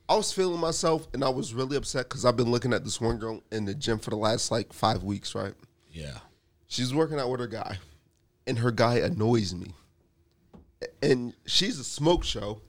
I 0.08 0.16
was 0.16 0.32
feeling 0.32 0.60
myself, 0.60 1.06
and 1.12 1.22
I 1.22 1.28
was 1.28 1.54
really 1.54 1.76
upset 1.76 2.08
because 2.08 2.24
I've 2.24 2.36
been 2.36 2.50
looking 2.50 2.72
at 2.72 2.82
this 2.82 3.00
one 3.00 3.18
girl 3.18 3.42
in 3.52 3.64
the 3.64 3.74
gym 3.74 3.98
for 4.00 4.10
the 4.10 4.16
last 4.16 4.50
like 4.50 4.72
five 4.72 5.04
weeks. 5.04 5.34
Right? 5.36 5.54
yeah. 5.92 6.18
She's 6.68 6.94
working 6.94 7.18
out 7.18 7.30
with 7.30 7.40
her 7.40 7.46
guy, 7.46 7.78
and 8.46 8.58
her 8.58 8.70
guy 8.70 8.96
annoys 8.96 9.54
me. 9.54 9.72
And 11.02 11.34
she's 11.46 11.78
a 11.78 11.84
smoke 11.84 12.24
show, 12.24 12.60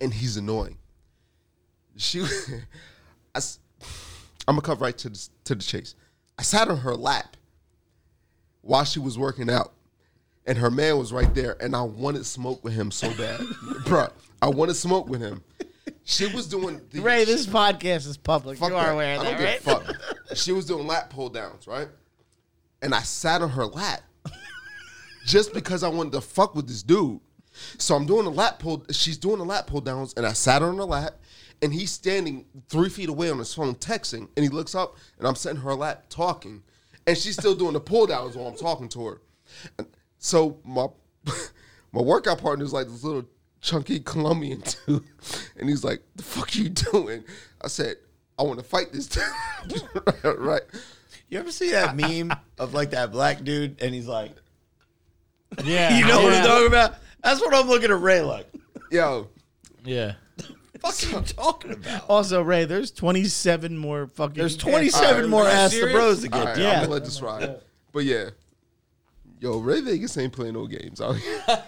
and 0.00 0.12
he's 0.12 0.36
annoying. 0.36 0.78
She, 1.96 2.20
I, 3.34 3.40
am 4.46 4.54
gonna 4.54 4.60
cut 4.60 4.80
right 4.80 4.96
to 4.98 5.08
the, 5.08 5.28
to 5.44 5.54
the 5.54 5.62
chase. 5.62 5.94
I 6.38 6.42
sat 6.42 6.68
on 6.68 6.78
her 6.78 6.94
lap 6.94 7.36
while 8.60 8.84
she 8.84 9.00
was 9.00 9.18
working 9.18 9.50
out, 9.50 9.72
and 10.46 10.58
her 10.58 10.70
man 10.70 10.98
was 10.98 11.12
right 11.12 11.34
there, 11.34 11.56
and 11.60 11.74
I 11.74 11.82
wanted 11.82 12.24
smoke 12.26 12.62
with 12.62 12.74
him 12.74 12.90
so 12.90 13.12
bad, 13.14 13.40
bro. 13.86 14.08
I 14.40 14.48
wanted 14.48 14.74
to 14.74 14.78
smoke 14.78 15.08
with 15.08 15.20
him. 15.20 15.42
She 16.04 16.26
was 16.26 16.46
doing 16.46 16.80
the, 16.90 17.00
Ray, 17.00 17.24
this 17.24 17.46
podcast 17.46 18.06
is 18.06 18.16
public. 18.16 18.58
Fuck 18.58 18.70
you 18.70 18.76
are 18.76 18.86
that. 18.86 18.92
aware 18.92 19.16
of 19.16 19.22
that, 19.22 19.40
right? 19.40 19.64
give 19.64 19.66
a 19.66 19.80
fuck. 19.80 19.96
She 20.36 20.52
was 20.52 20.66
doing 20.66 20.86
lap 20.86 21.08
pull 21.08 21.30
downs, 21.30 21.66
right? 21.66 21.88
And 22.82 22.94
I 22.94 23.02
sat 23.02 23.42
on 23.42 23.50
her 23.50 23.66
lap 23.66 24.02
just 25.26 25.52
because 25.52 25.82
I 25.82 25.88
wanted 25.88 26.12
to 26.12 26.20
fuck 26.20 26.54
with 26.54 26.68
this 26.68 26.82
dude. 26.82 27.20
So 27.76 27.94
I'm 27.94 28.06
doing 28.06 28.26
a 28.26 28.30
lap 28.30 28.58
pull. 28.58 28.84
She's 28.90 29.18
doing 29.18 29.38
the 29.38 29.44
lap 29.44 29.66
pull 29.66 29.80
downs, 29.80 30.14
and 30.16 30.24
I 30.24 30.32
sat 30.32 30.62
on 30.62 30.76
her 30.76 30.84
lap, 30.84 31.14
and 31.60 31.72
he's 31.72 31.90
standing 31.90 32.44
three 32.68 32.88
feet 32.88 33.08
away 33.08 33.30
on 33.30 33.38
his 33.38 33.52
phone 33.52 33.74
texting, 33.74 34.28
and 34.36 34.44
he 34.44 34.48
looks 34.48 34.74
up, 34.74 34.96
and 35.18 35.26
I'm 35.26 35.34
sitting 35.34 35.60
her 35.60 35.74
lap 35.74 36.04
talking, 36.08 36.62
and 37.06 37.16
she's 37.16 37.34
still 37.34 37.54
doing 37.54 37.72
the 37.72 37.80
pull 37.80 38.06
downs 38.06 38.36
while 38.36 38.46
I'm 38.46 38.56
talking 38.56 38.88
to 38.90 39.06
her. 39.06 39.20
And 39.78 39.88
so 40.18 40.58
my 40.64 40.86
my 41.92 42.00
workout 42.00 42.40
partner 42.40 42.64
is 42.64 42.72
like 42.72 42.86
this 42.86 43.04
little 43.04 43.28
chunky 43.60 44.00
Colombian 44.00 44.62
dude, 44.86 45.04
and 45.58 45.68
he's 45.68 45.84
like, 45.84 46.02
"The 46.16 46.22
fuck 46.22 46.54
you 46.54 46.68
doing?" 46.68 47.24
I 47.60 47.68
said, 47.68 47.96
"I 48.38 48.42
want 48.42 48.60
to 48.60 48.64
fight 48.64 48.92
this 48.92 49.08
dude." 49.08 49.82
right? 50.38 50.62
You 51.28 51.38
ever 51.38 51.50
see 51.50 51.70
that 51.72 51.94
meme 51.96 52.32
of 52.58 52.74
like 52.74 52.90
that 52.90 53.12
black 53.12 53.44
dude 53.44 53.82
and 53.82 53.94
he's 53.94 54.06
like, 54.06 54.32
Yeah, 55.64 55.98
you 55.98 56.06
know 56.06 56.22
what. 56.22 56.32
I'm 56.34 56.44
talking 56.44 56.66
about? 56.68 56.94
That's 57.22 57.40
what 57.40 57.54
I'm 57.54 57.68
looking 57.68 57.90
at 57.90 58.00
Ray 58.00 58.22
like. 58.22 58.50
Yo, 58.90 59.28
Yeah. 59.84 60.14
What 60.80 61.04
are 61.04 61.18
you 61.18 61.22
talking 61.22 61.72
about? 61.72 62.08
Also, 62.08 62.40
Ray, 62.40 62.64
there's 62.64 62.92
27 62.92 63.76
more 63.76 64.06
fucking. 64.06 64.34
There's 64.34 64.56
27 64.56 65.08
Alright, 65.08 65.28
more 65.28 65.42
are 65.42 65.46
you 65.46 65.50
Ask 65.50 65.72
the 65.72 65.78
serious? 65.80 65.96
Bros 65.96 66.20
to 66.22 66.28
get 66.28 66.38
all 66.38 66.46
right. 66.46 66.56
Yeah. 66.56 66.70
I'm 66.70 66.80
gonna 66.82 66.92
let 66.92 67.04
this 67.04 67.20
ride. 67.20 67.56
But 67.92 68.04
yeah, 68.04 68.30
yo, 69.40 69.58
Ray 69.58 69.80
Vegas 69.80 70.16
ain't 70.18 70.32
playing 70.32 70.54
no 70.54 70.66
games 70.66 71.00
out 71.00 71.16
here. 71.16 71.42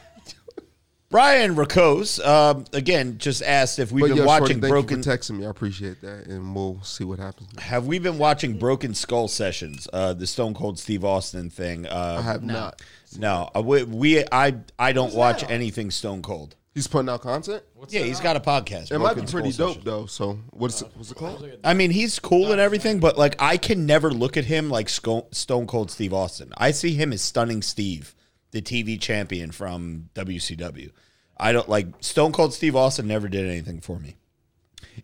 Brian 1.11 1.57
Racos, 1.57 2.20
um, 2.20 2.64
again, 2.73 3.18
just 3.18 3.42
asked 3.42 3.81
if 3.81 3.90
we've 3.90 4.03
But 4.03 4.09
been 4.11 4.16
yo, 4.18 4.25
Shorty, 4.27 4.42
watching 4.42 4.61
thank 4.61 4.70
Broken. 4.70 4.99
you 4.99 5.03
for 5.03 5.11
texting 5.11 5.38
me. 5.38 5.46
I 5.46 5.51
appreciate 5.51 6.01
that, 6.03 6.27
and 6.27 6.55
we'll 6.55 6.81
see 6.85 7.03
what 7.03 7.18
happens. 7.18 7.49
Have 7.59 7.87
we 7.87 7.99
been 7.99 8.16
watching 8.16 8.59
Broken 8.59 8.94
Skull 8.94 9.27
Sessions? 9.27 9.88
Uh, 9.92 10.14
the 10.14 10.27
Stone 10.27 10.55
Cold 10.55 10.79
Steve 10.79 11.05
Austin 11.05 11.51
thing. 11.51 11.87
I 11.88 11.90
Uh, 11.90 12.23
have 12.23 12.44
not. 12.44 12.81
no, 13.18 13.51
uh, 13.57 13.61
we, 13.61 13.83
we 13.83 14.25
I 14.31 14.55
I 14.79 14.92
don't 14.92 15.12
watch 15.12 15.42
anything 15.51 15.90
Stone 15.90 16.23
Cold. 16.23 16.55
He's 16.75 16.87
putting 16.87 17.09
out 17.09 17.23
content. 17.23 17.64
yeah, 17.88 18.03
he's 18.03 18.20
got 18.20 18.37
a 18.37 18.40
podcast. 18.40 18.92
It 18.92 18.99
might 19.01 19.14
be 19.14 19.23
Broken 19.23 19.27
pretty 19.27 19.51
Skull 19.51 19.66
dope 19.66 19.75
Sessions. 19.79 19.85
though. 19.85 20.07
So 20.07 20.38
what's 20.51 20.81
it, 20.83 20.88
what's 20.94 21.11
it 21.11 21.16
called? 21.16 21.44
I 21.64 21.75
mean, 21.75 21.90
he's 21.90 22.20
cool 22.20 22.53
and 22.53 22.61
everything, 22.61 23.01
but 23.01 23.18
like 23.18 23.35
I 23.40 23.57
can 23.57 23.85
never 23.85 24.12
look 24.12 24.37
at 24.37 24.44
him 24.44 24.70
like 24.70 24.88
Sco- 24.88 25.27
Stone 25.33 25.66
Cold 25.66 25.90
Steve 25.90 26.14
Austin. 26.14 26.53
I 26.57 26.70
see 26.70 26.94
him 26.94 27.12
as 27.12 27.20
Stunning 27.20 27.62
Steve, 27.62 28.14
the 28.51 28.63
TV 28.63 29.01
champion 29.01 29.51
from 29.51 30.11
WCW. 30.15 30.91
I 31.37 31.53
don't 31.53 31.69
like 31.69 31.87
Stone 32.01 32.33
Cold 32.33 32.53
Steve 32.53 32.77
Austin 32.77 33.07
never 33.07 33.29
did 33.29 33.47
anything 33.47 33.81
for 33.81 33.99
me. 33.99 34.17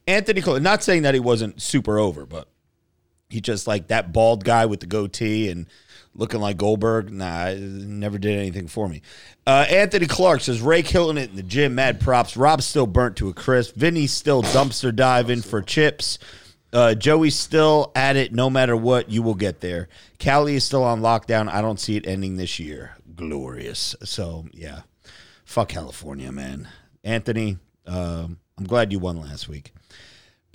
Anthony 0.06 0.42
Cole, 0.42 0.60
not 0.60 0.82
saying 0.82 1.02
that 1.02 1.14
he 1.14 1.20
wasn't 1.20 1.60
super 1.62 1.98
over, 1.98 2.26
but 2.26 2.48
he 3.28 3.40
just 3.40 3.66
like 3.66 3.88
that 3.88 4.12
bald 4.12 4.44
guy 4.44 4.66
with 4.66 4.80
the 4.80 4.86
goatee 4.86 5.48
and 5.50 5.66
looking 6.14 6.40
like 6.40 6.56
Goldberg. 6.56 7.10
Nah, 7.10 7.54
never 7.54 8.18
did 8.18 8.38
anything 8.38 8.68
for 8.68 8.88
me. 8.88 9.02
Uh, 9.46 9.66
Anthony 9.68 10.06
Clark 10.06 10.40
says 10.40 10.60
Ray 10.60 10.82
killing 10.82 11.16
it 11.16 11.30
in 11.30 11.36
the 11.36 11.42
gym. 11.42 11.74
Mad 11.74 12.00
props. 12.00 12.36
Rob's 12.36 12.64
still 12.64 12.86
burnt 12.86 13.16
to 13.16 13.28
a 13.28 13.34
crisp. 13.34 13.74
Vinny's 13.74 14.12
still 14.12 14.42
dumpster 14.42 14.94
diving 14.94 15.42
for 15.42 15.62
chips. 15.62 16.18
Uh, 16.72 16.94
Joey's 16.94 17.38
still 17.38 17.92
at 17.94 18.16
it. 18.16 18.32
No 18.32 18.50
matter 18.50 18.76
what, 18.76 19.10
you 19.10 19.22
will 19.22 19.34
get 19.34 19.60
there. 19.60 19.88
Cali 20.18 20.56
is 20.56 20.64
still 20.64 20.84
on 20.84 21.00
lockdown. 21.00 21.48
I 21.48 21.60
don't 21.60 21.80
see 21.80 21.96
it 21.96 22.06
ending 22.06 22.36
this 22.36 22.58
year. 22.58 22.96
Glorious. 23.16 23.96
So 24.04 24.46
yeah, 24.52 24.82
fuck 25.44 25.68
California, 25.68 26.30
man. 26.30 26.68
Anthony, 27.02 27.58
um, 27.86 28.38
I'm 28.58 28.66
glad 28.66 28.92
you 28.92 28.98
won 28.98 29.20
last 29.20 29.48
week. 29.48 29.72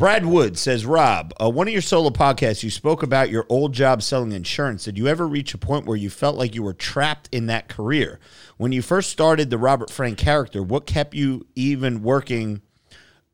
Brad 0.02 0.26
Wood 0.26 0.58
says, 0.58 0.84
Rob, 0.84 1.32
uh, 1.40 1.48
one 1.48 1.68
of 1.68 1.74
your 1.74 1.82
solo 1.84 2.10
podcasts, 2.10 2.64
you 2.64 2.72
spoke 2.72 3.04
about 3.04 3.30
your 3.30 3.46
old 3.50 3.72
job 3.72 4.02
selling 4.02 4.32
insurance. 4.32 4.86
Did 4.86 4.98
you 4.98 5.08
ever 5.08 5.28
reach 5.28 5.54
a 5.54 5.60
point 5.60 5.86
where 5.86 5.96
you 5.96 6.10
felt 6.10 6.36
like 6.38 6.56
you 6.56 6.64
were 6.64 6.74
trapped 6.74 7.30
in 7.32 7.46
that 7.46 7.68
career? 7.70 8.20
When 8.58 8.72
you 8.72 8.82
first 8.82 9.12
started 9.12 9.52
the 9.52 9.60
Robert 9.60 9.92
Frank 9.92 10.18
character, 10.18 10.64
what 10.64 10.88
kept 10.88 11.14
you 11.14 11.46
even 11.54 12.02
working? 12.02 12.64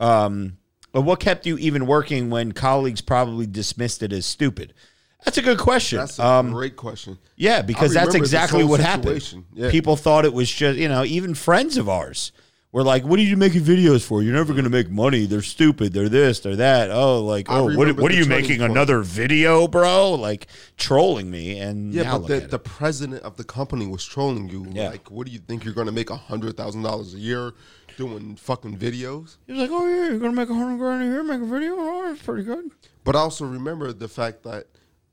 Um, 0.01 0.57
what 0.91 1.21
kept 1.21 1.45
you 1.45 1.57
even 1.57 1.87
working 1.87 2.29
when 2.29 2.51
colleagues 2.51 2.99
probably 2.99 3.47
dismissed 3.47 4.03
it 4.03 4.11
as 4.11 4.25
stupid? 4.25 4.73
That's 5.25 5.37
a 5.37 5.41
good 5.41 5.57
question. 5.57 5.99
That's 5.99 6.19
a 6.19 6.25
Um, 6.25 6.51
great 6.51 6.75
question. 6.75 7.17
yeah, 7.35 7.61
because 7.61 7.93
that's 7.93 8.15
exactly 8.15 8.63
what 8.63 8.79
situation. 8.79 9.39
happened. 9.41 9.45
Yeah. 9.53 9.71
People 9.71 9.95
thought 9.95 10.25
it 10.25 10.33
was 10.33 10.49
just, 10.51 10.77
you 10.77 10.87
know, 10.87 11.03
even 11.03 11.33
friends 11.33 11.77
of 11.77 11.89
ours 11.89 12.31
were 12.71 12.83
like, 12.83 13.03
"What 13.03 13.17
are 13.19 13.23
you 13.23 13.35
making 13.35 13.61
videos 13.63 14.03
for? 14.03 14.21
You're 14.21 14.33
never 14.35 14.53
going 14.53 14.65
to 14.65 14.69
make 14.69 14.89
money. 14.89 15.25
They're 15.25 15.41
stupid. 15.41 15.93
They're 15.93 16.09
this. 16.09 16.41
They're 16.41 16.55
that. 16.57 16.91
Oh, 16.91 17.23
like, 17.25 17.49
I 17.49 17.57
oh, 17.59 17.75
what, 17.75 17.97
what 17.97 18.11
are 18.11 18.15
you 18.15 18.25
making 18.25 18.59
point. 18.59 18.71
another 18.71 19.01
video, 19.01 19.67
bro? 19.67 20.13
Like 20.13 20.47
trolling 20.77 21.31
me. 21.31 21.57
And 21.59 21.93
Yeah, 21.93 22.17
but 22.19 22.27
the, 22.27 22.39
the 22.41 22.59
president 22.59 23.23
of 23.23 23.37
the 23.37 23.43
company 23.43 23.87
was 23.87 24.05
trolling 24.05 24.49
you. 24.49 24.67
Yeah. 24.71 24.89
Like, 24.89 25.09
what 25.09 25.25
do 25.25 25.33
you 25.33 25.39
think 25.39 25.65
you're 25.65 25.73
going 25.73 25.87
to 25.87 25.93
make 25.93 26.09
a 26.09 26.15
hundred 26.17 26.55
thousand 26.57 26.83
dollars 26.83 27.13
a 27.15 27.17
year 27.17 27.53
doing 27.97 28.35
fucking 28.35 28.77
videos? 28.77 29.37
he 29.47 29.53
was 29.53 29.61
like, 29.61 29.71
"Oh 29.71 29.87
yeah, 29.87 30.09
you're 30.09 30.19
going 30.19 30.31
to 30.31 30.37
make 30.37 30.49
a 30.49 30.53
hundred 30.53 30.77
grand 30.77 31.01
a 31.01 31.05
year, 31.05 31.23
make 31.23 31.41
a 31.41 31.45
video. 31.45 31.73
Oh, 31.77 32.03
that's 32.07 32.21
pretty 32.21 32.43
good." 32.43 32.69
But 33.03 33.15
I 33.15 33.19
also 33.19 33.45
remember 33.45 33.91
the 33.93 34.07
fact 34.09 34.43
that 34.43 34.67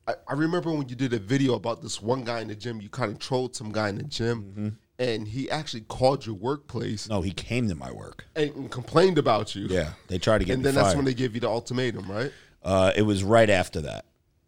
I, 0.06 0.14
I 0.28 0.34
remember 0.34 0.70
when 0.72 0.88
you 0.88 0.94
did 0.96 1.12
a 1.12 1.18
video 1.18 1.54
about 1.54 1.82
this 1.82 2.00
one 2.02 2.24
guy 2.24 2.40
in 2.40 2.48
the 2.48 2.54
gym. 2.54 2.80
You 2.80 2.88
kind 2.88 3.10
of 3.12 3.18
trolled 3.18 3.56
some 3.56 3.72
guy 3.72 3.88
in 3.88 3.96
the 3.96 4.04
gym, 4.04 4.42
Mm-hmm. 4.42 4.68
and 4.98 5.26
he 5.28 5.50
actually 5.50 5.82
called 5.82 6.24
your 6.26 6.34
workplace 6.34 7.08
No, 7.08 7.22
he 7.22 7.30
came 7.32 7.68
to 7.68 7.74
my 7.74 7.90
work. 7.90 8.26
and, 8.36 8.50
and 8.54 8.70
complained 8.70 9.18
about 9.18 9.54
you. 9.54 9.66
Yeah, 9.68 9.90
they 10.08 10.18
tried 10.18 10.38
to 10.38 10.44
get 10.44 10.54
and 10.54 10.64
then 10.64 10.74
fired. 10.74 10.84
that's 10.86 10.96
when 10.96 11.04
they 11.04 11.14
gave 11.14 11.34
you 11.34 11.40
the 11.40 11.48
ultimatum, 11.48 12.10
right? 12.10 12.30
Uh, 12.62 12.92
it 12.96 13.02
was 13.02 13.22
right 13.24 13.50
after 13.50 13.80
that 13.82 14.04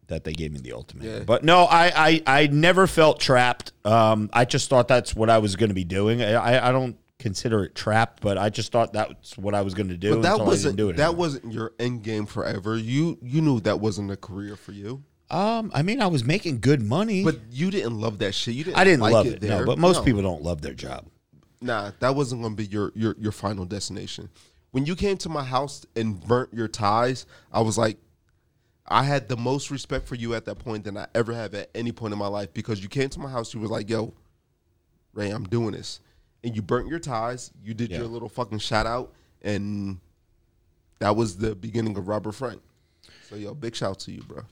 that 0.07 0.23
they 0.23 0.31
gave 0.33 0.51
me 0.53 0.59
the 0.59 0.71
ultimate. 0.73 1.03
Yeah. 1.05 1.19
But 1.25 1.43
no, 1.43 1.63
I, 1.65 1.91
I 1.95 2.23
I 2.43 2.47
never 2.47 2.87
felt 2.87 3.19
trapped. 3.19 3.73
Um, 3.83 4.29
I 4.33 4.45
just 4.45 4.69
thought 4.69 4.87
that's 4.87 5.13
what 5.15 5.29
I 5.29 5.39
was 5.39 5.55
going 5.57 5.69
to 5.69 5.75
be 5.75 5.83
doing. 5.83 6.21
I, 6.23 6.69
I 6.69 6.71
don't 6.71 6.97
consider 7.19 7.63
it 7.65 7.75
trapped, 7.75 8.21
but 8.21 8.37
I 8.37 8.49
just 8.49 8.71
thought 8.71 8.93
that's 8.93 9.37
what 9.37 9.53
I 9.53 9.61
was 9.61 9.73
going 9.73 9.89
to 9.89 9.97
do. 9.97 10.11
But 10.15 10.21
that 10.21 10.39
wasn't 10.45 10.77
do 10.77 10.89
it. 10.89 10.97
that 10.97 11.15
wasn't 11.15 11.51
your 11.51 11.73
end 11.79 12.03
game 12.03 12.25
forever. 12.25 12.77
You 12.77 13.17
you 13.21 13.41
knew 13.41 13.59
that 13.61 13.79
wasn't 13.81 14.09
a 14.11 14.15
career 14.15 14.55
for 14.55 14.71
you. 14.71 15.03
Um, 15.29 15.71
I 15.73 15.81
mean, 15.81 16.01
I 16.01 16.07
was 16.07 16.23
making 16.23 16.59
good 16.61 16.81
money, 16.81 17.23
But 17.23 17.39
you 17.51 17.69
didn't 17.69 17.99
love 17.99 18.19
that 18.19 18.33
shit. 18.33 18.55
You 18.55 18.63
didn't. 18.63 18.77
I 18.77 18.83
didn't 18.85 19.01
like 19.01 19.13
love 19.13 19.25
it. 19.27 19.41
There. 19.41 19.59
No, 19.59 19.65
but 19.65 19.77
most 19.77 19.97
No. 19.97 20.03
people 20.03 20.21
don't 20.21 20.41
love 20.41 20.61
their 20.61 20.73
job. 20.73 21.05
Nah, 21.59 21.91
that 21.99 22.15
wasn't 22.15 22.41
going 22.41 22.55
to 22.55 22.63
be 22.63 22.69
your, 22.69 22.91
your 22.95 23.15
your 23.19 23.31
final 23.31 23.65
destination. 23.65 24.29
When 24.71 24.85
you 24.85 24.95
came 24.95 25.17
to 25.17 25.29
my 25.29 25.43
house 25.43 25.85
and 25.95 26.21
burnt 26.25 26.53
your 26.53 26.67
ties, 26.67 27.25
I 27.51 27.61
was 27.61 27.77
like, 27.77 27.97
I 28.87 29.03
had 29.03 29.27
the 29.27 29.35
most 29.35 29.69
respect 29.71 30.07
for 30.07 30.15
you 30.15 30.33
at 30.33 30.45
that 30.45 30.59
point 30.59 30.83
than 30.85 30.95
I 30.97 31.07
ever 31.15 31.33
have 31.33 31.53
at 31.55 31.69
any 31.75 31.91
point 31.91 32.13
in 32.13 32.19
my 32.19 32.27
life 32.27 32.53
because 32.53 32.81
you 32.81 32.87
came 32.89 33.09
to 33.09 33.19
my 33.19 33.29
house. 33.29 33.53
You 33.53 33.59
was 33.59 33.71
like, 33.71 33.89
"Yo, 33.89 34.13
Ray, 35.13 35.29
I'm 35.29 35.43
doing 35.45 35.71
this," 35.71 35.99
and 36.43 36.55
you 36.55 36.61
burnt 36.61 36.87
your 36.87 36.99
ties. 36.99 37.51
You 37.63 37.73
did 37.73 37.91
Yeah. 37.91 37.97
your 37.97 38.07
little 38.07 38.29
fucking 38.29 38.59
shout 38.59 38.85
out, 38.85 39.11
and 39.41 39.99
that 40.99 41.15
was 41.17 41.37
the 41.37 41.53
beginning 41.55 41.97
of 41.97 42.07
Robert 42.07 42.33
Frank. 42.33 42.61
So, 43.29 43.35
yo, 43.35 43.53
big 43.55 43.75
shout 43.75 43.89
out 43.91 43.99
to 44.01 44.11
you, 44.11 44.21
bro. 44.21 44.43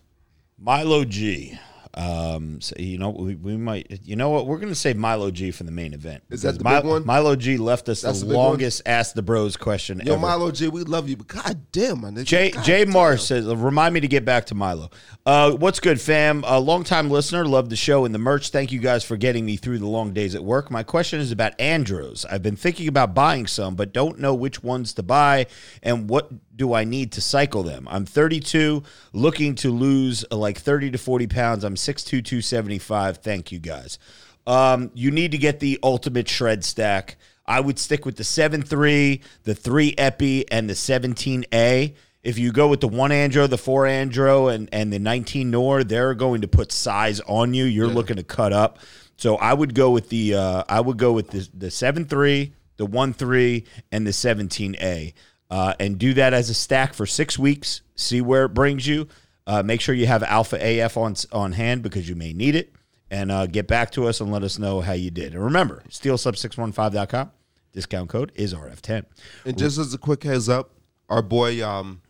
Milo 0.57 1.03
G. 1.05 1.57
Um, 1.97 2.59
so, 2.59 2.75
you 2.77 2.97
know, 2.97 3.11
we, 3.11 3.35
we 3.35 3.55
might, 3.55 4.01
you 4.03 4.17
know 4.17 4.29
what? 4.29 4.47
We're 4.47 4.57
going 4.57 4.67
to 4.67 4.75
say 4.75 4.93
Milo 4.93 5.31
G 5.31 5.51
for 5.51 5.63
the 5.63 5.71
main 5.71 5.93
event. 5.93 6.23
Is 6.29 6.41
that 6.41 6.57
the 6.57 6.63
big 6.65 6.83
one? 6.83 7.05
Milo 7.05 7.37
G 7.37 7.55
left 7.55 7.87
us 7.87 8.01
That's 8.01 8.19
the 8.19 8.25
the 8.25 8.29
big 8.31 8.37
one? 8.37 8.47
longest 8.49 8.81
Ask 8.85 9.15
the 9.15 9.21
Bros 9.21 9.55
question 9.55 10.01
Yo, 10.03 10.11
ever. 10.15 10.21
Milo 10.21 10.51
G, 10.51 10.67
we 10.67 10.83
love 10.83 11.07
you, 11.07 11.15
but 11.15 11.27
god 11.27 11.61
damn, 11.71 12.01
my 12.01 12.09
nigga. 12.09 12.25
Jay 12.25 12.51
God 12.51 12.65
Jay 12.65 12.83
damn. 12.83 12.91
Mars 12.93 13.25
says, 13.25 13.45
"Remind 13.45 13.93
me 13.93 14.01
to 14.01 14.09
get 14.09 14.25
back 14.25 14.45
to 14.47 14.55
Milo." 14.55 14.89
Uh, 15.25 15.51
what's 15.51 15.79
good, 15.79 16.01
fam? 16.01 16.43
A 16.45 16.59
longtime 16.59 17.09
listener, 17.09 17.45
love 17.45 17.69
the 17.69 17.77
show 17.77 18.03
and 18.03 18.13
the 18.13 18.19
merch. 18.19 18.49
Thank 18.49 18.73
you 18.73 18.79
guys 18.81 19.05
for 19.05 19.15
getting 19.15 19.45
me 19.45 19.55
through 19.55 19.79
the 19.79 19.87
long 19.87 20.11
days 20.11 20.35
at 20.35 20.43
work. 20.43 20.69
My 20.69 20.83
question 20.83 21.21
is 21.21 21.31
about 21.31 21.57
Andros. 21.61 22.25
I've 22.29 22.43
been 22.43 22.57
thinking 22.57 22.89
about 22.89 23.13
buying 23.15 23.47
some, 23.47 23.75
but 23.75 23.93
don't 23.93 24.19
know 24.19 24.35
which 24.35 24.61
ones 24.61 24.93
to 24.95 25.03
buy 25.03 25.45
and 25.81 26.09
what 26.09 26.29
do 26.55 26.73
I 26.73 26.83
need 26.83 27.11
to 27.13 27.21
cycle 27.21 27.63
them. 27.63 27.87
I'm 27.89 28.05
32, 28.05 28.83
looking 29.13 29.55
to 29.55 29.71
lose 29.71 30.23
uh, 30.31 30.37
like 30.37 30.57
30 30.57 30.91
to 30.91 30.97
40 30.97 31.27
pounds. 31.27 31.63
I'm 31.63 31.75
6'2", 31.75 32.23
275. 32.23 33.17
Thank 33.17 33.51
you 33.51 33.59
guys. 33.59 33.99
Um, 34.47 34.91
you 34.93 35.11
need 35.11 35.31
to 35.31 35.37
get 35.37 35.59
the 35.59 35.79
ultimate 35.83 36.29
shred 36.29 36.63
stack. 36.63 37.17
I 37.47 37.59
would 37.59 37.77
stick 37.77 38.05
with 38.05 38.15
the 38.15 38.23
7.3, 38.23 39.21
the 39.43 39.55
3 39.55 39.95
Epi, 39.97 40.51
and 40.51 40.69
the 40.69 40.73
17A. 40.73 41.93
If 42.23 42.39
you 42.39 42.51
go 42.51 42.67
with 42.67 42.81
the 42.81 42.87
1 42.87 43.11
Andro, 43.11 43.47
the 43.47 43.57
4 43.57 43.83
Andro, 43.83 44.53
and, 44.53 44.67
and 44.71 44.91
the 44.91 44.97
19 44.97 45.51
Nor, 45.51 45.83
they're 45.83 46.15
going 46.15 46.41
to 46.41 46.47
put 46.47 46.71
size 46.71 47.19
on 47.21 47.53
you. 47.53 47.65
You're 47.65 47.87
looking 47.87 48.15
to 48.15 48.23
cut 48.23 48.51
up. 48.51 48.79
So 49.17 49.35
I 49.35 49.53
would 49.53 49.75
go 49.75 49.91
with 49.91 50.09
the 50.09 50.35
uh, 50.35 50.63
I 50.67 50.81
would 50.81 50.97
go 50.97 51.13
with 51.13 51.29
the 51.29 51.47
the 51.53 51.67
7.3, 51.67 52.51
the 52.77 52.87
1.3, 52.87 53.65
and 53.91 54.05
the 54.05 54.11
17A. 54.11 55.13
Uh, 55.49 55.73
and 55.79 55.97
do 55.99 56.13
that 56.15 56.34
as 56.34 56.49
a 56.49 56.53
stack 56.53 56.93
for 56.93 57.05
six 57.05 57.38
weeks. 57.38 57.81
See 57.95 58.19
where 58.21 58.45
it 58.45 58.53
brings 58.53 58.88
you. 58.88 59.08
Uh, 59.47 59.62
make 59.62 59.79
sure 59.79 59.93
you 59.93 60.08
have 60.08 60.23
Alpha 60.23 60.58
AF 60.60 60.97
on 60.97 61.15
on 61.31 61.51
hand 61.51 61.84
because 61.84 62.10
you 62.10 62.15
may 62.15 62.34
need 62.34 62.55
it. 62.55 62.73
And 63.12 63.31
uh, 63.31 63.45
get 63.45 63.67
back 63.67 63.91
to 63.91 64.08
us 64.08 64.19
and 64.19 64.31
let 64.31 64.41
us 64.43 64.58
know 64.58 64.81
how 64.81 64.93
you 64.93 65.12
did. 65.12 65.34
And 65.36 65.43
remember, 65.43 65.84
steelsub615.com. 65.89 67.31
Discount 67.71 68.10
code 68.10 68.31
is 68.36 68.53
RF10. 68.53 69.05
And 69.45 69.58
just 69.58 69.77
as 69.77 69.93
a 69.93 69.97
quick 69.97 70.23
heads 70.23 70.49
up, 70.49 70.71
our 71.10 71.21
boy, 71.21 71.65
um, 71.65 72.01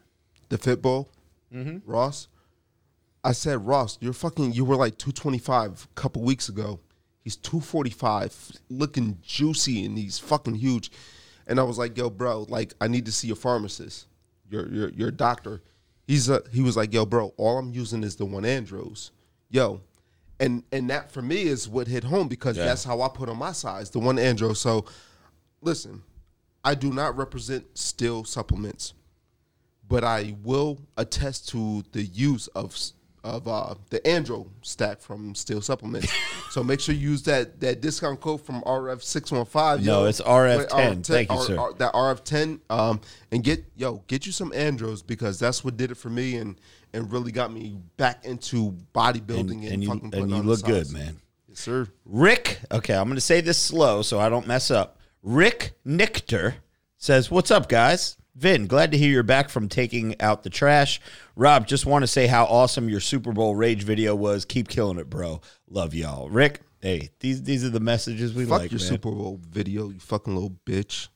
the 0.50 0.58
Fitbull, 0.58 1.08
Mm-hmm. 1.54 1.90
Ross. 1.90 2.28
I 3.24 3.32
said, 3.32 3.66
Ross, 3.66 3.98
you're 4.02 4.14
fucking. 4.14 4.54
You 4.54 4.66
were 4.66 4.76
like 4.76 4.98
225 4.98 5.88
a 5.90 6.00
couple 6.00 6.22
weeks 6.22 6.50
ago. 6.50 6.80
He's 7.24 7.36
245, 7.38 8.52
looking 8.70 9.18
juicy, 9.24 9.86
and 9.86 9.98
he's 9.98 10.20
fucking 10.20 10.56
huge. 10.56 10.92
And 11.48 11.60
I 11.60 11.64
was 11.64 11.78
like, 11.78 11.98
yo, 11.98 12.10
bro, 12.10 12.46
like 12.50 12.74
I 12.82 12.88
need 12.88 13.06
to 13.06 13.12
see 13.12 13.28
your 13.28 13.36
pharmacist, 13.36 14.08
your 14.50 14.68
your 14.70 14.90
your 14.90 15.12
doctor. 15.12 15.62
He's 16.08 16.30
a, 16.30 16.42
he 16.52 16.62
was 16.62 16.78
like, 16.78 16.94
yo, 16.94 17.06
bro, 17.06 17.34
all 17.38 17.58
I'm 17.58 17.72
using 17.72 18.04
is 18.04 18.16
the 18.16 18.26
one 18.26 18.46
Andros, 18.46 19.12
yo. 19.50 19.82
And 20.40 20.64
and 20.72 20.90
that 20.90 21.12
for 21.12 21.22
me 21.22 21.44
is 21.44 21.68
what 21.70 21.88
hit 21.88 22.04
home 22.04 22.28
because 22.28 22.58
Yeah. 22.58 22.66
that's 22.66 22.84
how 22.84 23.02
I 23.02 23.08
put 23.10 23.30
on 23.30 23.38
my 23.38 23.52
size, 23.54 23.90
the 23.90 24.00
one 24.00 24.20
Andros. 24.20 24.60
So 24.60 24.86
listen, 25.62 26.04
I 26.64 26.76
do 26.76 26.92
not 26.92 27.16
represent 27.18 27.66
still 27.78 28.24
supplements, 28.24 28.94
but 29.88 30.04
I 30.04 30.36
will 30.44 30.80
attest 30.98 31.50
to 31.50 31.84
the 31.92 32.04
use 32.04 32.48
of 32.48 32.78
of 33.26 33.48
uh, 33.48 33.74
the 33.90 34.00
Andro 34.02 34.48
stack 34.62 35.02
from 35.02 35.34
Steel 35.34 35.60
Supplements. 35.60 36.14
so 36.52 36.64
make 36.64 36.80
sure 36.80 36.94
you 36.94 37.10
use 37.10 37.24
that 37.24 37.60
that 37.60 37.82
discount 37.82 38.22
code 38.22 38.42
from 38.42 38.62
RF 38.62 39.02
six 39.02 39.32
one 39.32 39.46
five. 39.46 39.84
No, 39.84 40.06
it's 40.06 40.22
RF10. 40.22 41.06
Thank 41.06 41.32
you, 41.32 41.42
sir. 41.42 41.74
that 41.80 41.92
RF 41.94 42.24
ten, 42.24 42.62
um, 42.70 43.02
and 43.32 43.44
get 43.44 43.66
yo 43.76 44.04
get 44.08 44.26
you 44.26 44.32
some 44.32 44.54
Andros 44.54 45.02
because 45.02 45.40
that's 45.40 45.64
what 45.64 45.76
did 45.76 45.90
it 45.92 45.96
for 45.96 46.10
me 46.10 46.36
and 46.38 46.62
and 46.94 47.12
really 47.12 47.32
got 47.32 47.52
me 47.52 47.78
back 47.98 48.24
into 48.26 48.76
bodybuilding 48.94 49.52
And, 49.52 49.64
and, 49.64 49.74
and 49.74 49.84
you, 49.84 49.92
and 49.92 50.32
you 50.32 50.42
look 50.44 50.64
good, 50.64 50.92
man. 50.92 51.18
Yes, 51.50 51.60
sir. 51.60 51.88
Rick, 52.06 52.60
okay, 52.72 52.96
I'm 52.96 53.06
going 53.06 53.16
to 53.16 53.22
say 53.22 53.42
this 53.42 53.58
slow 53.58 54.02
so 54.02 54.20
I 54.20 54.30
don't 54.30 54.48
mess 54.48 54.72
up. 54.72 55.00
Rick 55.22 55.74
Nichter 55.86 56.54
says, 56.98 57.30
What's 57.30 57.52
up, 57.52 57.68
guys? 57.68 58.16
Vin, 58.36 58.68
glad 58.68 58.92
to 58.92 58.98
hear 58.98 59.10
you're 59.10 59.24
back 59.24 59.48
from 59.48 59.70
taking 59.70 60.20
out 60.22 60.44
the 60.44 60.50
trash. 60.50 61.00
Rob, 61.38 61.68
just 61.68 61.86
want 61.86 62.04
to 62.04 62.08
say 62.08 62.28
how 62.28 62.44
awesome 62.46 62.90
your 62.90 63.00
Super 63.00 63.32
Bowl 63.32 63.56
rage 63.56 63.84
video 63.84 64.14
was. 64.14 64.44
Keep 64.44 64.68
killing 64.68 65.00
it, 65.00 65.10
bro. 65.10 65.40
Love 65.70 65.94
y'all. 65.94 66.30
Rick, 66.30 66.60
hey, 66.82 67.12
these 67.22 67.44
these 67.44 67.64
are 67.64 67.70
the 67.70 67.80
messages 67.80 68.34
we 68.34 68.44
Fuck 68.44 68.60
like, 68.60 68.72
your 68.72 68.80
man. 68.80 68.88
Super 68.88 69.12
Bowl 69.12 69.40
video, 69.50 69.90
you 69.90 70.00
fucking 70.00 70.34
little 70.34 70.58
bitch. 70.66 71.08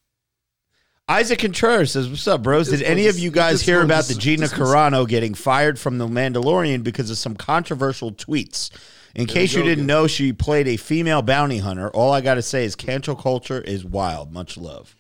Isaac 1.10 1.39
Contreras 1.39 1.91
says, 1.91 2.08
"What's 2.08 2.27
up, 2.27 2.41
bros? 2.41 2.69
Did 2.69 2.84
any 2.84 3.08
of 3.08 3.19
you 3.19 3.32
guys 3.32 3.62
hear 3.62 3.82
about 3.82 4.05
the 4.05 4.13
Gina 4.13 4.45
Carano 4.45 5.08
getting 5.08 5.34
fired 5.34 5.77
from 5.77 5.97
The 5.97 6.08
Mandalorian 6.08 6.84
because 6.84 7.10
of 7.10 7.17
some 7.17 7.36
controversial 7.36 8.13
tweets? 8.13 8.69
In 9.15 9.25
case 9.25 9.53
you 9.53 9.63
didn't 9.63 9.86
again. 9.86 9.88
know, 9.88 10.08
she 10.08 10.32
played 10.32 10.67
a 10.67 10.77
female 10.77 11.23
bounty 11.23 11.58
hunter. 11.58 11.89
All 11.89 12.13
I 12.13 12.21
got 12.21 12.36
to 12.36 12.43
say 12.43 12.63
is 12.63 12.75
cancel 12.75 13.15
culture 13.15 13.60
is 13.60 13.84
wild. 13.84 14.32
Much 14.32 14.55
love." 14.55 14.95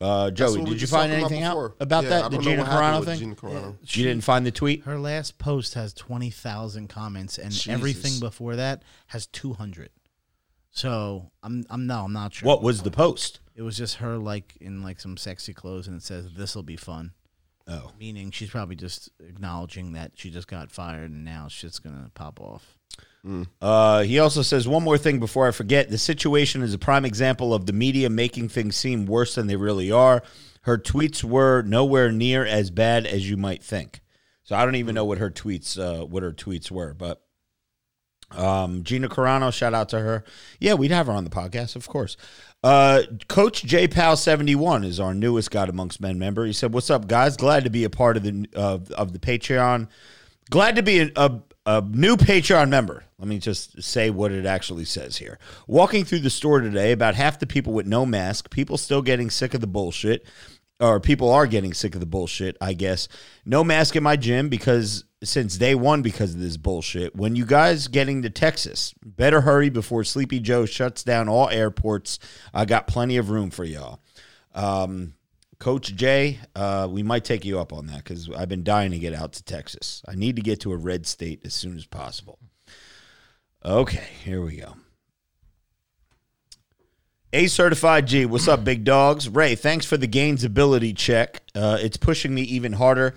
Uh, 0.00 0.30
That's 0.30 0.38
Joey, 0.54 0.64
did 0.64 0.80
you 0.80 0.86
find 0.86 1.12
anything 1.12 1.42
out 1.42 1.74
about 1.78 2.04
Yeah, 2.04 2.10
that? 2.10 2.30
The 2.30 2.36
don't 2.38 2.44
know 2.44 2.50
Gina 2.50 2.62
what 2.62 2.70
happened 2.70 3.02
Carano 3.02 3.04
thing? 3.04 3.18
Gina 3.18 3.34
Carano. 3.34 3.96
You 3.96 4.04
didn't 4.04 4.24
find 4.24 4.46
the 4.46 4.50
tweet? 4.50 4.84
Her 4.84 4.98
last 4.98 5.36
post 5.38 5.74
has 5.74 5.92
20,000 5.92 6.88
comments 6.88 7.36
and 7.38 7.52
Jesus. 7.52 7.68
everything 7.68 8.18
before 8.18 8.56
that 8.56 8.82
has 9.08 9.26
200. 9.26 9.90
So, 10.72 11.30
I'm 11.42 11.64
I'm 11.68 11.86
no, 11.86 12.04
I'm 12.04 12.12
not 12.12 12.32
sure. 12.32 12.46
What 12.46 12.62
was 12.62 12.82
the 12.82 12.90
post? 12.90 13.40
It 13.56 13.62
was 13.62 13.76
just 13.76 13.96
her 13.96 14.16
like 14.16 14.56
in 14.60 14.82
like 14.82 15.00
some 15.00 15.16
sexy 15.16 15.52
clothes 15.52 15.86
and 15.88 15.96
it 15.96 16.02
says 16.02 16.28
this'll 16.34 16.62
be 16.62 16.76
fun. 16.76 17.12
Oh, 17.68 17.92
Meaning 17.98 18.30
she's 18.30 18.50
probably 18.50 18.76
just 18.76 19.10
acknowledging 19.20 19.92
that 19.92 20.12
she 20.14 20.30
just 20.30 20.48
got 20.48 20.72
fired 20.72 21.10
and 21.10 21.24
now 21.24 21.46
shit's 21.48 21.78
going 21.78 22.02
to 22.02 22.10
pop 22.10 22.40
off. 22.40 22.78
Uh, 23.60 24.02
he 24.02 24.18
also 24.18 24.42
says 24.42 24.66
one 24.66 24.82
more 24.82 24.98
thing 24.98 25.20
before 25.20 25.46
I 25.46 25.50
forget. 25.50 25.90
The 25.90 25.98
situation 25.98 26.62
is 26.62 26.74
a 26.74 26.78
prime 26.78 27.04
example 27.04 27.52
of 27.52 27.66
the 27.66 27.72
media 27.72 28.08
making 28.08 28.48
things 28.48 28.76
seem 28.76 29.06
worse 29.06 29.34
than 29.34 29.46
they 29.46 29.56
really 29.56 29.90
are. 29.90 30.22
Her 30.62 30.78
tweets 30.78 31.24
were 31.24 31.62
nowhere 31.62 32.12
near 32.12 32.44
as 32.44 32.70
bad 32.70 33.06
as 33.06 33.28
you 33.28 33.36
might 33.36 33.62
think. 33.62 34.00
So 34.42 34.56
I 34.56 34.64
don't 34.64 34.76
even 34.76 34.94
know 34.94 35.04
what 35.04 35.18
her 35.18 35.30
tweets 35.30 35.78
uh, 35.78 36.04
what 36.04 36.22
her 36.22 36.32
tweets 36.32 36.70
were, 36.70 36.92
but 36.94 37.22
um, 38.32 38.84
Gina 38.84 39.08
Carano, 39.08 39.52
shout 39.52 39.74
out 39.74 39.88
to 39.90 40.00
her. 40.00 40.24
Yeah, 40.58 40.74
we'd 40.74 40.90
have 40.90 41.06
her 41.06 41.12
on 41.12 41.24
the 41.24 41.30
podcast, 41.30 41.76
of 41.76 41.88
course. 41.88 42.16
Uh, 42.62 43.02
Coach 43.28 43.64
J 43.64 43.88
Pal 43.88 44.16
seventy 44.16 44.54
one 44.54 44.84
is 44.84 45.00
our 45.00 45.14
newest 45.14 45.50
God 45.50 45.68
Amongst 45.68 46.00
Men 46.00 46.18
member. 46.18 46.44
He 46.44 46.52
said, 46.52 46.72
"What's 46.72 46.90
up, 46.90 47.06
guys? 47.06 47.36
Glad 47.36 47.64
to 47.64 47.70
be 47.70 47.84
a 47.84 47.90
part 47.90 48.16
of 48.16 48.22
the 48.22 48.46
of 48.54 48.90
of 48.92 49.12
the 49.12 49.18
Patreon. 49.18 49.88
Glad 50.50 50.76
to 50.76 50.82
be 50.82 51.00
a, 51.00 51.10
a, 51.16 51.40
a 51.78 51.82
new 51.82 52.16
Patreon 52.16 52.68
member. 52.68 53.04
Let 53.18 53.28
me 53.28 53.38
just 53.38 53.82
say 53.82 54.10
what 54.10 54.32
it 54.32 54.46
actually 54.46 54.86
says 54.86 55.18
here. 55.18 55.38
Walking 55.66 56.04
through 56.04 56.20
the 56.20 56.30
store 56.30 56.60
today, 56.60 56.92
about 56.92 57.14
half 57.14 57.38
the 57.38 57.46
people 57.46 57.72
with 57.72 57.86
no 57.86 58.06
mask. 58.06 58.50
People 58.50 58.78
still 58.78 59.02
getting 59.02 59.30
sick 59.30 59.54
of 59.54 59.60
the 59.60 59.66
bullshit." 59.66 60.24
or 60.80 60.98
people 60.98 61.30
are 61.30 61.46
getting 61.46 61.74
sick 61.74 61.94
of 61.94 62.00
the 62.00 62.06
bullshit, 62.06 62.56
I 62.58 62.72
guess. 62.72 63.06
No 63.44 63.62
mask 63.62 63.96
in 63.96 64.02
my 64.02 64.16
gym 64.16 64.48
because 64.48 65.04
since 65.22 65.58
day 65.58 65.74
one 65.74 66.00
because 66.02 66.34
of 66.34 66.40
this 66.40 66.56
bullshit. 66.56 67.14
When 67.14 67.36
you 67.36 67.44
guys 67.44 67.88
getting 67.88 68.22
to 68.22 68.30
Texas, 68.30 68.94
better 69.04 69.42
hurry 69.42 69.68
before 69.68 70.04
Sleepy 70.04 70.40
Joe 70.40 70.64
shuts 70.64 71.04
down 71.04 71.28
all 71.28 71.50
airports. 71.50 72.18
I 72.54 72.64
got 72.64 72.86
plenty 72.86 73.18
of 73.18 73.28
room 73.28 73.50
for 73.50 73.64
y'all. 73.64 74.00
Um, 74.54 75.12
Coach 75.60 75.94
Jay, 75.94 76.38
uh, 76.56 76.88
we 76.90 77.02
might 77.02 77.22
take 77.22 77.44
you 77.44 77.60
up 77.60 77.70
on 77.70 77.86
that 77.86 77.98
because 77.98 78.30
I've 78.30 78.48
been 78.48 78.64
dying 78.64 78.92
to 78.92 78.98
get 78.98 79.12
out 79.14 79.34
to 79.34 79.44
Texas. 79.44 80.02
I 80.08 80.14
need 80.14 80.36
to 80.36 80.42
get 80.42 80.60
to 80.60 80.72
a 80.72 80.76
red 80.76 81.06
state 81.06 81.42
as 81.44 81.52
soon 81.52 81.76
as 81.76 81.84
possible. 81.84 82.38
Okay, 83.62 84.08
here 84.24 84.40
we 84.40 84.56
go. 84.56 84.74
A 87.34 87.46
certified 87.46 88.06
G, 88.06 88.24
what's 88.24 88.48
up, 88.48 88.64
big 88.64 88.84
dogs? 88.84 89.28
Ray, 89.28 89.54
thanks 89.54 89.84
for 89.84 89.98
the 89.98 90.06
gains 90.06 90.44
ability 90.44 90.94
check. 90.94 91.42
Uh, 91.54 91.76
it's 91.80 91.98
pushing 91.98 92.34
me 92.34 92.42
even 92.42 92.72
harder 92.72 93.14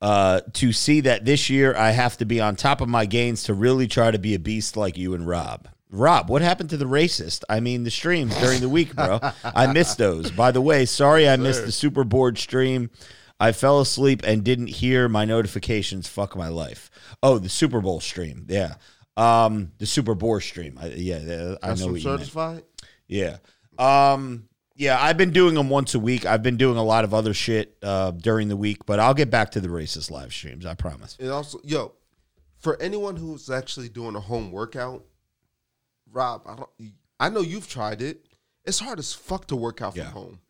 uh, 0.00 0.40
to 0.54 0.72
see 0.72 1.02
that 1.02 1.26
this 1.26 1.50
year 1.50 1.76
I 1.76 1.90
have 1.90 2.16
to 2.16 2.24
be 2.24 2.40
on 2.40 2.56
top 2.56 2.80
of 2.80 2.88
my 2.88 3.04
gains 3.04 3.44
to 3.44 3.54
really 3.54 3.86
try 3.86 4.10
to 4.10 4.18
be 4.18 4.34
a 4.34 4.38
beast 4.38 4.78
like 4.78 4.96
you 4.96 5.12
and 5.12 5.28
Rob. 5.28 5.68
Rob, 5.98 6.28
what 6.28 6.42
happened 6.42 6.70
to 6.70 6.76
the 6.76 6.84
racist? 6.84 7.42
I 7.48 7.60
mean, 7.60 7.84
the 7.84 7.90
streams 7.90 8.36
during 8.38 8.60
the 8.60 8.68
week, 8.68 8.94
bro. 8.94 9.20
I 9.44 9.72
missed 9.72 9.98
those. 9.98 10.30
By 10.30 10.50
the 10.50 10.60
way, 10.60 10.84
sorry 10.84 11.28
I 11.28 11.36
missed 11.36 11.64
the 11.64 11.72
super 11.72 12.04
board 12.04 12.38
stream. 12.38 12.90
I 13.38 13.52
fell 13.52 13.80
asleep 13.80 14.22
and 14.24 14.42
didn't 14.44 14.68
hear 14.68 15.08
my 15.08 15.24
notifications. 15.24 16.08
Fuck 16.08 16.36
my 16.36 16.48
life. 16.48 16.90
Oh, 17.22 17.38
the 17.38 17.50
Super 17.50 17.80
Bowl 17.82 18.00
stream. 18.00 18.46
Yeah. 18.48 18.74
Um, 19.16 19.72
the 19.78 19.86
Super 19.86 20.14
Bowl 20.14 20.40
stream. 20.40 20.78
I, 20.80 20.86
yeah, 20.88 21.56
I 21.62 21.68
That's 21.68 21.80
know 21.80 21.88
what 21.92 22.00
you 22.00 22.08
meant. 22.08 22.20
certified. 22.20 22.62
Yeah. 23.08 23.38
Um 23.78 24.48
yeah, 24.78 25.02
I've 25.02 25.16
been 25.16 25.30
doing 25.30 25.54
them 25.54 25.70
once 25.70 25.94
a 25.94 25.98
week. 25.98 26.26
I've 26.26 26.42
been 26.42 26.58
doing 26.58 26.76
a 26.76 26.82
lot 26.82 27.04
of 27.04 27.14
other 27.14 27.32
shit 27.32 27.78
uh, 27.82 28.10
during 28.10 28.48
the 28.48 28.56
week, 28.58 28.84
but 28.84 29.00
I'll 29.00 29.14
get 29.14 29.30
back 29.30 29.52
to 29.52 29.60
the 29.60 29.68
racist 29.68 30.10
live 30.10 30.34
streams. 30.34 30.66
I 30.66 30.74
promise. 30.74 31.16
And 31.18 31.30
also, 31.30 31.58
yo, 31.64 31.94
for 32.58 32.80
anyone 32.80 33.16
who's 33.16 33.48
actually 33.48 33.88
doing 33.88 34.16
a 34.16 34.20
home 34.20 34.52
workout, 34.52 35.02
Rob, 36.16 36.42
I 36.46 36.56
don't. 36.56 36.70
I 37.20 37.28
know 37.28 37.40
you've 37.40 37.68
tried 37.68 38.00
it. 38.02 38.26
It's 38.64 38.80
hard 38.80 38.98
as 38.98 39.12
fuck 39.12 39.46
to 39.48 39.56
work 39.56 39.80
out 39.82 39.92
from 39.92 40.02
Yeah. 40.02 40.10
home. 40.10 40.40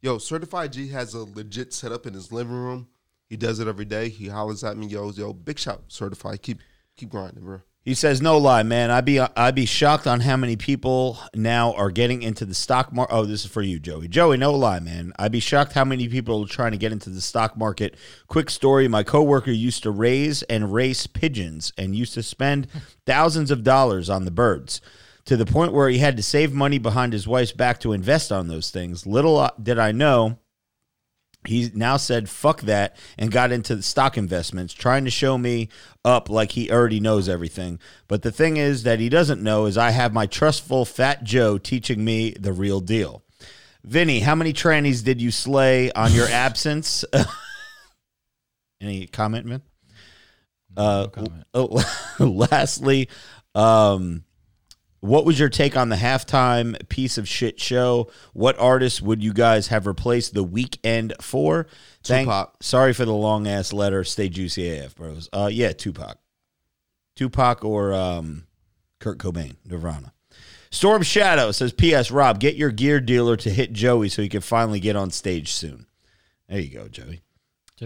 Yo, 0.00 0.18
Certified 0.18 0.72
G 0.72 0.88
has 0.88 1.14
a 1.14 1.20
legit 1.20 1.72
setup 1.72 2.06
in 2.06 2.14
his 2.14 2.32
living 2.32 2.52
room. 2.56 2.88
He 3.30 3.36
does 3.36 3.60
it 3.60 3.68
every 3.68 3.84
day. 3.84 4.08
He 4.08 4.28
hollers 4.28 4.62
at 4.64 4.76
me, 4.76 4.86
yo, 4.88 5.10
yo, 5.12 5.32
big 5.32 5.58
shout, 5.58 5.84
Certified. 5.88 6.42
Keep 6.42 6.58
keep 6.96 7.08
grinding, 7.08 7.44
bro. 7.44 7.60
He 7.84 7.94
says, 7.94 8.20
"No 8.22 8.38
lie, 8.38 8.62
man. 8.62 8.90
I'd 8.92 9.04
be 9.04 9.18
I'd 9.18 9.54
be 9.56 9.64
shocked 9.66 10.06
on 10.06 10.20
how 10.20 10.36
many 10.36 10.54
people 10.54 11.18
now 11.34 11.72
are 11.72 11.90
getting 11.90 12.22
into 12.22 12.44
the 12.44 12.54
stock 12.54 12.92
market. 12.92 13.12
Oh, 13.12 13.24
this 13.24 13.44
is 13.44 13.50
for 13.50 13.62
you, 13.62 13.80
Joey. 13.80 14.06
Joey, 14.06 14.36
no 14.36 14.52
lie, 14.52 14.78
man. 14.78 15.12
I'd 15.18 15.32
be 15.32 15.40
shocked 15.40 15.72
how 15.72 15.84
many 15.84 16.08
people 16.08 16.44
are 16.44 16.48
trying 16.48 16.70
to 16.72 16.78
get 16.78 16.92
into 16.92 17.10
the 17.10 17.20
stock 17.20 17.56
market. 17.56 17.96
Quick 18.28 18.50
story: 18.50 18.86
My 18.86 19.02
coworker 19.02 19.50
used 19.50 19.82
to 19.84 19.90
raise 19.90 20.42
and 20.44 20.72
race 20.72 21.06
pigeons 21.08 21.72
and 21.76 21.96
used 21.96 22.14
to 22.14 22.22
spend 22.22 22.68
thousands 23.06 23.50
of 23.50 23.64
dollars 23.64 24.08
on 24.10 24.24
the 24.26 24.30
birds." 24.30 24.80
To 25.26 25.36
the 25.36 25.46
point 25.46 25.72
where 25.72 25.88
he 25.88 25.98
had 25.98 26.16
to 26.16 26.22
save 26.22 26.52
money 26.52 26.78
behind 26.78 27.12
his 27.12 27.28
wife's 27.28 27.52
back 27.52 27.78
to 27.80 27.92
invest 27.92 28.32
on 28.32 28.48
those 28.48 28.70
things. 28.70 29.06
Little 29.06 29.38
uh, 29.38 29.50
did 29.62 29.78
I 29.78 29.92
know 29.92 30.38
he 31.46 31.70
now 31.74 31.96
said 31.96 32.28
fuck 32.28 32.60
that 32.62 32.96
and 33.18 33.32
got 33.32 33.50
into 33.50 33.74
the 33.74 33.82
stock 33.82 34.16
investments 34.16 34.72
trying 34.72 35.04
to 35.04 35.10
show 35.10 35.36
me 35.36 35.68
up 36.04 36.30
like 36.30 36.52
he 36.52 36.70
already 36.70 37.00
knows 37.00 37.28
everything 37.28 37.78
but 38.08 38.22
the 38.22 38.30
thing 38.32 38.56
is 38.56 38.84
that 38.84 39.00
he 39.00 39.08
doesn't 39.08 39.42
know 39.42 39.66
is 39.66 39.76
i 39.76 39.90
have 39.90 40.12
my 40.12 40.26
trustful 40.26 40.84
fat 40.84 41.24
joe 41.24 41.58
teaching 41.58 42.04
me 42.04 42.30
the 42.32 42.52
real 42.52 42.80
deal 42.80 43.22
vinny 43.82 44.20
how 44.20 44.34
many 44.34 44.52
trannies 44.52 45.02
did 45.02 45.20
you 45.20 45.30
slay 45.30 45.90
on 45.92 46.12
your 46.12 46.28
absence 46.30 47.04
any 48.80 49.06
comment 49.06 49.46
man 49.46 49.62
uh, 50.74 51.06
comment. 51.08 51.44
oh, 51.52 51.84
lastly 52.18 53.08
um 53.54 54.24
what 55.02 55.24
was 55.24 55.36
your 55.36 55.48
take 55.48 55.76
on 55.76 55.88
the 55.88 55.96
halftime 55.96 56.88
piece 56.88 57.18
of 57.18 57.28
shit 57.28 57.58
show? 57.58 58.08
What 58.34 58.56
artists 58.60 59.02
would 59.02 59.22
you 59.22 59.32
guys 59.32 59.66
have 59.66 59.88
replaced 59.88 60.32
the 60.32 60.44
Weeknd 60.44 61.20
for? 61.20 61.66
Thank, 62.04 62.28
Tupac. 62.28 62.62
Sorry 62.62 62.92
for 62.92 63.04
the 63.04 63.12
long 63.12 63.48
ass 63.48 63.72
letter. 63.72 64.04
Stay 64.04 64.28
juicy 64.28 64.78
AF, 64.78 64.94
bros. 64.94 65.28
Uh, 65.32 65.50
yeah, 65.52 65.72
Tupac, 65.72 66.18
Tupac 67.16 67.64
or 67.64 67.92
um, 67.92 68.46
Kurt 69.00 69.18
Cobain, 69.18 69.56
Nirvana. 69.68 70.12
Storm 70.70 71.02
Shadow 71.02 71.50
says, 71.50 71.72
"P.S. 71.72 72.12
Rob, 72.12 72.38
get 72.38 72.54
your 72.54 72.70
gear 72.70 73.00
dealer 73.00 73.36
to 73.38 73.50
hit 73.50 73.72
Joey 73.72 74.08
so 74.08 74.22
he 74.22 74.28
can 74.28 74.40
finally 74.40 74.78
get 74.78 74.94
on 74.94 75.10
stage 75.10 75.52
soon." 75.52 75.86
There 76.48 76.60
you 76.60 76.72
go, 76.72 76.86
Joey. 76.86 77.22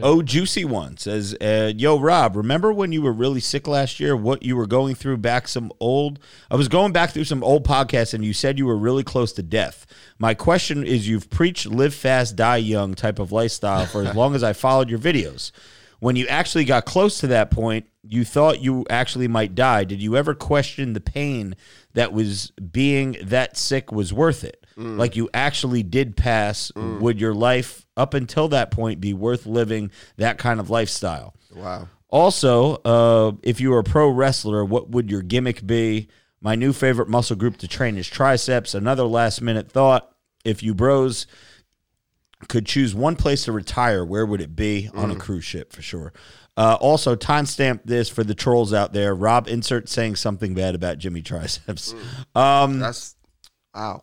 Oh, 0.02 0.20
Juicy 0.20 0.64
One 0.64 0.96
says, 0.96 1.34
uh, 1.40 1.72
Yo, 1.74 1.98
Rob, 1.98 2.36
remember 2.36 2.72
when 2.72 2.92
you 2.92 3.02
were 3.02 3.12
really 3.12 3.40
sick 3.40 3.66
last 3.66 3.98
year? 3.98 4.16
What 4.16 4.42
you 4.42 4.56
were 4.56 4.66
going 4.66 4.94
through 4.94 5.18
back 5.18 5.48
some 5.48 5.72
old. 5.80 6.18
I 6.50 6.56
was 6.56 6.68
going 6.68 6.92
back 6.92 7.10
through 7.10 7.24
some 7.24 7.42
old 7.42 7.66
podcasts 7.66 8.12
and 8.12 8.24
you 8.24 8.32
said 8.32 8.58
you 8.58 8.66
were 8.66 8.76
really 8.76 9.04
close 9.04 9.32
to 9.34 9.42
death. 9.42 9.86
My 10.18 10.34
question 10.34 10.84
is 10.84 11.08
you've 11.08 11.30
preached 11.30 11.66
live 11.66 11.94
fast, 11.94 12.36
die 12.36 12.58
young 12.58 12.94
type 12.94 13.18
of 13.18 13.32
lifestyle 13.32 13.86
for 13.86 14.02
as 14.02 14.14
long 14.16 14.34
as 14.34 14.42
I 14.42 14.52
followed 14.52 14.90
your 14.90 14.98
videos. 14.98 15.50
When 15.98 16.16
you 16.16 16.26
actually 16.26 16.66
got 16.66 16.84
close 16.84 17.18
to 17.20 17.28
that 17.28 17.50
point, 17.50 17.86
you 18.02 18.24
thought 18.24 18.60
you 18.60 18.84
actually 18.90 19.28
might 19.28 19.54
die. 19.54 19.84
Did 19.84 20.02
you 20.02 20.16
ever 20.16 20.34
question 20.34 20.92
the 20.92 21.00
pain 21.00 21.56
that 21.94 22.12
was 22.12 22.50
being 22.50 23.16
that 23.22 23.56
sick 23.56 23.90
was 23.90 24.12
worth 24.12 24.44
it? 24.44 24.65
Like 24.76 25.16
you 25.16 25.30
actually 25.32 25.82
did 25.82 26.16
pass. 26.16 26.70
Would 26.74 27.20
your 27.20 27.34
life 27.34 27.86
up 27.96 28.12
until 28.14 28.48
that 28.48 28.70
point 28.70 29.00
be 29.00 29.14
worth 29.14 29.46
living 29.46 29.90
that 30.16 30.38
kind 30.38 30.60
of 30.60 30.68
lifestyle? 30.68 31.34
Wow. 31.54 31.88
Also, 32.08 32.76
uh, 32.84 33.32
if 33.42 33.60
you 33.60 33.70
were 33.70 33.78
a 33.78 33.84
pro 33.84 34.08
wrestler, 34.08 34.64
what 34.64 34.90
would 34.90 35.10
your 35.10 35.22
gimmick 35.22 35.66
be? 35.66 36.08
My 36.40 36.54
new 36.54 36.72
favorite 36.72 37.08
muscle 37.08 37.36
group 37.36 37.56
to 37.58 37.68
train 37.68 37.96
is 37.96 38.06
triceps. 38.06 38.74
Another 38.74 39.04
last 39.04 39.40
minute 39.40 39.70
thought. 39.70 40.12
If 40.44 40.62
you 40.62 40.74
bros 40.74 41.26
could 42.48 42.66
choose 42.66 42.94
one 42.94 43.16
place 43.16 43.44
to 43.44 43.52
retire, 43.52 44.04
where 44.04 44.26
would 44.26 44.40
it 44.40 44.54
be? 44.54 44.90
On 44.94 45.10
a 45.10 45.16
cruise 45.16 45.44
ship, 45.44 45.72
for 45.72 45.82
sure. 45.82 46.12
Uh, 46.56 46.76
also, 46.80 47.16
timestamp 47.16 47.80
this 47.84 48.08
for 48.08 48.22
the 48.22 48.34
trolls 48.34 48.72
out 48.72 48.92
there. 48.92 49.14
Rob, 49.14 49.48
insert 49.48 49.88
saying 49.88 50.16
something 50.16 50.54
bad 50.54 50.74
about 50.74 50.98
Jimmy 50.98 51.22
Triceps. 51.22 51.94
Um, 52.34 52.78
That's 52.78 53.16
wow. 53.74 54.02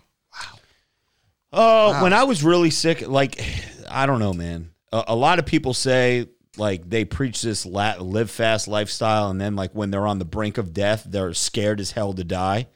Oh, 1.54 2.02
when 2.02 2.14
I 2.14 2.24
was 2.24 2.44
really 2.44 2.70
sick, 2.72 3.08
like 3.08 3.42
I 3.90 4.06
don't 4.06 4.20
know, 4.20 4.34
man. 4.34 4.72
A, 4.92 5.04
a 5.10 5.16
lot 5.16 5.40
of 5.40 5.46
people 5.46 5.74
say 5.74 6.28
like 6.58 6.90
they 6.90 7.06
preach 7.06 7.42
this 7.42 7.66
la- 7.66 7.96
live 8.00 8.30
fast 8.32 8.68
lifestyle, 8.68 9.30
and 9.30 9.40
then 9.40 9.56
like 9.56 9.72
when 9.74 9.92
they're 9.92 10.08
on 10.08 10.20
the 10.20 10.26
brink 10.26 10.58
of 10.58 10.74
death, 10.74 11.04
they're 11.08 11.34
scared 11.34 11.80
as 11.80 11.92
hell 11.92 12.14
to 12.14 12.24
die. 12.24 12.68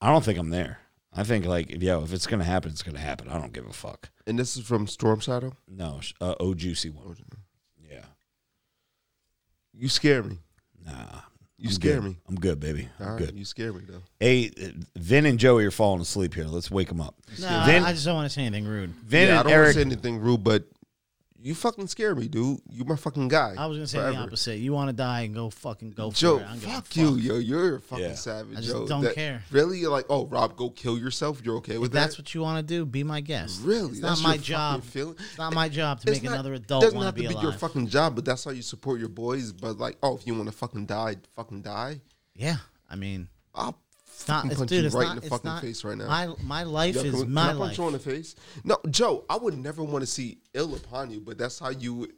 I 0.00 0.10
don't 0.10 0.24
think 0.24 0.38
I'm 0.38 0.50
there. 0.50 0.78
I 1.12 1.22
think 1.24 1.44
like 1.46 1.80
yo, 1.82 2.02
if 2.02 2.12
it's 2.12 2.26
gonna 2.26 2.44
happen, 2.44 2.70
it's 2.70 2.82
gonna 2.82 2.98
happen. 2.98 3.28
I 3.28 3.38
don't 3.38 3.52
give 3.52 3.66
a 3.66 3.72
fuck. 3.72 4.10
And 4.26 4.38
this 4.38 4.56
is 4.56 4.66
from 4.66 4.86
Storm 4.86 5.20
Shadow. 5.20 5.52
No, 5.68 6.00
uh, 6.20 6.34
oh 6.40 6.54
juicy 6.54 6.90
one. 6.90 7.16
Yeah, 7.88 8.04
You 9.72 9.88
scare 9.88 10.22
me. 10.22 10.38
nah. 10.84 11.20
You 11.62 11.68
I'm 11.68 11.74
scare 11.74 12.00
good. 12.00 12.04
me. 12.10 12.16
I'm 12.28 12.34
good, 12.34 12.58
baby. 12.58 12.88
All 12.98 13.06
I'm 13.06 13.12
right, 13.12 13.26
good. 13.26 13.36
you 13.38 13.44
scare 13.44 13.72
me 13.72 13.82
though. 13.88 14.02
Hey, 14.18 14.50
uh, 14.60 14.68
Vin 14.96 15.26
and 15.26 15.38
Joey 15.38 15.64
are 15.64 15.70
falling 15.70 16.00
asleep 16.00 16.34
here. 16.34 16.46
Let's 16.46 16.72
wake 16.72 16.88
them 16.88 17.00
up. 17.00 17.14
No, 17.40 17.62
Vin, 17.66 17.84
I, 17.84 17.90
I 17.90 17.92
just 17.92 18.04
don't 18.04 18.16
want 18.16 18.26
to 18.26 18.34
say 18.34 18.42
anything 18.42 18.64
rude. 18.66 18.90
Vin 19.04 19.28
yeah, 19.28 19.38
I 19.38 19.42
don't 19.44 19.52
want 19.52 19.66
to 19.68 19.72
say 19.74 19.80
anything 19.82 20.18
rude, 20.18 20.42
but 20.42 20.64
you 21.42 21.54
fucking 21.54 21.88
scare 21.88 22.14
me, 22.14 22.28
dude. 22.28 22.60
You're 22.70 22.86
my 22.86 22.96
fucking 22.96 23.28
guy. 23.28 23.54
I 23.58 23.66
was 23.66 23.76
gonna 23.78 23.86
say 23.86 23.98
forever. 23.98 24.12
the 24.12 24.18
opposite. 24.22 24.56
You 24.58 24.72
want 24.72 24.90
to 24.90 24.92
die 24.92 25.22
and 25.22 25.34
go 25.34 25.50
fucking 25.50 25.90
go 25.90 26.10
for 26.10 26.26
it. 26.40 26.42
I 26.42 26.56
don't 26.56 26.60
fuck 26.60 26.96
you, 26.96 27.16
yo. 27.16 27.38
You're 27.38 27.76
a 27.76 27.80
fucking 27.80 28.04
Yeah. 28.04 28.14
savage, 28.14 28.58
I 28.58 28.60
just 28.60 28.72
Joe. 28.72 28.86
don't 28.86 29.02
That- 29.02 29.14
care. 29.14 29.42
Really, 29.50 29.78
you're 29.78 29.90
like, 29.90 30.06
oh, 30.08 30.26
Rob, 30.26 30.56
go 30.56 30.70
kill 30.70 30.96
yourself. 30.98 31.40
You're 31.44 31.56
okay 31.56 31.78
with 31.78 31.92
that. 31.92 31.98
If 31.98 32.02
with 32.02 32.02
that's 32.10 32.18
what 32.18 32.34
you 32.34 32.42
want 32.42 32.66
to 32.66 32.74
do, 32.74 32.86
be 32.86 33.02
my 33.04 33.20
guest. 33.20 33.60
Really? 33.62 33.90
it's 33.92 34.00
That's 34.00 34.20
not 34.22 34.28
my 34.28 34.34
your 34.34 34.42
job. 34.42 34.82
feeling? 34.84 35.16
It's 35.18 35.38
not 35.38 35.52
my 35.54 35.68
job 35.68 36.00
to 36.02 36.10
It's 36.10 36.16
make 36.20 36.24
not- 36.24 36.34
another 36.34 36.54
it 36.54 36.62
adult 36.62 36.82
doesn't 36.82 36.96
want 36.96 37.06
have 37.06 37.14
to 37.16 37.22
to 37.22 37.28
be 37.28 37.28
be 37.28 37.34
alive. 37.34 37.42
your 37.44 37.52
fucking 37.52 37.88
job, 37.88 38.14
but 38.14 38.24
that's 38.24 38.44
how 38.44 38.50
you 38.52 38.62
support 38.62 39.00
your 39.00 39.08
boys. 39.08 39.52
But 39.52 39.78
like, 39.78 39.98
oh, 40.02 40.16
if 40.16 40.26
you 40.26 40.34
want 40.34 40.46
to 40.46 40.52
fucking 40.56 40.86
die, 40.86 41.16
fucking 41.34 41.62
die. 41.62 42.00
yeah, 42.34 42.58
I 42.88 42.96
mean, 42.96 43.28
I'll 43.54 43.78
It's 44.22 44.28
not, 44.28 44.44
punch 44.44 44.68
dude. 44.68 44.80
you 44.80 44.86
It's 44.86 44.94
right 44.94 45.04
not, 45.08 45.16
in 45.16 45.22
the 45.22 45.28
fucking 45.28 45.50
not- 45.50 45.62
face 45.62 45.84
right 45.84 45.96
now. 45.98 46.06
My 46.06 46.34
my 46.42 46.62
life 46.62 46.94
Yo, 46.94 47.02
is 47.02 47.10
can, 47.10 47.18
we- 47.20 47.24
can 47.26 47.32
my 47.34 47.42
I 47.42 47.46
punch 47.48 47.58
life. 47.60 47.78
you 47.78 47.84
on 47.84 47.92
the 47.92 47.98
face? 47.98 48.34
No, 48.64 48.78
Joe, 48.90 49.24
I 49.28 49.36
would 49.36 49.58
never 49.58 49.82
want 49.82 50.02
to 50.02 50.06
see 50.06 50.38
ill 50.54 50.74
upon 50.74 51.10
you, 51.10 51.20
but 51.20 51.38
that's 51.38 51.58
how 51.58 51.70
you 51.70 51.94
would. 51.94 52.12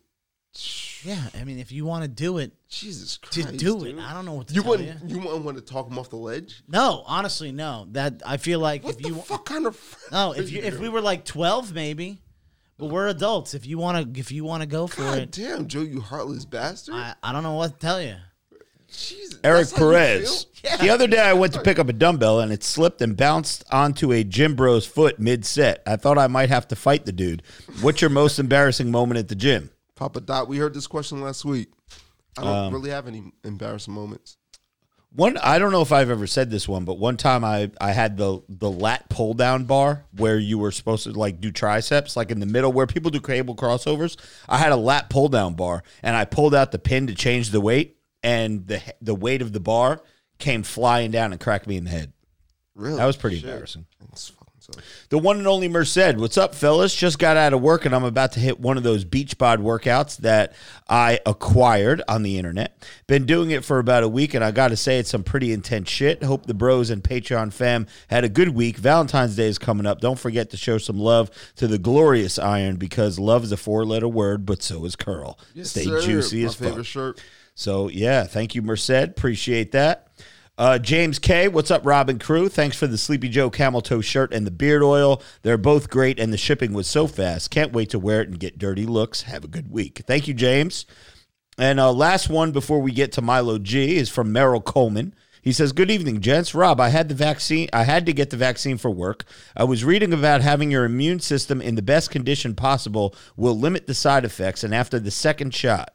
Yeah, 1.02 1.20
I 1.38 1.42
mean, 1.44 1.58
if 1.58 1.72
you 1.72 1.84
want 1.84 2.02
to 2.04 2.08
do 2.08 2.38
it, 2.38 2.52
Jesus 2.68 3.16
Christ. 3.18 3.34
just 3.34 3.56
do 3.56 3.84
it. 3.84 3.98
I 3.98 4.14
don't 4.14 4.24
know 4.24 4.34
what 4.34 4.48
to 4.48 4.54
You 4.54 4.62
wouldn't. 4.62 5.02
you. 5.10 5.16
You 5.16 5.22
wouldn't 5.22 5.44
want 5.44 5.56
to 5.58 5.62
talk 5.64 5.90
him 5.90 5.98
off 5.98 6.10
the 6.10 6.16
ledge. 6.16 6.62
No, 6.68 7.02
honestly, 7.06 7.50
no. 7.52 7.86
That 7.90 8.22
I 8.24 8.36
feel 8.36 8.60
like 8.60 8.84
if 8.84 8.86
you. 8.86 8.88
What 8.88 8.96
if 8.96 9.02
the 9.02 9.08
you 9.08 9.36
fuck 9.36 9.44
kind 9.46 9.66
of? 9.66 9.98
no, 10.12 10.32
if 10.32 10.50
you 10.52 10.62
if 10.62 10.78
we 10.78 10.88
were 10.88 11.00
like 11.00 11.24
twelve, 11.24 11.72
maybe, 11.74 12.22
but 12.78 12.86
we're 12.86 13.08
adults. 13.08 13.52
If 13.54 13.66
you 13.66 13.78
want 13.78 14.14
to, 14.14 14.20
if 14.20 14.30
you 14.30 14.44
want 14.44 14.62
to 14.62 14.66
go 14.68 14.86
for 14.86 15.02
God 15.02 15.18
it, 15.18 15.30
damn, 15.32 15.66
Joe, 15.66 15.80
you 15.80 16.00
heartless 16.00 16.44
bastard. 16.44 16.94
I, 16.94 17.14
I 17.22 17.32
don't 17.32 17.42
know 17.42 17.54
what 17.54 17.72
to 17.72 17.78
tell 17.78 18.00
you. 18.00 18.14
Jesus, 18.96 19.38
Eric 19.44 19.60
that's 19.68 19.72
how 19.72 19.84
you 19.84 19.92
Perez. 19.92 20.44
feel? 20.44 20.78
The 20.78 20.90
other 20.90 21.06
day, 21.06 21.20
I 21.20 21.34
went 21.34 21.52
to 21.54 21.60
pick 21.60 21.78
up 21.78 21.88
a 21.88 21.92
dumbbell 21.92 22.40
and 22.40 22.50
it 22.52 22.62
slipped 22.64 23.02
and 23.02 23.16
bounced 23.16 23.64
onto 23.70 24.12
a 24.12 24.24
gym 24.24 24.56
bro's 24.56 24.86
foot 24.86 25.18
mid 25.18 25.44
set. 25.44 25.82
I 25.86 25.96
thought 25.96 26.16
I 26.18 26.26
might 26.26 26.48
have 26.48 26.66
to 26.68 26.76
fight 26.76 27.04
the 27.04 27.12
dude. 27.12 27.42
What's 27.82 28.00
your 28.00 28.10
most 28.10 28.38
embarrassing 28.38 28.90
moment 28.90 29.18
at 29.18 29.28
the 29.28 29.34
gym? 29.34 29.70
Papa 29.94 30.20
Dot, 30.20 30.48
we 30.48 30.56
heard 30.58 30.72
this 30.74 30.86
question 30.86 31.20
last 31.20 31.44
week. 31.44 31.68
I 32.38 32.42
don't 32.42 32.52
Um, 32.66 32.72
really 32.72 32.90
have 32.90 33.06
any 33.06 33.30
embarrassing 33.44 33.94
moments. 33.94 34.36
One, 35.16 35.36
I 35.38 35.60
don't 35.60 35.70
know 35.70 35.82
if 35.82 35.92
I've 35.92 36.10
ever 36.10 36.26
said 36.26 36.50
this 36.50 36.66
one, 36.66 36.84
but 36.84 36.98
one 36.98 37.16
time 37.16 37.44
I, 37.44 37.70
I 37.80 37.92
had 37.92 38.16
the 38.16 38.40
the 38.48 38.68
lat 38.68 39.08
pull 39.08 39.32
down 39.34 39.64
bar 39.64 40.06
where 40.16 40.38
you 40.38 40.58
were 40.58 40.72
supposed 40.72 41.04
to 41.04 41.12
like 41.12 41.40
do 41.40 41.52
triceps, 41.52 42.16
like 42.16 42.32
in 42.32 42.40
the 42.40 42.46
middle 42.46 42.72
where 42.72 42.88
people 42.88 43.12
do 43.12 43.20
cable 43.20 43.54
crossovers. 43.54 44.16
I 44.48 44.58
had 44.58 44.72
a 44.72 44.76
lat 44.76 45.10
pull 45.10 45.28
down 45.28 45.54
bar 45.54 45.84
and 46.02 46.16
I 46.16 46.24
pulled 46.24 46.52
out 46.54 46.72
the 46.72 46.80
pin 46.80 47.06
to 47.06 47.14
change 47.14 47.50
the 47.50 47.60
weight, 47.60 47.96
and 48.24 48.66
the 48.66 48.82
the 49.00 49.14
weight 49.14 49.40
of 49.42 49.52
the 49.52 49.60
bar 49.60 50.00
came 50.38 50.64
flying 50.64 51.12
down 51.12 51.30
and 51.30 51.40
cracked 51.40 51.68
me 51.68 51.76
in 51.76 51.84
the 51.84 51.90
head. 51.90 52.12
Really, 52.74 52.96
That 52.96 53.06
was 53.06 53.16
pretty 53.16 53.36
Shit. 53.36 53.44
embarrassing. 53.50 53.86
That's 54.00 54.28
fucking. 54.30 54.40
The 55.10 55.18
one 55.18 55.36
and 55.36 55.46
only 55.46 55.68
Merced. 55.68 56.16
What's 56.16 56.38
up, 56.38 56.54
fellas? 56.54 56.94
Just 56.94 57.18
got 57.18 57.36
out 57.36 57.52
of 57.52 57.60
work 57.60 57.84
and 57.84 57.94
I'm 57.94 58.02
about 58.02 58.32
to 58.32 58.40
hit 58.40 58.58
one 58.58 58.78
of 58.78 58.82
those 58.82 59.04
beach 59.04 59.36
bod 59.36 59.60
workouts 59.60 60.16
that 60.18 60.54
I 60.88 61.20
acquired 61.26 62.00
on 62.08 62.22
the 62.22 62.38
internet. 62.38 62.82
Been 63.06 63.26
doing 63.26 63.50
it 63.50 63.62
for 63.62 63.78
about 63.78 64.04
a 64.04 64.08
week 64.08 64.32
and 64.32 64.42
I 64.42 64.52
got 64.52 64.68
to 64.68 64.76
say 64.76 64.98
it's 64.98 65.10
some 65.10 65.22
pretty 65.22 65.52
intense 65.52 65.90
shit. 65.90 66.22
Hope 66.22 66.46
the 66.46 66.54
bros 66.54 66.88
and 66.88 67.04
Patreon 67.04 67.52
fam 67.52 67.86
had 68.08 68.24
a 68.24 68.28
good 68.30 68.48
week. 68.48 68.78
Valentine's 68.78 69.36
Day 69.36 69.48
is 69.48 69.58
coming 69.58 69.84
up. 69.84 70.00
Don't 70.00 70.18
forget 70.18 70.48
to 70.52 70.56
show 70.56 70.78
some 70.78 70.98
love 70.98 71.30
to 71.56 71.66
the 71.66 71.78
glorious 71.78 72.38
Iron 72.38 72.76
because 72.76 73.18
love 73.18 73.44
is 73.44 73.52
a 73.52 73.58
four 73.58 73.84
letter 73.84 74.08
word, 74.08 74.46
but 74.46 74.62
so 74.62 74.86
is 74.86 74.96
curl. 74.96 75.38
Stay 75.62 75.84
Sir, 75.84 76.00
juicy 76.00 76.40
my 76.40 76.46
as 76.46 76.54
fuck. 76.54 76.68
favorite 76.68 76.86
shirt. 76.86 77.20
So 77.54 77.88
yeah, 77.88 78.24
thank 78.24 78.54
you, 78.54 78.62
Merced. 78.62 78.90
Appreciate 78.90 79.72
that. 79.72 80.08
Uh, 80.56 80.78
James 80.78 81.18
K, 81.18 81.48
what's 81.48 81.72
up, 81.72 81.84
Robin 81.84 82.18
Crew? 82.18 82.48
Thanks 82.48 82.76
for 82.76 82.86
the 82.86 82.96
Sleepy 82.96 83.28
Joe 83.28 83.50
camel 83.50 83.80
toe 83.80 84.00
shirt 84.00 84.32
and 84.32 84.46
the 84.46 84.52
beard 84.52 84.84
oil. 84.84 85.20
They're 85.42 85.58
both 85.58 85.90
great, 85.90 86.20
and 86.20 86.32
the 86.32 86.36
shipping 86.36 86.72
was 86.72 86.86
so 86.86 87.08
fast. 87.08 87.50
Can't 87.50 87.72
wait 87.72 87.90
to 87.90 87.98
wear 87.98 88.20
it 88.20 88.28
and 88.28 88.38
get 88.38 88.58
dirty 88.58 88.86
looks. 88.86 89.22
Have 89.22 89.42
a 89.42 89.48
good 89.48 89.70
week. 89.70 90.02
Thank 90.06 90.28
you, 90.28 90.34
James. 90.34 90.86
And 91.58 91.80
uh, 91.80 91.92
last 91.92 92.28
one 92.28 92.52
before 92.52 92.80
we 92.80 92.92
get 92.92 93.10
to 93.12 93.22
Milo 93.22 93.58
G 93.58 93.96
is 93.96 94.08
from 94.08 94.32
Merrill 94.32 94.60
Coleman. 94.60 95.14
He 95.42 95.52
says, 95.52 95.72
"Good 95.72 95.90
evening, 95.90 96.20
gents. 96.20 96.54
Rob, 96.54 96.80
I 96.80 96.88
had 96.88 97.08
the 97.08 97.14
vaccine. 97.14 97.68
I 97.72 97.82
had 97.82 98.06
to 98.06 98.12
get 98.12 98.30
the 98.30 98.36
vaccine 98.36 98.78
for 98.78 98.90
work. 98.90 99.24
I 99.56 99.64
was 99.64 99.84
reading 99.84 100.12
about 100.12 100.40
having 100.40 100.70
your 100.70 100.84
immune 100.84 101.20
system 101.20 101.60
in 101.60 101.74
the 101.74 101.82
best 101.82 102.10
condition 102.10 102.54
possible 102.54 103.14
will 103.36 103.58
limit 103.58 103.86
the 103.86 103.94
side 103.94 104.24
effects. 104.24 104.62
And 104.64 104.74
after 104.74 104.98
the 105.00 105.10
second 105.10 105.52
shot, 105.52 105.93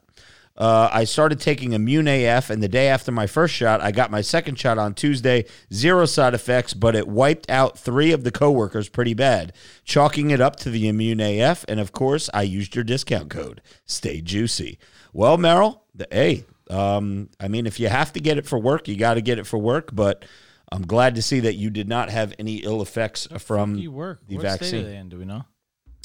uh, 0.59 0.89
I 0.91 1.05
started 1.05 1.39
taking 1.39 1.71
Immune 1.71 2.07
AF, 2.09 2.49
and 2.49 2.61
the 2.61 2.67
day 2.67 2.89
after 2.89 3.13
my 3.13 3.27
first 3.27 3.53
shot, 3.53 3.79
I 3.79 3.91
got 3.91 4.11
my 4.11 4.19
second 4.19 4.59
shot 4.59 4.77
on 4.77 4.93
Tuesday. 4.93 5.45
Zero 5.73 6.05
side 6.05 6.33
effects, 6.33 6.73
but 6.73 6.97
it 6.97 7.07
wiped 7.07 7.49
out 7.49 7.79
three 7.79 8.11
of 8.11 8.25
the 8.25 8.31
coworkers 8.31 8.89
pretty 8.89 9.13
bad, 9.13 9.53
chalking 9.85 10.31
it 10.31 10.41
up 10.41 10.57
to 10.57 10.69
the 10.69 10.89
Immune 10.89 11.21
AF. 11.21 11.63
And 11.69 11.79
of 11.79 11.93
course, 11.93 12.29
I 12.33 12.41
used 12.41 12.75
your 12.75 12.83
discount 12.83 13.29
code. 13.29 13.61
Stay 13.85 14.19
juicy. 14.19 14.77
Well, 15.13 15.37
Merrill, 15.37 15.85
the, 15.95 16.07
hey, 16.11 16.43
um, 16.69 17.29
I 17.39 17.47
mean, 17.47 17.65
if 17.65 17.79
you 17.79 17.87
have 17.87 18.11
to 18.13 18.19
get 18.19 18.37
it 18.37 18.45
for 18.45 18.59
work, 18.59 18.89
you 18.89 18.97
got 18.97 19.13
to 19.13 19.21
get 19.21 19.39
it 19.39 19.47
for 19.47 19.57
work. 19.57 19.91
But 19.93 20.25
I'm 20.73 20.85
glad 20.85 21.15
to 21.15 21.21
see 21.21 21.39
that 21.39 21.55
you 21.55 21.69
did 21.69 21.87
not 21.87 22.09
have 22.09 22.33
any 22.37 22.57
ill 22.57 22.81
effects 22.81 23.29
from 23.37 23.75
the 24.27 24.35
what 24.35 24.41
state 24.61 24.73
are 24.83 24.83
vaccine. 24.87 25.09
Do 25.09 25.19
we 25.19 25.25
know? 25.25 25.45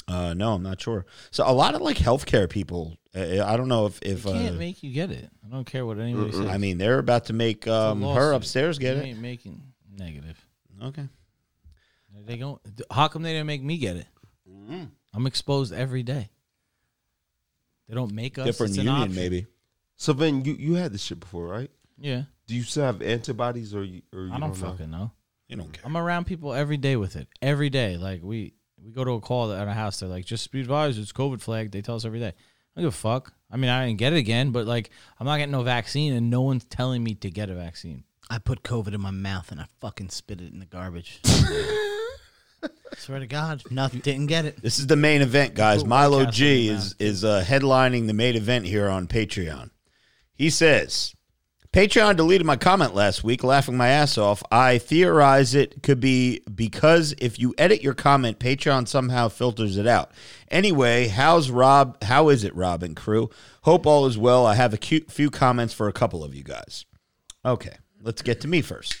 Uh, 0.07 0.33
no, 0.35 0.53
I'm 0.53 0.61
not 0.63 0.79
sure. 0.79 1.05
So 1.31 1.43
a 1.49 1.51
lot 1.53 1.73
of 1.75 1.81
like 1.81 1.97
healthcare 1.97 2.49
people. 2.49 2.97
Uh, 3.15 3.43
I 3.45 3.57
don't 3.57 3.67
know 3.67 3.85
if 3.87 3.99
if 4.03 4.23
They 4.23 4.31
can't 4.33 4.55
uh, 4.55 4.59
make 4.59 4.83
you 4.83 4.91
get 4.91 5.09
it. 5.11 5.29
I 5.45 5.49
don't 5.51 5.65
care 5.65 5.85
what 5.85 5.97
anybody 5.99 6.31
says. 6.31 6.45
I 6.47 6.57
mean, 6.57 6.77
they're 6.77 6.99
about 6.99 7.25
to 7.25 7.33
make 7.33 7.67
um, 7.67 8.01
her 8.01 8.33
upstairs 8.33 8.77
get 8.77 8.97
You 8.97 9.03
it. 9.03 9.05
ain't 9.07 9.19
making 9.19 9.61
negative. 9.97 10.37
Okay. 10.83 11.07
They 12.25 12.37
go. 12.37 12.59
How 12.91 13.07
come 13.07 13.23
they 13.23 13.31
didn't 13.33 13.47
make 13.47 13.63
me 13.63 13.77
get 13.77 13.97
it? 13.97 14.07
Mm-hmm. 14.49 14.83
I'm 15.13 15.27
exposed 15.27 15.73
every 15.73 16.03
day. 16.03 16.29
They 17.87 17.93
don't 17.95 18.13
make 18.13 18.37
us. 18.37 18.45
Different 18.45 18.71
it's 18.71 18.79
an 18.79 18.85
union, 18.85 19.01
option. 19.03 19.15
maybe. 19.15 19.47
So 19.95 20.13
then 20.13 20.43
you 20.43 20.53
you 20.53 20.73
had 20.75 20.91
this 20.91 21.01
shit 21.03 21.19
before, 21.19 21.45
right? 21.47 21.69
Yeah, 21.97 22.23
Do 22.47 22.55
you 22.55 22.63
still 22.63 22.83
have 22.83 23.01
antibodies 23.01 23.73
or 23.73 23.83
you, 23.83 24.01
or 24.11 24.25
you 24.25 24.33
I 24.33 24.39
don't, 24.39 24.49
know? 24.59 24.69
fucking 24.71 24.91
know. 24.91 25.11
You 25.47 25.55
don't 25.55 25.71
care. 25.71 25.83
I'm 25.85 25.95
around 25.95 26.25
people 26.25 26.53
every 26.53 26.75
day 26.75 26.97
with 26.97 27.15
it. 27.15 27.29
Every 27.41 27.69
day, 27.69 27.95
like 27.95 28.21
we 28.21 28.53
we 28.85 28.91
go 28.91 29.03
to 29.03 29.11
a 29.11 29.21
call 29.21 29.51
at 29.51 29.67
our 29.67 29.73
house. 29.73 29.99
They're 29.99 30.09
like, 30.09 30.25
just 30.25 30.51
be 30.51 30.61
advised, 30.61 30.99
it's 30.99 31.11
COVID 31.11 31.41
flag. 31.41 31.71
They 31.71 31.81
tell 31.81 31.95
us 31.95 32.05
every 32.05 32.19
day. 32.19 32.27
I 32.27 32.81
don't 32.81 32.85
give 32.85 32.93
a 32.93 32.97
fuck. 32.97 33.33
I 33.49 33.57
mean, 33.57 33.69
I 33.69 33.85
didn't 33.85 33.99
get 33.99 34.13
it 34.13 34.17
again, 34.17 34.51
but 34.51 34.65
like, 34.67 34.91
I'm 35.19 35.25
not 35.25 35.37
getting 35.37 35.51
no 35.51 35.63
vaccine, 35.63 36.13
and 36.13 36.29
no 36.29 36.41
one's 36.41 36.65
telling 36.65 37.03
me 37.03 37.15
to 37.15 37.31
get 37.31 37.49
a 37.49 37.55
vaccine. 37.55 38.03
I 38.29 38.37
put 38.37 38.63
COVID 38.63 38.93
in 38.93 39.01
my 39.01 39.11
mouth 39.11 39.51
and 39.51 39.61
I 39.61 39.65
fucking 39.81 40.09
spit 40.09 40.41
it 40.41 40.51
in 40.51 40.59
the 40.59 40.65
garbage. 40.65 41.21
Swear 42.97 43.19
to 43.19 43.27
God, 43.27 43.61
nothing. 43.69 43.99
Didn't 43.99 44.27
get 44.27 44.45
it. 44.45 44.61
This 44.61 44.79
is 44.79 44.87
the 44.87 44.95
main 44.95 45.21
event, 45.21 45.53
guys. 45.53 45.83
Put 45.83 45.89
Milo 45.89 46.17
White 46.17 46.25
Castle 46.25 46.31
G 46.31 46.59
in 46.59 46.65
your 46.65 46.75
is 46.75 46.95
is 46.99 47.23
uh, 47.23 47.43
headlining 47.45 48.07
the 48.07 48.13
main 48.13 48.35
event 48.35 48.65
here 48.65 48.89
on 48.89 49.07
Patreon. 49.07 49.69
He 50.33 50.49
says, 50.49 51.13
Patreon 51.75 52.15
deleted 52.15 52.47
my 52.47 52.55
comment 52.55 52.95
last 52.95 53.21
week, 53.21 53.43
laughing 53.43 53.75
my 53.75 53.89
ass 53.89 54.17
off. 54.17 54.41
I 54.49 54.77
theorize 54.77 55.53
it 55.53 55.83
could 55.83 55.99
be 55.99 56.39
because 56.55 57.13
if 57.17 57.37
you 57.37 57.53
edit 57.57 57.83
your 57.83 57.93
comment, 57.93 58.39
Patreon 58.39 58.87
somehow 58.87 59.27
filters 59.27 59.75
it 59.75 59.85
out. 59.85 60.11
Anyway, 60.49 61.09
how's 61.09 61.51
Rob? 61.51 62.01
How 62.01 62.29
is 62.29 62.45
it, 62.45 62.55
Rob 62.55 62.81
and 62.81 62.95
crew? 62.95 63.29
Hope 63.63 63.85
all 63.85 64.05
is 64.05 64.17
well. 64.17 64.45
I 64.45 64.55
have 64.55 64.73
a 64.73 64.77
few 64.77 65.29
comments 65.29 65.73
for 65.73 65.89
a 65.89 65.91
couple 65.91 66.23
of 66.23 66.33
you 66.33 66.43
guys. 66.43 66.85
Okay, 67.43 67.75
let's 68.01 68.21
get 68.21 68.39
to 68.39 68.47
me 68.47 68.61
first. 68.61 68.95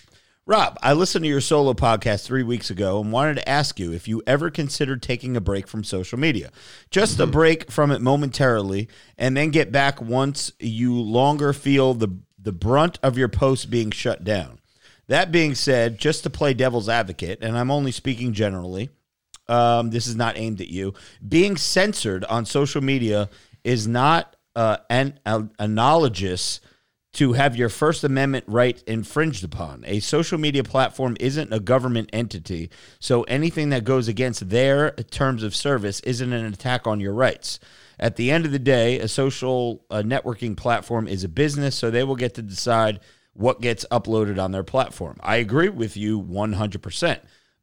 Rob, 0.47 0.77
I 0.83 0.93
listened 0.93 1.23
to 1.23 1.29
your 1.29 1.41
solo 1.41 1.73
podcast 1.73 2.23
three 2.23 2.43
weeks 2.43 2.69
ago 2.69 3.01
and 3.01 3.11
wanted 3.11 3.37
to 3.37 3.49
ask 3.49 3.79
you 3.79 3.93
if 3.93 4.07
you 4.07 4.21
ever 4.27 4.51
considered 4.51 5.01
taking 5.01 5.35
a 5.35 5.41
break 5.41 5.67
from 5.67 5.83
social 5.83 6.19
media. 6.19 6.51
Just 6.91 7.19
a 7.19 7.25
break 7.25 7.71
from 7.71 7.89
it 7.89 7.99
momentarily 7.99 8.87
and 9.17 9.35
then 9.35 9.49
get 9.49 9.71
back 9.71 9.99
once 9.99 10.51
you 10.59 10.93
longer 10.93 11.51
feel 11.51 11.95
the, 11.95 12.09
the 12.45 12.53
brunt 12.53 12.97
of 13.03 13.17
your 13.17 13.27
posts 13.27 13.65
being 13.65 13.91
shut 13.91 14.23
down. 14.23 14.59
That 15.07 15.31
being 15.31 15.53
said, 15.53 15.97
just 15.97 16.23
to 16.23 16.29
play 16.29 16.53
devil's 16.53 16.87
advocate, 16.87 17.39
and 17.41 17.57
I'm 17.57 17.69
only 17.69 17.91
speaking 17.91 18.33
generally, 18.33 18.89
um, 19.47 19.89
this 19.89 20.07
is 20.07 20.15
not 20.15 20.37
aimed 20.37 20.61
at 20.61 20.69
you. 20.69 20.93
Being 21.27 21.57
censored 21.57 22.23
on 22.25 22.45
social 22.45 22.81
media 22.81 23.29
is 23.63 23.87
not 23.87 24.35
uh, 24.55 24.77
an, 24.89 25.19
an 25.25 25.51
analogous 25.59 26.61
to 27.13 27.33
have 27.33 27.55
your 27.55 27.69
First 27.69 28.03
Amendment 28.03 28.45
right 28.47 28.81
infringed 28.87 29.43
upon. 29.43 29.83
A 29.87 29.99
social 29.99 30.37
media 30.37 30.63
platform 30.63 31.15
isn't 31.19 31.53
a 31.53 31.59
government 31.59 32.09
entity, 32.13 32.69
so 32.99 33.23
anything 33.23 33.69
that 33.69 33.85
goes 33.85 34.07
against 34.07 34.49
their 34.49 34.91
terms 34.91 35.41
of 35.41 35.55
service 35.55 35.99
isn't 36.01 36.33
an 36.33 36.45
attack 36.45 36.85
on 36.85 36.99
your 36.99 37.13
rights. 37.13 37.59
At 37.99 38.15
the 38.15 38.31
end 38.31 38.45
of 38.45 38.51
the 38.51 38.59
day, 38.59 38.99
a 38.99 39.07
social 39.07 39.85
uh, 39.89 40.03
networking 40.05 40.57
platform 40.57 41.07
is 41.07 41.23
a 41.23 41.29
business, 41.29 41.75
so 41.75 41.89
they 41.89 42.03
will 42.03 42.15
get 42.15 42.33
to 42.35 42.41
decide 42.41 42.99
what 43.33 43.61
gets 43.61 43.85
uploaded 43.91 44.41
on 44.41 44.51
their 44.51 44.63
platform. 44.63 45.17
I 45.21 45.37
agree 45.37 45.69
with 45.69 45.97
you 45.97 46.21
100%. 46.21 47.19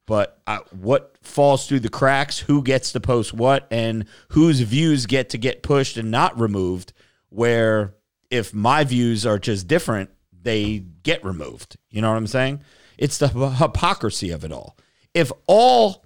But 0.07 0.41
uh, 0.47 0.59
what 0.73 1.17
falls 1.23 1.67
through 1.67 1.81
the 1.81 1.89
cracks, 1.89 2.39
who 2.39 2.63
gets 2.63 2.93
to 2.93 3.01
post 3.01 3.33
what, 3.33 3.67
and 3.71 4.07
whose 4.29 4.61
views 4.61 5.07
get 5.07 5.31
to 5.31 5.39
get 5.39 5.63
pushed 5.63 5.97
and 5.97 6.11
not 6.11 6.39
removed, 6.39 6.93
where 7.29 7.95
if 8.31 8.53
my 8.53 8.85
views 8.85 9.25
are 9.25 9.39
just 9.39 9.69
different, 9.69 10.11
they 10.43 10.81
get 11.03 11.25
removed. 11.25 11.77
You 11.91 12.03
know 12.03 12.11
what 12.11 12.17
I'm 12.17 12.27
saying? 12.27 12.63
It's 12.99 13.19
the 13.19 13.29
hypocrisy 13.29 14.31
of 14.31 14.45
it 14.45 14.53
all. 14.53 14.77
If 15.15 15.31
all 15.47 16.05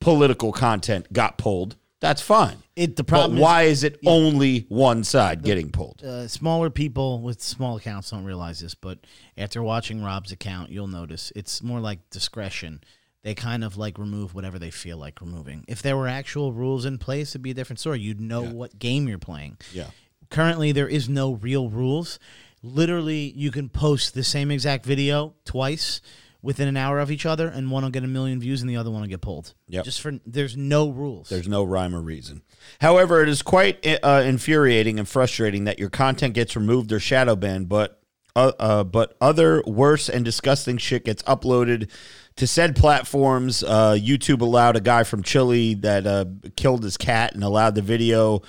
political 0.00 0.52
content 0.52 1.12
got 1.12 1.38
pulled, 1.38 1.76
that's 2.00 2.22
fine. 2.22 2.56
It 2.76 2.96
the 2.96 3.02
But 3.04 3.08
problem 3.08 3.38
is- 3.38 3.42
why 3.42 3.62
is 3.64 3.84
it 3.84 3.98
only 4.06 4.66
one 4.68 5.04
side 5.04 5.42
getting 5.42 5.70
pulled? 5.70 6.02
uh, 6.02 6.26
smaller 6.28 6.70
people 6.70 7.20
with 7.20 7.40
small 7.42 7.76
accounts 7.76 8.10
don't 8.10 8.24
realize 8.24 8.60
this, 8.60 8.74
but 8.74 8.98
after 9.36 9.62
watching 9.62 10.02
Rob's 10.02 10.32
account, 10.32 10.70
you'll 10.70 10.86
notice 10.86 11.30
it's 11.36 11.62
more 11.62 11.80
like 11.80 12.08
discretion. 12.10 12.80
They 13.22 13.34
kind 13.34 13.62
of 13.62 13.76
like 13.76 13.98
remove 13.98 14.34
whatever 14.34 14.58
they 14.58 14.70
feel 14.70 14.96
like 14.96 15.20
removing. 15.20 15.64
If 15.68 15.82
there 15.82 15.94
were 15.96 16.08
actual 16.08 16.52
rules 16.54 16.86
in 16.86 16.96
place, 16.96 17.32
it'd 17.32 17.42
be 17.42 17.50
a 17.50 17.54
different 17.54 17.78
story. 17.78 18.00
You'd 18.00 18.18
know 18.20 18.42
what 18.42 18.78
game 18.78 19.06
you're 19.08 19.18
playing. 19.18 19.58
Yeah. 19.74 19.90
Currently, 20.30 20.72
there 20.72 20.88
is 20.88 21.06
no 21.08 21.34
real 21.34 21.68
rules. 21.68 22.18
Literally, 22.62 23.32
you 23.36 23.50
can 23.50 23.68
post 23.68 24.14
the 24.14 24.22
same 24.24 24.50
exact 24.50 24.86
video 24.86 25.34
twice 25.44 26.00
within 26.42 26.68
an 26.68 26.76
hour 26.76 26.98
of 26.98 27.10
each 27.10 27.26
other, 27.26 27.48
and 27.48 27.70
one 27.70 27.82
will 27.82 27.90
get 27.90 28.04
a 28.04 28.08
million 28.08 28.40
views 28.40 28.60
and 28.60 28.70
the 28.70 28.76
other 28.76 28.90
one 28.90 29.02
will 29.02 29.08
get 29.08 29.20
pulled. 29.20 29.54
Yeah, 29.68 29.82
Just 29.82 30.00
for 30.00 30.18
there's 30.26 30.56
no 30.56 30.88
rules. 30.90 31.28
There's 31.28 31.48
no 31.48 31.64
rhyme 31.64 31.94
or 31.94 32.00
reason. 32.00 32.42
However, 32.80 33.22
it 33.22 33.28
is 33.28 33.42
quite 33.42 33.86
uh, 34.02 34.22
infuriating 34.24 34.98
and 34.98 35.08
frustrating 35.08 35.64
that 35.64 35.78
your 35.78 35.90
content 35.90 36.34
gets 36.34 36.56
removed 36.56 36.92
or 36.92 37.00
shadow 37.00 37.36
banned, 37.36 37.68
but 37.68 38.00
uh, 38.36 38.52
uh, 38.58 38.84
but 38.84 39.16
other 39.20 39.62
worse 39.66 40.08
and 40.08 40.24
disgusting 40.24 40.78
shit 40.78 41.04
gets 41.04 41.22
uploaded 41.24 41.90
to 42.36 42.46
said 42.46 42.76
platforms. 42.76 43.62
Uh, 43.62 43.96
YouTube 44.00 44.40
allowed 44.40 44.76
a 44.76 44.80
guy 44.80 45.02
from 45.02 45.22
Chile 45.22 45.74
that 45.74 46.06
uh, 46.06 46.24
killed 46.56 46.84
his 46.84 46.96
cat 46.96 47.34
and 47.34 47.42
allowed 47.42 47.74
the 47.74 47.82
video 47.82 48.42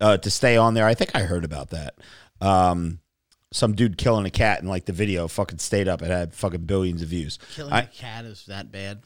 uh, 0.00 0.16
to 0.18 0.30
stay 0.30 0.56
on 0.56 0.74
there. 0.74 0.86
I 0.86 0.94
think 0.94 1.14
I 1.14 1.20
heard 1.22 1.44
about 1.44 1.70
that. 1.70 1.94
Um, 2.40 2.98
some 3.52 3.74
dude 3.74 3.96
killing 3.98 4.26
a 4.26 4.30
cat 4.30 4.60
and 4.60 4.68
like 4.68 4.86
the 4.86 4.92
video 4.92 5.28
fucking 5.28 5.58
stayed 5.58 5.86
up. 5.88 6.02
It 6.02 6.10
had 6.10 6.34
fucking 6.34 6.62
billions 6.64 7.02
of 7.02 7.08
views. 7.08 7.38
Killing 7.54 7.72
I- 7.72 7.82
a 7.82 7.86
cat 7.86 8.24
is 8.24 8.44
that 8.46 8.72
bad. 8.72 9.02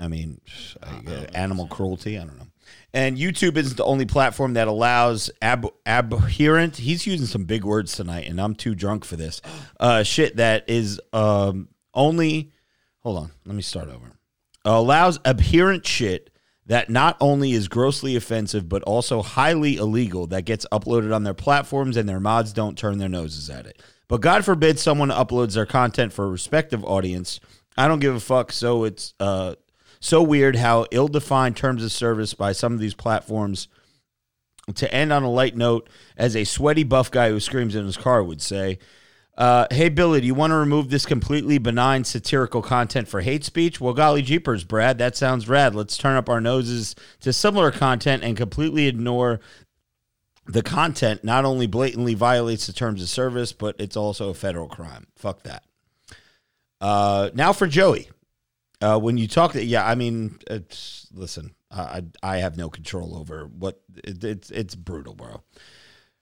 I 0.00 0.06
mean, 0.08 0.40
I- 0.82 1.02
uh, 1.10 1.26
animal 1.34 1.66
cruelty. 1.66 2.18
I 2.18 2.24
don't 2.24 2.38
know. 2.38 2.46
And 2.94 3.18
YouTube 3.18 3.56
isn't 3.56 3.76
the 3.76 3.84
only 3.84 4.06
platform 4.06 4.54
that 4.54 4.68
allows 4.68 5.30
ab- 5.42 5.72
abhorrent. 5.86 6.76
He's 6.76 7.06
using 7.06 7.26
some 7.26 7.44
big 7.44 7.64
words 7.64 7.92
tonight, 7.96 8.28
and 8.28 8.40
I'm 8.40 8.54
too 8.54 8.74
drunk 8.74 9.04
for 9.04 9.16
this. 9.16 9.40
Uh, 9.80 10.02
shit 10.02 10.36
that 10.36 10.64
is 10.68 11.00
um, 11.12 11.68
only. 11.94 12.50
Hold 13.00 13.18
on. 13.18 13.30
Let 13.46 13.54
me 13.54 13.62
start 13.62 13.88
over. 13.88 14.12
allows 14.64 15.18
abhorrent 15.24 15.86
shit 15.86 16.30
that 16.68 16.88
not 16.88 17.16
only 17.20 17.52
is 17.52 17.66
grossly 17.66 18.14
offensive 18.14 18.68
but 18.68 18.82
also 18.84 19.22
highly 19.22 19.76
illegal 19.76 20.26
that 20.28 20.44
gets 20.44 20.66
uploaded 20.70 21.14
on 21.14 21.24
their 21.24 21.34
platforms 21.34 21.96
and 21.96 22.08
their 22.08 22.20
mods 22.20 22.52
don't 22.52 22.78
turn 22.78 22.98
their 22.98 23.08
noses 23.08 23.50
at 23.50 23.66
it. 23.66 23.82
But 24.06 24.20
God 24.20 24.44
forbid 24.44 24.78
someone 24.78 25.08
uploads 25.08 25.54
their 25.54 25.66
content 25.66 26.12
for 26.12 26.24
a 26.24 26.30
respective 26.30 26.84
audience. 26.84 27.40
I 27.76 27.88
don't 27.88 28.00
give 28.00 28.14
a 28.14 28.20
fuck. 28.20 28.52
So 28.52 28.84
it's 28.84 29.14
uh, 29.20 29.54
so 30.00 30.22
weird 30.22 30.56
how 30.56 30.86
ill-defined 30.90 31.56
terms 31.56 31.82
of 31.84 31.92
service 31.92 32.34
by 32.34 32.52
some 32.52 32.72
of 32.72 32.78
these 32.78 32.94
platforms. 32.94 33.68
To 34.74 34.94
end 34.94 35.14
on 35.14 35.22
a 35.22 35.30
light 35.30 35.56
note, 35.56 35.88
as 36.18 36.36
a 36.36 36.44
sweaty 36.44 36.84
buff 36.84 37.10
guy 37.10 37.30
who 37.30 37.40
screams 37.40 37.74
in 37.74 37.86
his 37.86 37.96
car 37.96 38.22
would 38.22 38.42
say, 38.42 38.78
uh, 39.38 39.68
hey, 39.70 39.88
Billy, 39.88 40.20
do 40.20 40.26
you 40.26 40.34
want 40.34 40.50
to 40.50 40.56
remove 40.56 40.90
this 40.90 41.06
completely 41.06 41.58
benign 41.58 42.02
satirical 42.02 42.60
content 42.60 43.06
for 43.06 43.20
hate 43.20 43.44
speech? 43.44 43.80
Well, 43.80 43.94
golly 43.94 44.20
jeepers, 44.20 44.64
Brad, 44.64 44.98
that 44.98 45.16
sounds 45.16 45.48
rad. 45.48 45.76
Let's 45.76 45.96
turn 45.96 46.16
up 46.16 46.28
our 46.28 46.40
noses 46.40 46.96
to 47.20 47.32
similar 47.32 47.70
content 47.70 48.24
and 48.24 48.36
completely 48.36 48.88
ignore 48.88 49.38
the 50.46 50.62
content. 50.62 51.22
Not 51.22 51.44
only 51.44 51.68
blatantly 51.68 52.14
violates 52.14 52.66
the 52.66 52.72
terms 52.72 53.00
of 53.00 53.08
service, 53.08 53.52
but 53.52 53.76
it's 53.78 53.96
also 53.96 54.30
a 54.30 54.34
federal 54.34 54.66
crime. 54.66 55.06
Fuck 55.14 55.44
that. 55.44 55.62
Uh, 56.80 57.30
now 57.32 57.52
for 57.52 57.68
Joey. 57.68 58.10
Uh, 58.80 58.98
when 58.98 59.18
you 59.18 59.28
talk, 59.28 59.52
to, 59.52 59.64
yeah, 59.64 59.86
I 59.86 59.94
mean, 59.94 60.38
it's, 60.48 61.06
listen, 61.12 61.54
I 61.70 62.04
I 62.22 62.38
have 62.38 62.56
no 62.56 62.70
control 62.70 63.16
over 63.16 63.46
what 63.46 63.80
it, 64.02 64.24
it's 64.24 64.50
it's 64.50 64.74
brutal, 64.74 65.14
bro. 65.14 65.42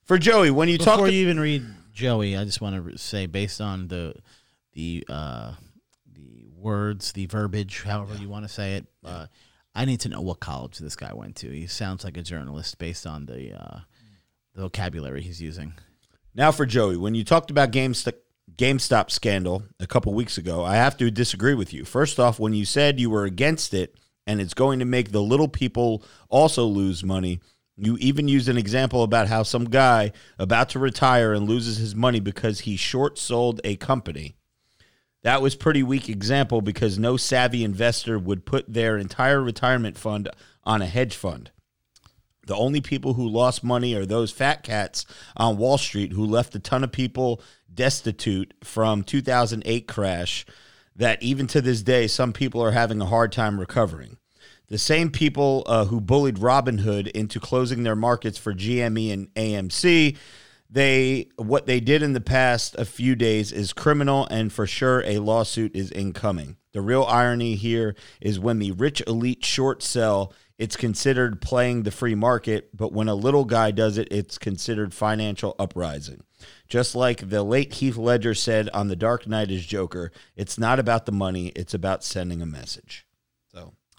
For 0.05 0.19
Joey, 0.19 0.51
when 0.51 0.69
you 0.69 0.79
Before 0.79 0.97
talk, 0.97 1.07
you 1.13 1.19
even 1.19 1.39
read 1.39 1.67
Joey, 1.97 2.37
I 2.37 2.45
just 2.45 2.61
want 2.61 2.93
to 2.93 2.99
say, 2.99 3.25
based 3.25 3.59
on 3.59 3.89
the 3.89 4.15
the 4.75 5.03
uh, 5.09 5.55
the 6.13 6.47
words, 6.55 7.13
the 7.13 7.25
verbiage, 7.25 7.85
however 7.85 8.15
you 8.17 8.29
want 8.29 8.45
to 8.45 8.53
say 8.53 8.75
it, 8.75 8.87
uh, 9.03 9.27
I 9.75 9.87
need 9.87 10.01
to 10.01 10.11
know 10.11 10.21
what 10.21 10.39
college 10.39 10.77
this 10.77 10.95
guy 10.95 11.15
went 11.15 11.37
to. 11.37 11.51
He 11.51 11.67
sounds 11.67 12.05
like 12.05 12.19
a 12.19 12.23
journalist 12.23 12.77
based 12.77 13.07
on 13.07 13.25
the 13.25 13.55
uh, 13.59 13.79
the 14.55 14.61
vocabulary 14.61 15.23
he's 15.23 15.41
using. 15.41 15.73
Now 16.35 16.53
for 16.53 16.67
Joey, 16.67 16.99
when 16.99 17.15
you 17.15 17.25
talked 17.25 17.51
about 17.51 17.73
GameStop, 17.73 18.13
GameStop 18.57 19.11
scandal 19.11 19.63
a 19.81 19.87
couple 19.87 20.13
weeks 20.13 20.37
ago, 20.37 20.63
I 20.63 20.75
have 20.77 20.99
to 20.99 21.11
disagree 21.11 21.55
with 21.55 21.73
you. 21.73 21.87
First 21.87 22.21
off, 22.21 22.39
when 22.39 22.53
you 22.53 22.67
said 22.67 23.01
you 23.01 23.09
were 23.09 23.25
against 23.25 23.73
it 23.73 23.95
and 24.27 24.39
it's 24.39 24.53
going 24.53 24.81
to 24.81 24.85
make 24.85 25.13
the 25.13 25.23
little 25.23 25.49
people 25.49 26.03
also 26.29 26.67
lose 26.67 27.03
money, 27.03 27.41
you 27.77 27.97
even 27.99 28.27
used 28.27 28.49
an 28.49 28.57
example 28.57 29.03
about 29.03 29.29
how 29.29 29.43
some 29.43 29.67
guy 29.67 30.13
about 30.39 30.71
to 30.71 30.79
retire 30.79 31.35
and 31.35 31.49
loses 31.49 31.77
his 31.77 31.95
money 31.95 32.21
because 32.21 32.61
he 32.61 32.77
short 32.77 33.19
sold 33.19 33.61
a 33.65 33.77
company. 33.77 34.37
That 35.23 35.43
was 35.43 35.55
pretty 35.55 35.83
weak 35.83 36.09
example 36.09 36.63
because 36.63 36.99
no 36.99 37.17
savvy 37.17 37.65
investor 37.65 38.19
would 38.19 38.47
put 38.47 38.73
their 38.73 38.97
entire 38.97 39.43
retirement 39.43 39.99
fund 39.99 40.29
on 40.65 40.81
a 40.81 40.87
hedge 40.87 41.17
fund. 41.17 41.51
The 42.47 42.57
only 42.57 42.81
people 42.81 43.15
who 43.15 43.29
lost 43.29 43.65
money 43.65 43.95
are 43.95 44.07
those 44.07 44.31
fat 44.31 44.63
cats 44.63 45.05
on 45.37 45.59
Wall 45.59 45.79
Street 45.79 46.13
who 46.13 46.25
left 46.25 46.55
a 46.55 46.61
ton 46.61 46.85
of 46.85 46.93
people 46.93 47.43
destitute 47.73 48.55
from 48.63 49.03
2008 49.03 49.89
crash 49.89 50.47
that 50.95 51.23
even 51.23 51.47
to 51.49 51.61
this 51.61 51.83
day 51.83 52.07
some 52.07 52.33
people 52.33 52.63
are 52.63 52.71
having 52.71 53.03
a 53.03 53.07
hard 53.07 53.33
time 53.33 53.59
recovering. 53.59 54.17
The 54.69 54.79
same 54.79 55.11
people 55.11 55.63
uh, 55.67 55.85
who 55.85 56.01
bullied 56.01 56.37
Robinhood 56.37 57.09
into 57.09 57.39
closing 57.39 57.85
their 57.85 57.95
markets 57.95 58.37
for 58.37 58.53
GME 58.53 59.13
and 59.13 59.33
AMC, 59.35 60.17
they 60.69 61.29
what 61.37 61.67
they 61.67 61.79
did 61.79 62.03
in 62.03 62.13
the 62.13 62.21
past 62.21 62.75
a 62.77 62.85
few 62.85 63.15
days 63.15 63.53
is 63.53 63.73
criminal 63.73 64.27
and 64.31 64.53
for 64.53 64.67
sure 64.67 65.05
a 65.05 65.19
lawsuit 65.19 65.75
is 65.77 65.93
incoming. 65.93 66.57
The 66.73 66.83
real 66.83 67.05
irony 67.05 67.55
here 67.55 67.95
is 68.21 68.41
when 68.41 68.59
the 68.59 68.73
rich 68.73 69.03
elite 69.07 69.45
short 69.45 69.83
sell, 69.83 70.33
it's 70.59 70.77
considered 70.77 71.41
playing 71.41 71.85
the 71.85 71.91
free 71.91 72.15
market, 72.15 72.77
but 72.77 72.93
when 72.93 73.09
a 73.09 73.15
little 73.15 73.45
guy 73.45 73.71
does 73.71 73.97
it, 73.99 74.09
it's 74.11 74.37
considered 74.37 74.93
financial 74.93 75.55
uprising. 75.59 76.23
Just 76.69 76.95
like 76.95 77.29
the 77.29 77.43
late 77.43 77.75
Heath 77.75 77.97
Ledger 77.97 78.35
said 78.35 78.69
on 78.71 78.89
The 78.89 78.97
Dark 78.97 79.27
Knight 79.27 79.51
as 79.51 79.65
Joker, 79.65 80.11
it's 80.35 80.59
not 80.59 80.79
about 80.79 81.07
the 81.07 81.13
money, 81.13 81.49
it's 81.49 81.75
about 81.75 82.03
sending 82.03 82.43
a 82.43 82.47
message. 82.47 83.06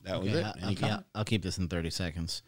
That 0.08 0.22
was 0.22 0.30
Okay, 0.30 0.39
it. 0.39 0.84
I'll, 0.84 0.91
I'll-. 0.91 1.03
I'll 1.16 1.26
keep 1.26 1.43
this 1.43 1.58
in 1.58 1.68
30 1.68 1.89
seconds. 1.89 2.41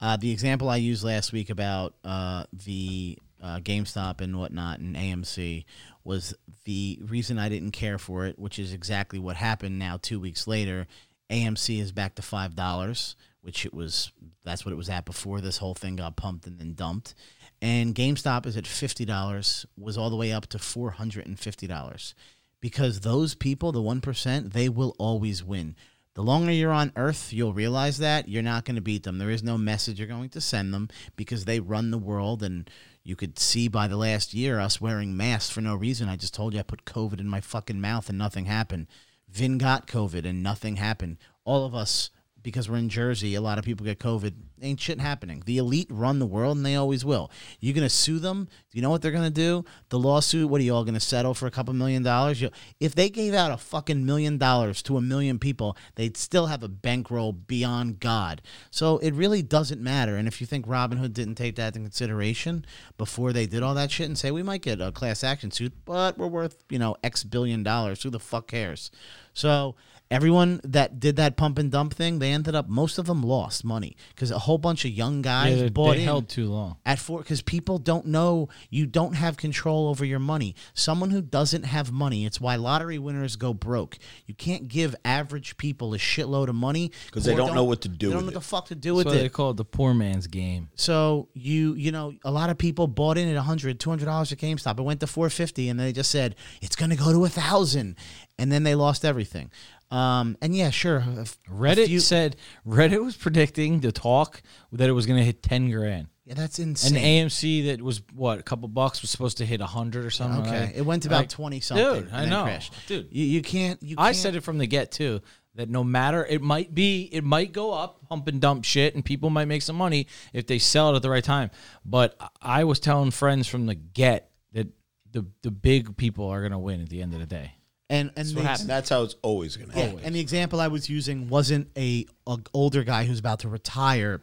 Uh, 0.00 0.16
the 0.16 0.32
example 0.32 0.68
I 0.68 0.76
used 0.76 1.04
last 1.04 1.32
week 1.32 1.48
about 1.48 1.94
uh, 2.04 2.44
the 2.52 3.18
uh, 3.40 3.58
GameStop 3.60 4.20
and 4.20 4.36
whatnot 4.38 4.80
and 4.80 4.96
AMC 4.96 5.64
was 6.04 6.34
the 6.64 6.98
reason 7.02 7.38
I 7.38 7.48
didn't 7.48 7.70
care 7.70 7.98
for 7.98 8.26
it, 8.26 8.38
which 8.38 8.58
is 8.58 8.72
exactly 8.72 9.18
what 9.20 9.36
happened 9.36 9.78
now 9.78 9.98
two 10.00 10.18
weeks 10.18 10.46
later. 10.48 10.86
AMC 11.30 11.80
is 11.80 11.92
back 11.92 12.16
to 12.16 12.22
$5, 12.22 13.14
which 13.42 13.64
it 13.64 13.72
was, 13.72 14.10
that's 14.44 14.64
what 14.64 14.72
it 14.72 14.76
was 14.76 14.90
at 14.90 15.04
before 15.04 15.40
this 15.40 15.58
whole 15.58 15.74
thing 15.74 15.96
got 15.96 16.16
pumped 16.16 16.46
and 16.46 16.58
then 16.58 16.74
dumped. 16.74 17.14
And 17.60 17.94
GameStop 17.94 18.44
is 18.46 18.56
at 18.56 18.64
$50, 18.64 19.66
was 19.78 19.96
all 19.96 20.10
the 20.10 20.16
way 20.16 20.32
up 20.32 20.48
to 20.48 20.58
$450 20.58 22.14
because 22.60 23.00
those 23.00 23.34
people, 23.34 23.70
the 23.70 23.80
1%, 23.80 24.52
they 24.52 24.68
will 24.68 24.96
always 24.98 25.44
win. 25.44 25.76
The 26.14 26.22
longer 26.22 26.52
you're 26.52 26.72
on 26.72 26.92
Earth, 26.94 27.32
you'll 27.32 27.54
realize 27.54 27.96
that 27.98 28.28
you're 28.28 28.42
not 28.42 28.66
going 28.66 28.74
to 28.76 28.82
beat 28.82 29.04
them. 29.04 29.16
There 29.16 29.30
is 29.30 29.42
no 29.42 29.56
message 29.56 29.98
you're 29.98 30.06
going 30.08 30.28
to 30.30 30.42
send 30.42 30.74
them 30.74 30.88
because 31.16 31.46
they 31.46 31.58
run 31.58 31.90
the 31.90 31.96
world. 31.96 32.42
And 32.42 32.68
you 33.02 33.16
could 33.16 33.38
see 33.38 33.66
by 33.66 33.88
the 33.88 33.96
last 33.96 34.34
year 34.34 34.60
us 34.60 34.78
wearing 34.78 35.16
masks 35.16 35.50
for 35.50 35.62
no 35.62 35.74
reason. 35.74 36.10
I 36.10 36.16
just 36.16 36.34
told 36.34 36.52
you 36.52 36.60
I 36.60 36.64
put 36.64 36.84
COVID 36.84 37.18
in 37.18 37.28
my 37.28 37.40
fucking 37.40 37.80
mouth 37.80 38.10
and 38.10 38.18
nothing 38.18 38.44
happened. 38.44 38.88
Vin 39.30 39.56
got 39.56 39.86
COVID 39.86 40.26
and 40.26 40.42
nothing 40.42 40.76
happened. 40.76 41.16
All 41.44 41.64
of 41.64 41.74
us, 41.74 42.10
because 42.42 42.68
we're 42.68 42.76
in 42.76 42.88
Jersey, 42.88 43.34
a 43.34 43.40
lot 43.40 43.58
of 43.58 43.64
people 43.64 43.84
get 43.84 43.98
COVID. 43.98 44.34
Ain't 44.60 44.80
shit 44.80 45.00
happening. 45.00 45.42
The 45.44 45.58
elite 45.58 45.88
run 45.90 46.18
the 46.18 46.26
world 46.26 46.56
and 46.56 46.64
they 46.64 46.76
always 46.76 47.04
will. 47.04 47.30
You're 47.58 47.74
going 47.74 47.86
to 47.86 47.90
sue 47.90 48.20
them. 48.20 48.44
Do 48.44 48.78
you 48.78 48.82
know 48.82 48.90
what 48.90 49.02
they're 49.02 49.10
going 49.10 49.24
to 49.24 49.30
do? 49.30 49.64
The 49.88 49.98
lawsuit, 49.98 50.48
what 50.48 50.60
are 50.60 50.64
you 50.64 50.74
all 50.74 50.84
going 50.84 50.94
to 50.94 51.00
settle 51.00 51.34
for 51.34 51.46
a 51.46 51.50
couple 51.50 51.74
million 51.74 52.04
dollars? 52.04 52.40
You, 52.40 52.50
if 52.78 52.94
they 52.94 53.10
gave 53.10 53.34
out 53.34 53.50
a 53.50 53.56
fucking 53.56 54.06
million 54.06 54.38
dollars 54.38 54.80
to 54.82 54.96
a 54.96 55.00
million 55.00 55.40
people, 55.40 55.76
they'd 55.96 56.16
still 56.16 56.46
have 56.46 56.62
a 56.62 56.68
bankroll 56.68 57.32
beyond 57.32 57.98
God. 57.98 58.40
So 58.70 58.98
it 58.98 59.14
really 59.14 59.42
doesn't 59.42 59.80
matter. 59.80 60.16
And 60.16 60.28
if 60.28 60.40
you 60.40 60.46
think 60.46 60.66
Robinhood 60.66 61.12
didn't 61.12 61.34
take 61.34 61.56
that 61.56 61.74
into 61.74 61.88
consideration 61.88 62.64
before 62.98 63.32
they 63.32 63.46
did 63.46 63.62
all 63.64 63.74
that 63.74 63.90
shit 63.90 64.06
and 64.06 64.16
say, 64.16 64.30
we 64.30 64.44
might 64.44 64.62
get 64.62 64.80
a 64.80 64.92
class 64.92 65.24
action 65.24 65.50
suit, 65.50 65.72
but 65.84 66.16
we're 66.16 66.28
worth, 66.28 66.62
you 66.68 66.78
know, 66.78 66.96
X 67.02 67.24
billion 67.24 67.64
dollars, 67.64 68.02
who 68.02 68.10
the 68.10 68.20
fuck 68.20 68.46
cares? 68.46 68.90
So 69.34 69.74
everyone 70.12 70.60
that 70.64 71.00
did 71.00 71.16
that 71.16 71.36
pump 71.36 71.58
and 71.58 71.70
dump 71.70 71.94
thing, 71.94 72.18
they 72.18 72.30
ended 72.32 72.54
up, 72.54 72.68
most 72.68 72.98
of 72.98 73.06
them 73.06 73.22
lost 73.22 73.64
money 73.64 73.96
because 74.10 74.30
a 74.30 74.38
whole 74.38 74.58
bunch 74.58 74.84
of 74.84 74.90
young 74.90 75.22
guys 75.22 75.56
Yeah, 75.56 75.62
they, 75.64 75.68
bought 75.70 75.92
they 75.94 75.98
in 76.00 76.04
held 76.04 76.28
too 76.28 76.48
long. 76.50 76.76
at 76.84 76.98
four 76.98 77.18
because 77.20 77.42
people 77.42 77.78
don't 77.78 78.06
know 78.06 78.48
you 78.70 78.86
don't 78.86 79.14
have 79.14 79.36
control 79.36 79.88
over 79.88 80.04
your 80.04 80.18
money 80.18 80.54
someone 80.74 81.10
who 81.10 81.22
doesn't 81.22 81.64
have 81.64 81.90
money 81.90 82.24
it's 82.26 82.40
why 82.40 82.56
lottery 82.56 82.98
winners 82.98 83.36
go 83.36 83.54
broke 83.54 83.98
you 84.26 84.34
can't 84.34 84.68
give 84.68 84.94
average 85.04 85.56
people 85.56 85.94
a 85.94 85.98
shitload 85.98 86.48
of 86.48 86.54
money 86.54 86.90
'Cause 87.10 87.24
they 87.24 87.32
Poor 87.32 87.46
don't 87.46 87.54
know 87.54 87.64
what 87.64 87.80
to 87.82 87.88
do 87.88 88.08
they 88.08 88.12
don't 88.12 88.16
with 88.18 88.24
know 88.26 88.30
it. 88.32 88.34
what 88.34 88.42
the 88.42 88.48
fuck 88.48 88.66
to 88.68 88.74
do 88.74 88.90
That's 88.96 89.06
with 89.06 89.06
why 89.14 89.20
they 89.20 89.26
it 89.26 89.32
call 89.32 89.50
it 89.50 89.56
the 89.56 89.64
poor 89.64 89.94
man's 89.94 90.26
game. 90.26 90.68
so 90.74 91.28
you 91.34 91.74
you 91.74 91.90
know 91.92 92.12
a 92.24 92.30
lot 92.30 92.50
of 92.50 92.58
people 92.58 92.86
bought 92.86 93.16
in 93.18 93.28
at 93.28 93.36
100 93.36 93.80
200 93.80 94.04
dollars 94.04 94.32
at 94.32 94.38
gamestop 94.38 94.78
it 94.78 94.82
went 94.82 95.00
to 95.00 95.06
450 95.06 95.68
and 95.68 95.80
they 95.80 95.92
just 95.92 96.10
said 96.10 96.34
it's 96.60 96.76
going 96.76 96.90
to 96.90 96.96
go 96.96 97.12
to 97.12 97.24
a 97.24 97.28
thousand 97.28 97.96
and 98.38 98.50
then 98.52 98.62
they 98.62 98.74
lost 98.74 99.04
everything 99.04 99.50
Um, 99.92 100.38
and 100.40 100.56
yeah, 100.56 100.70
sure. 100.70 100.98
a 100.98 101.20
f- 101.22 101.38
a 101.48 101.50
Reddit 101.50 101.86
few- 101.86 102.00
said 102.00 102.36
Reddit 102.66 103.04
was 103.04 103.16
predicting 103.16 103.80
the 103.80 103.92
talk 103.92 104.42
that 104.72 104.88
it 104.88 104.92
was 104.92 105.06
going 105.06 105.18
to 105.18 105.24
hit 105.24 105.42
ten 105.42 105.70
grand. 105.70 106.06
yeah, 106.24 106.34
that's 106.34 106.58
insane. 106.58 106.94
AMC 106.94 107.66
that 107.66 107.82
was 107.82 108.00
what 108.14 108.38
a 108.38 108.42
couple 108.42 108.68
bucks 108.68 109.02
was 109.02 109.10
supposed 109.10 109.38
to 109.38 109.44
hit 109.46 109.60
a 109.60 109.66
hundred 109.66 110.04
or 110.06 110.10
something. 110.10 110.40
okay, 110.46 110.66
like- 110.66 110.74
it 110.76 110.82
went 110.82 111.02
to 111.02 111.08
about 111.10 111.18
like, 111.18 111.28
twenty 111.28 111.60
something. 111.60 111.84
Dude, 111.84 112.06
and 112.06 112.16
I 112.16 112.20
then 112.22 112.30
know, 112.30 112.44
crashed. 112.44 112.74
dude. 112.88 113.08
You, 113.12 113.24
you 113.24 113.42
can't. 113.42 113.82
You 113.82 113.96
I 113.98 114.06
can't- 114.06 114.16
said 114.16 114.34
it 114.36 114.40
from 114.42 114.58
the 114.58 114.66
get 114.66 114.92
too 114.92 115.20
that 115.54 115.68
no 115.68 115.84
matter 115.84 116.24
it 116.24 116.40
might 116.40 116.74
be 116.74 117.02
it 117.12 117.22
might 117.22 117.52
go 117.52 117.72
up 117.74 118.00
hump 118.08 118.26
and 118.28 118.40
dump 118.40 118.64
shit 118.64 118.94
and 118.94 119.04
people 119.04 119.28
might 119.28 119.44
make 119.44 119.60
some 119.60 119.76
money 119.76 120.06
if 120.32 120.46
they 120.46 120.58
sell 120.58 120.90
it 120.90 120.96
at 120.96 121.02
the 121.02 121.10
right 121.10 121.22
time. 121.24 121.50
But 121.84 122.18
I 122.40 122.64
was 122.64 122.80
telling 122.80 123.10
friends 123.10 123.46
from 123.46 123.66
the 123.66 123.74
get 123.74 124.30
that 124.54 124.68
the 125.10 125.26
the 125.42 125.50
big 125.50 125.98
people 125.98 126.28
are 126.28 126.40
gonna 126.40 126.58
win 126.58 126.80
at 126.80 126.88
the 126.88 127.02
end 127.02 127.12
of 127.12 127.20
the 127.20 127.26
day. 127.26 127.52
And 127.92 128.10
and 128.16 128.26
the, 128.28 128.40
And 128.40 128.70
that's 128.70 128.88
how 128.88 129.02
it's 129.02 129.16
always 129.20 129.56
going 129.56 129.70
to 129.70 129.78
yeah, 129.78 129.84
happen. 129.84 130.00
and 130.02 130.14
the 130.14 130.20
example 130.20 130.60
I 130.62 130.68
was 130.68 130.88
using 130.88 131.28
wasn't 131.28 131.68
a, 131.76 132.06
a 132.26 132.38
older 132.54 132.84
guy 132.84 133.04
who's 133.04 133.18
about 133.18 133.40
to 133.40 133.48
retire. 133.48 134.22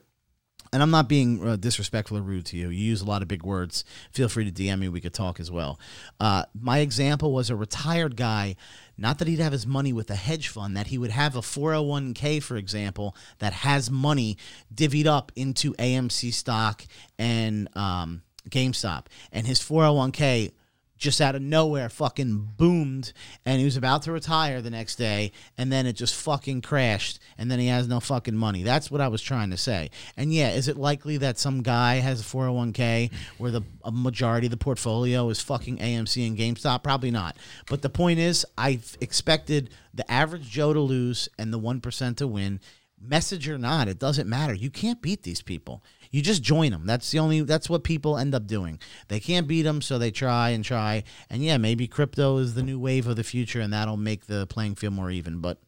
And 0.72 0.84
I'm 0.84 0.92
not 0.92 1.08
being 1.10 1.48
uh, 1.48 1.56
disrespectful 1.56 2.18
or 2.18 2.22
rude 2.22 2.46
to 2.48 2.58
you. 2.58 2.70
You 2.70 2.84
use 2.86 3.02
a 3.02 3.06
lot 3.06 3.24
of 3.24 3.28
big 3.28 3.44
words. 3.44 3.84
Feel 4.12 4.30
free 4.30 4.50
to 4.50 4.52
DM 4.52 4.80
me. 4.80 4.90
We 4.90 5.02
could 5.02 5.16
talk 5.16 5.40
as 5.40 5.50
well. 5.50 5.80
Uh, 6.20 6.44
my 6.60 6.80
example 6.80 7.32
was 7.32 7.50
a 7.50 7.56
retired 7.56 8.16
guy. 8.16 8.56
Not 8.96 9.18
that 9.20 9.28
he'd 9.28 9.40
have 9.40 9.52
his 9.52 9.66
money 9.66 9.94
with 9.94 10.12
a 10.12 10.16
hedge 10.16 10.48
fund, 10.48 10.78
that 10.78 10.88
he 10.88 10.98
would 11.00 11.10
have 11.10 11.36
a 11.36 11.40
401k, 11.42 12.42
for 12.44 12.56
example, 12.56 13.16
that 13.40 13.54
has 13.54 13.90
money 13.90 14.38
divvied 14.74 15.08
up 15.08 15.32
into 15.36 15.74
AMC 15.76 16.34
stock 16.34 16.86
and 17.18 17.68
um, 17.76 18.22
GameStop. 18.50 19.06
And 19.32 19.48
his 19.48 19.60
401k 19.60 20.52
just 21.00 21.22
out 21.22 21.34
of 21.34 21.42
nowhere 21.42 21.90
fucking 21.90 22.50
boomed 22.58 23.14
and 23.46 23.58
he 23.58 23.66
was 23.66 23.78
about 23.78 24.04
to 24.04 24.12
retire 24.12 24.62
the 24.62 24.70
next 24.70 24.98
day 24.98 25.32
and 25.58 25.72
then 25.72 25.88
it 25.88 25.94
just 25.94 26.14
fucking 26.14 26.62
crashed 26.62 27.20
and 27.38 27.50
then 27.50 27.58
he 27.58 27.68
has 27.68 27.88
no 27.88 28.00
fucking 28.02 28.36
money. 28.36 28.64
That's 28.64 28.92
what 28.92 29.02
I 29.02 29.08
was 29.08 29.22
trying 29.22 29.50
to 29.52 29.58
say. 29.58 29.90
And 30.18 30.34
yeah, 30.34 30.52
is 30.52 30.68
it 30.68 30.78
likely 30.78 31.18
that 31.18 31.40
some 31.40 31.64
guy 31.64 31.96
has 31.96 32.20
a 32.20 32.24
401k 32.24 33.12
where 33.38 33.50
the 33.50 33.62
majority 33.92 34.48
of 34.48 34.52
the 34.52 34.58
portfolio 34.58 35.30
is 35.30 35.42
fucking 35.42 35.78
AMC 35.78 36.28
and 36.28 36.38
GameStop? 36.38 36.84
Probably 36.84 37.12
not. 37.12 37.38
But 37.68 37.82
the 37.82 37.90
point 37.90 38.20
is 38.20 38.46
I 38.58 38.80
expected 39.00 39.70
the 39.94 40.10
average 40.12 40.50
Joe 40.50 40.74
to 40.74 40.82
lose 40.82 41.30
and 41.40 41.54
the 41.54 41.60
1% 41.60 42.18
to 42.18 42.28
win. 42.28 42.60
Message 43.02 43.48
or 43.48 43.58
not, 43.58 43.88
it 43.88 43.98
doesn't 43.98 44.28
matter. 44.28 44.54
You 44.54 44.70
can't 44.70 45.02
beat 45.02 45.24
these 45.24 45.42
people. 45.42 45.82
You 46.12 46.22
just 46.22 46.42
join 46.42 46.72
them. 46.72 46.86
That's 46.86 47.12
the 47.12 47.20
only. 47.20 47.42
That's 47.42 47.70
what 47.70 47.84
people 47.84 48.18
end 48.18 48.34
up 48.34 48.48
doing. 48.48 48.80
They 49.10 49.20
can't 49.20 49.48
beat 49.48 49.64
them, 49.64 49.82
so 49.82 49.98
they 49.98 50.12
try 50.12 50.50
and 50.50 50.66
try. 50.66 51.04
And 51.30 51.44
yeah, 51.44 51.58
maybe 51.58 51.88
crypto 51.88 52.38
is 52.38 52.56
the 52.56 52.64
new 52.64 52.80
wave 52.80 53.08
of 53.08 53.16
the 53.16 53.24
future, 53.24 53.62
and 53.62 53.72
that'll 53.72 53.98
make 53.98 54.26
the 54.26 54.48
playing 54.48 54.76
field 54.76 54.94
more 54.94 55.12
even. 55.12 55.40
But 55.40 55.60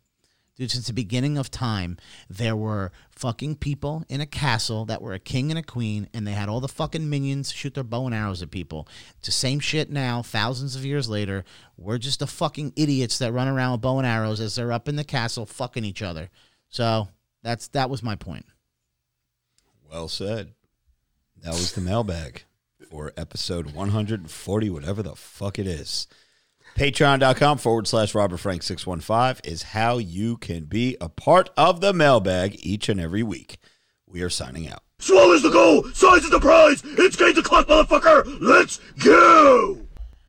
dude, 0.56 0.72
since 0.72 0.88
the 0.88 0.94
beginning 0.94 1.38
of 1.38 1.52
time, 1.52 1.98
there 2.28 2.56
were 2.56 2.92
fucking 3.12 3.58
people 3.58 4.04
in 4.10 4.20
a 4.20 4.26
castle 4.26 4.86
that 4.86 5.02
were 5.02 5.14
a 5.14 5.20
king 5.20 5.52
and 5.52 5.60
a 5.60 5.64
queen, 5.64 6.10
and 6.12 6.26
they 6.26 6.32
had 6.32 6.50
all 6.50 6.60
the 6.60 6.68
fucking 6.68 7.08
minions 7.08 7.52
shoot 7.52 7.76
their 7.76 7.84
bow 7.84 8.08
and 8.08 8.16
arrows 8.16 8.42
at 8.42 8.50
people. 8.50 8.88
It's 9.18 9.28
the 9.28 9.32
same 9.32 9.60
shit 9.60 9.92
now, 9.92 10.24
thousands 10.24 10.76
of 10.76 10.84
years 10.84 11.08
later. 11.08 11.46
We're 11.78 12.00
just 12.00 12.20
the 12.20 12.28
fucking 12.28 12.74
idiots 12.76 13.20
that 13.20 13.32
run 13.32 13.48
around 13.48 13.74
with 13.74 13.82
bow 13.82 14.00
and 14.00 14.08
arrows 14.08 14.42
as 14.42 14.56
they're 14.56 14.72
up 14.72 14.90
in 14.90 14.96
the 14.96 15.04
castle 15.04 15.46
fucking 15.46 15.86
each 15.86 16.02
other. 16.02 16.32
So 16.70 17.10
that's 17.44 17.68
that 17.70 17.92
was 17.92 18.02
my 18.02 18.16
point. 18.16 18.46
Well 19.92 20.08
said. 20.08 20.54
That 21.44 21.52
was 21.52 21.74
the 21.74 21.82
mailbag 21.82 22.44
for 22.90 23.12
episode 23.18 23.74
140, 23.74 24.70
whatever 24.70 25.04
the 25.04 25.16
fuck 25.16 25.60
it 25.60 25.68
is. 25.68 26.08
Patreon.com 26.78 27.58
forward 27.58 27.88
slash 27.88 28.16
Robert 28.16 28.38
Frank 28.38 28.64
615 28.64 29.52
is 29.52 29.64
how 29.64 29.98
you 29.98 30.38
can 30.38 30.64
be 30.64 30.96
a 31.02 31.10
part 31.10 31.50
of 31.58 31.82
the 31.82 31.92
mailbag 31.92 32.56
each 32.60 32.88
and 32.88 33.02
every 33.02 33.22
week. 33.22 33.58
We 34.08 34.22
are 34.22 34.30
signing 34.30 34.70
out. 34.70 34.84
Swallows 35.00 35.44
the 35.44 35.50
goal, 35.50 35.84
size 35.94 36.24
is 36.24 36.30
the 36.30 36.40
prize. 36.40 36.82
It's 36.86 37.18
game 37.18 37.34
to 37.34 37.44
clock, 37.44 37.68
motherfucker. 37.68 38.38
Let's 38.40 38.80
go. 39.04 39.88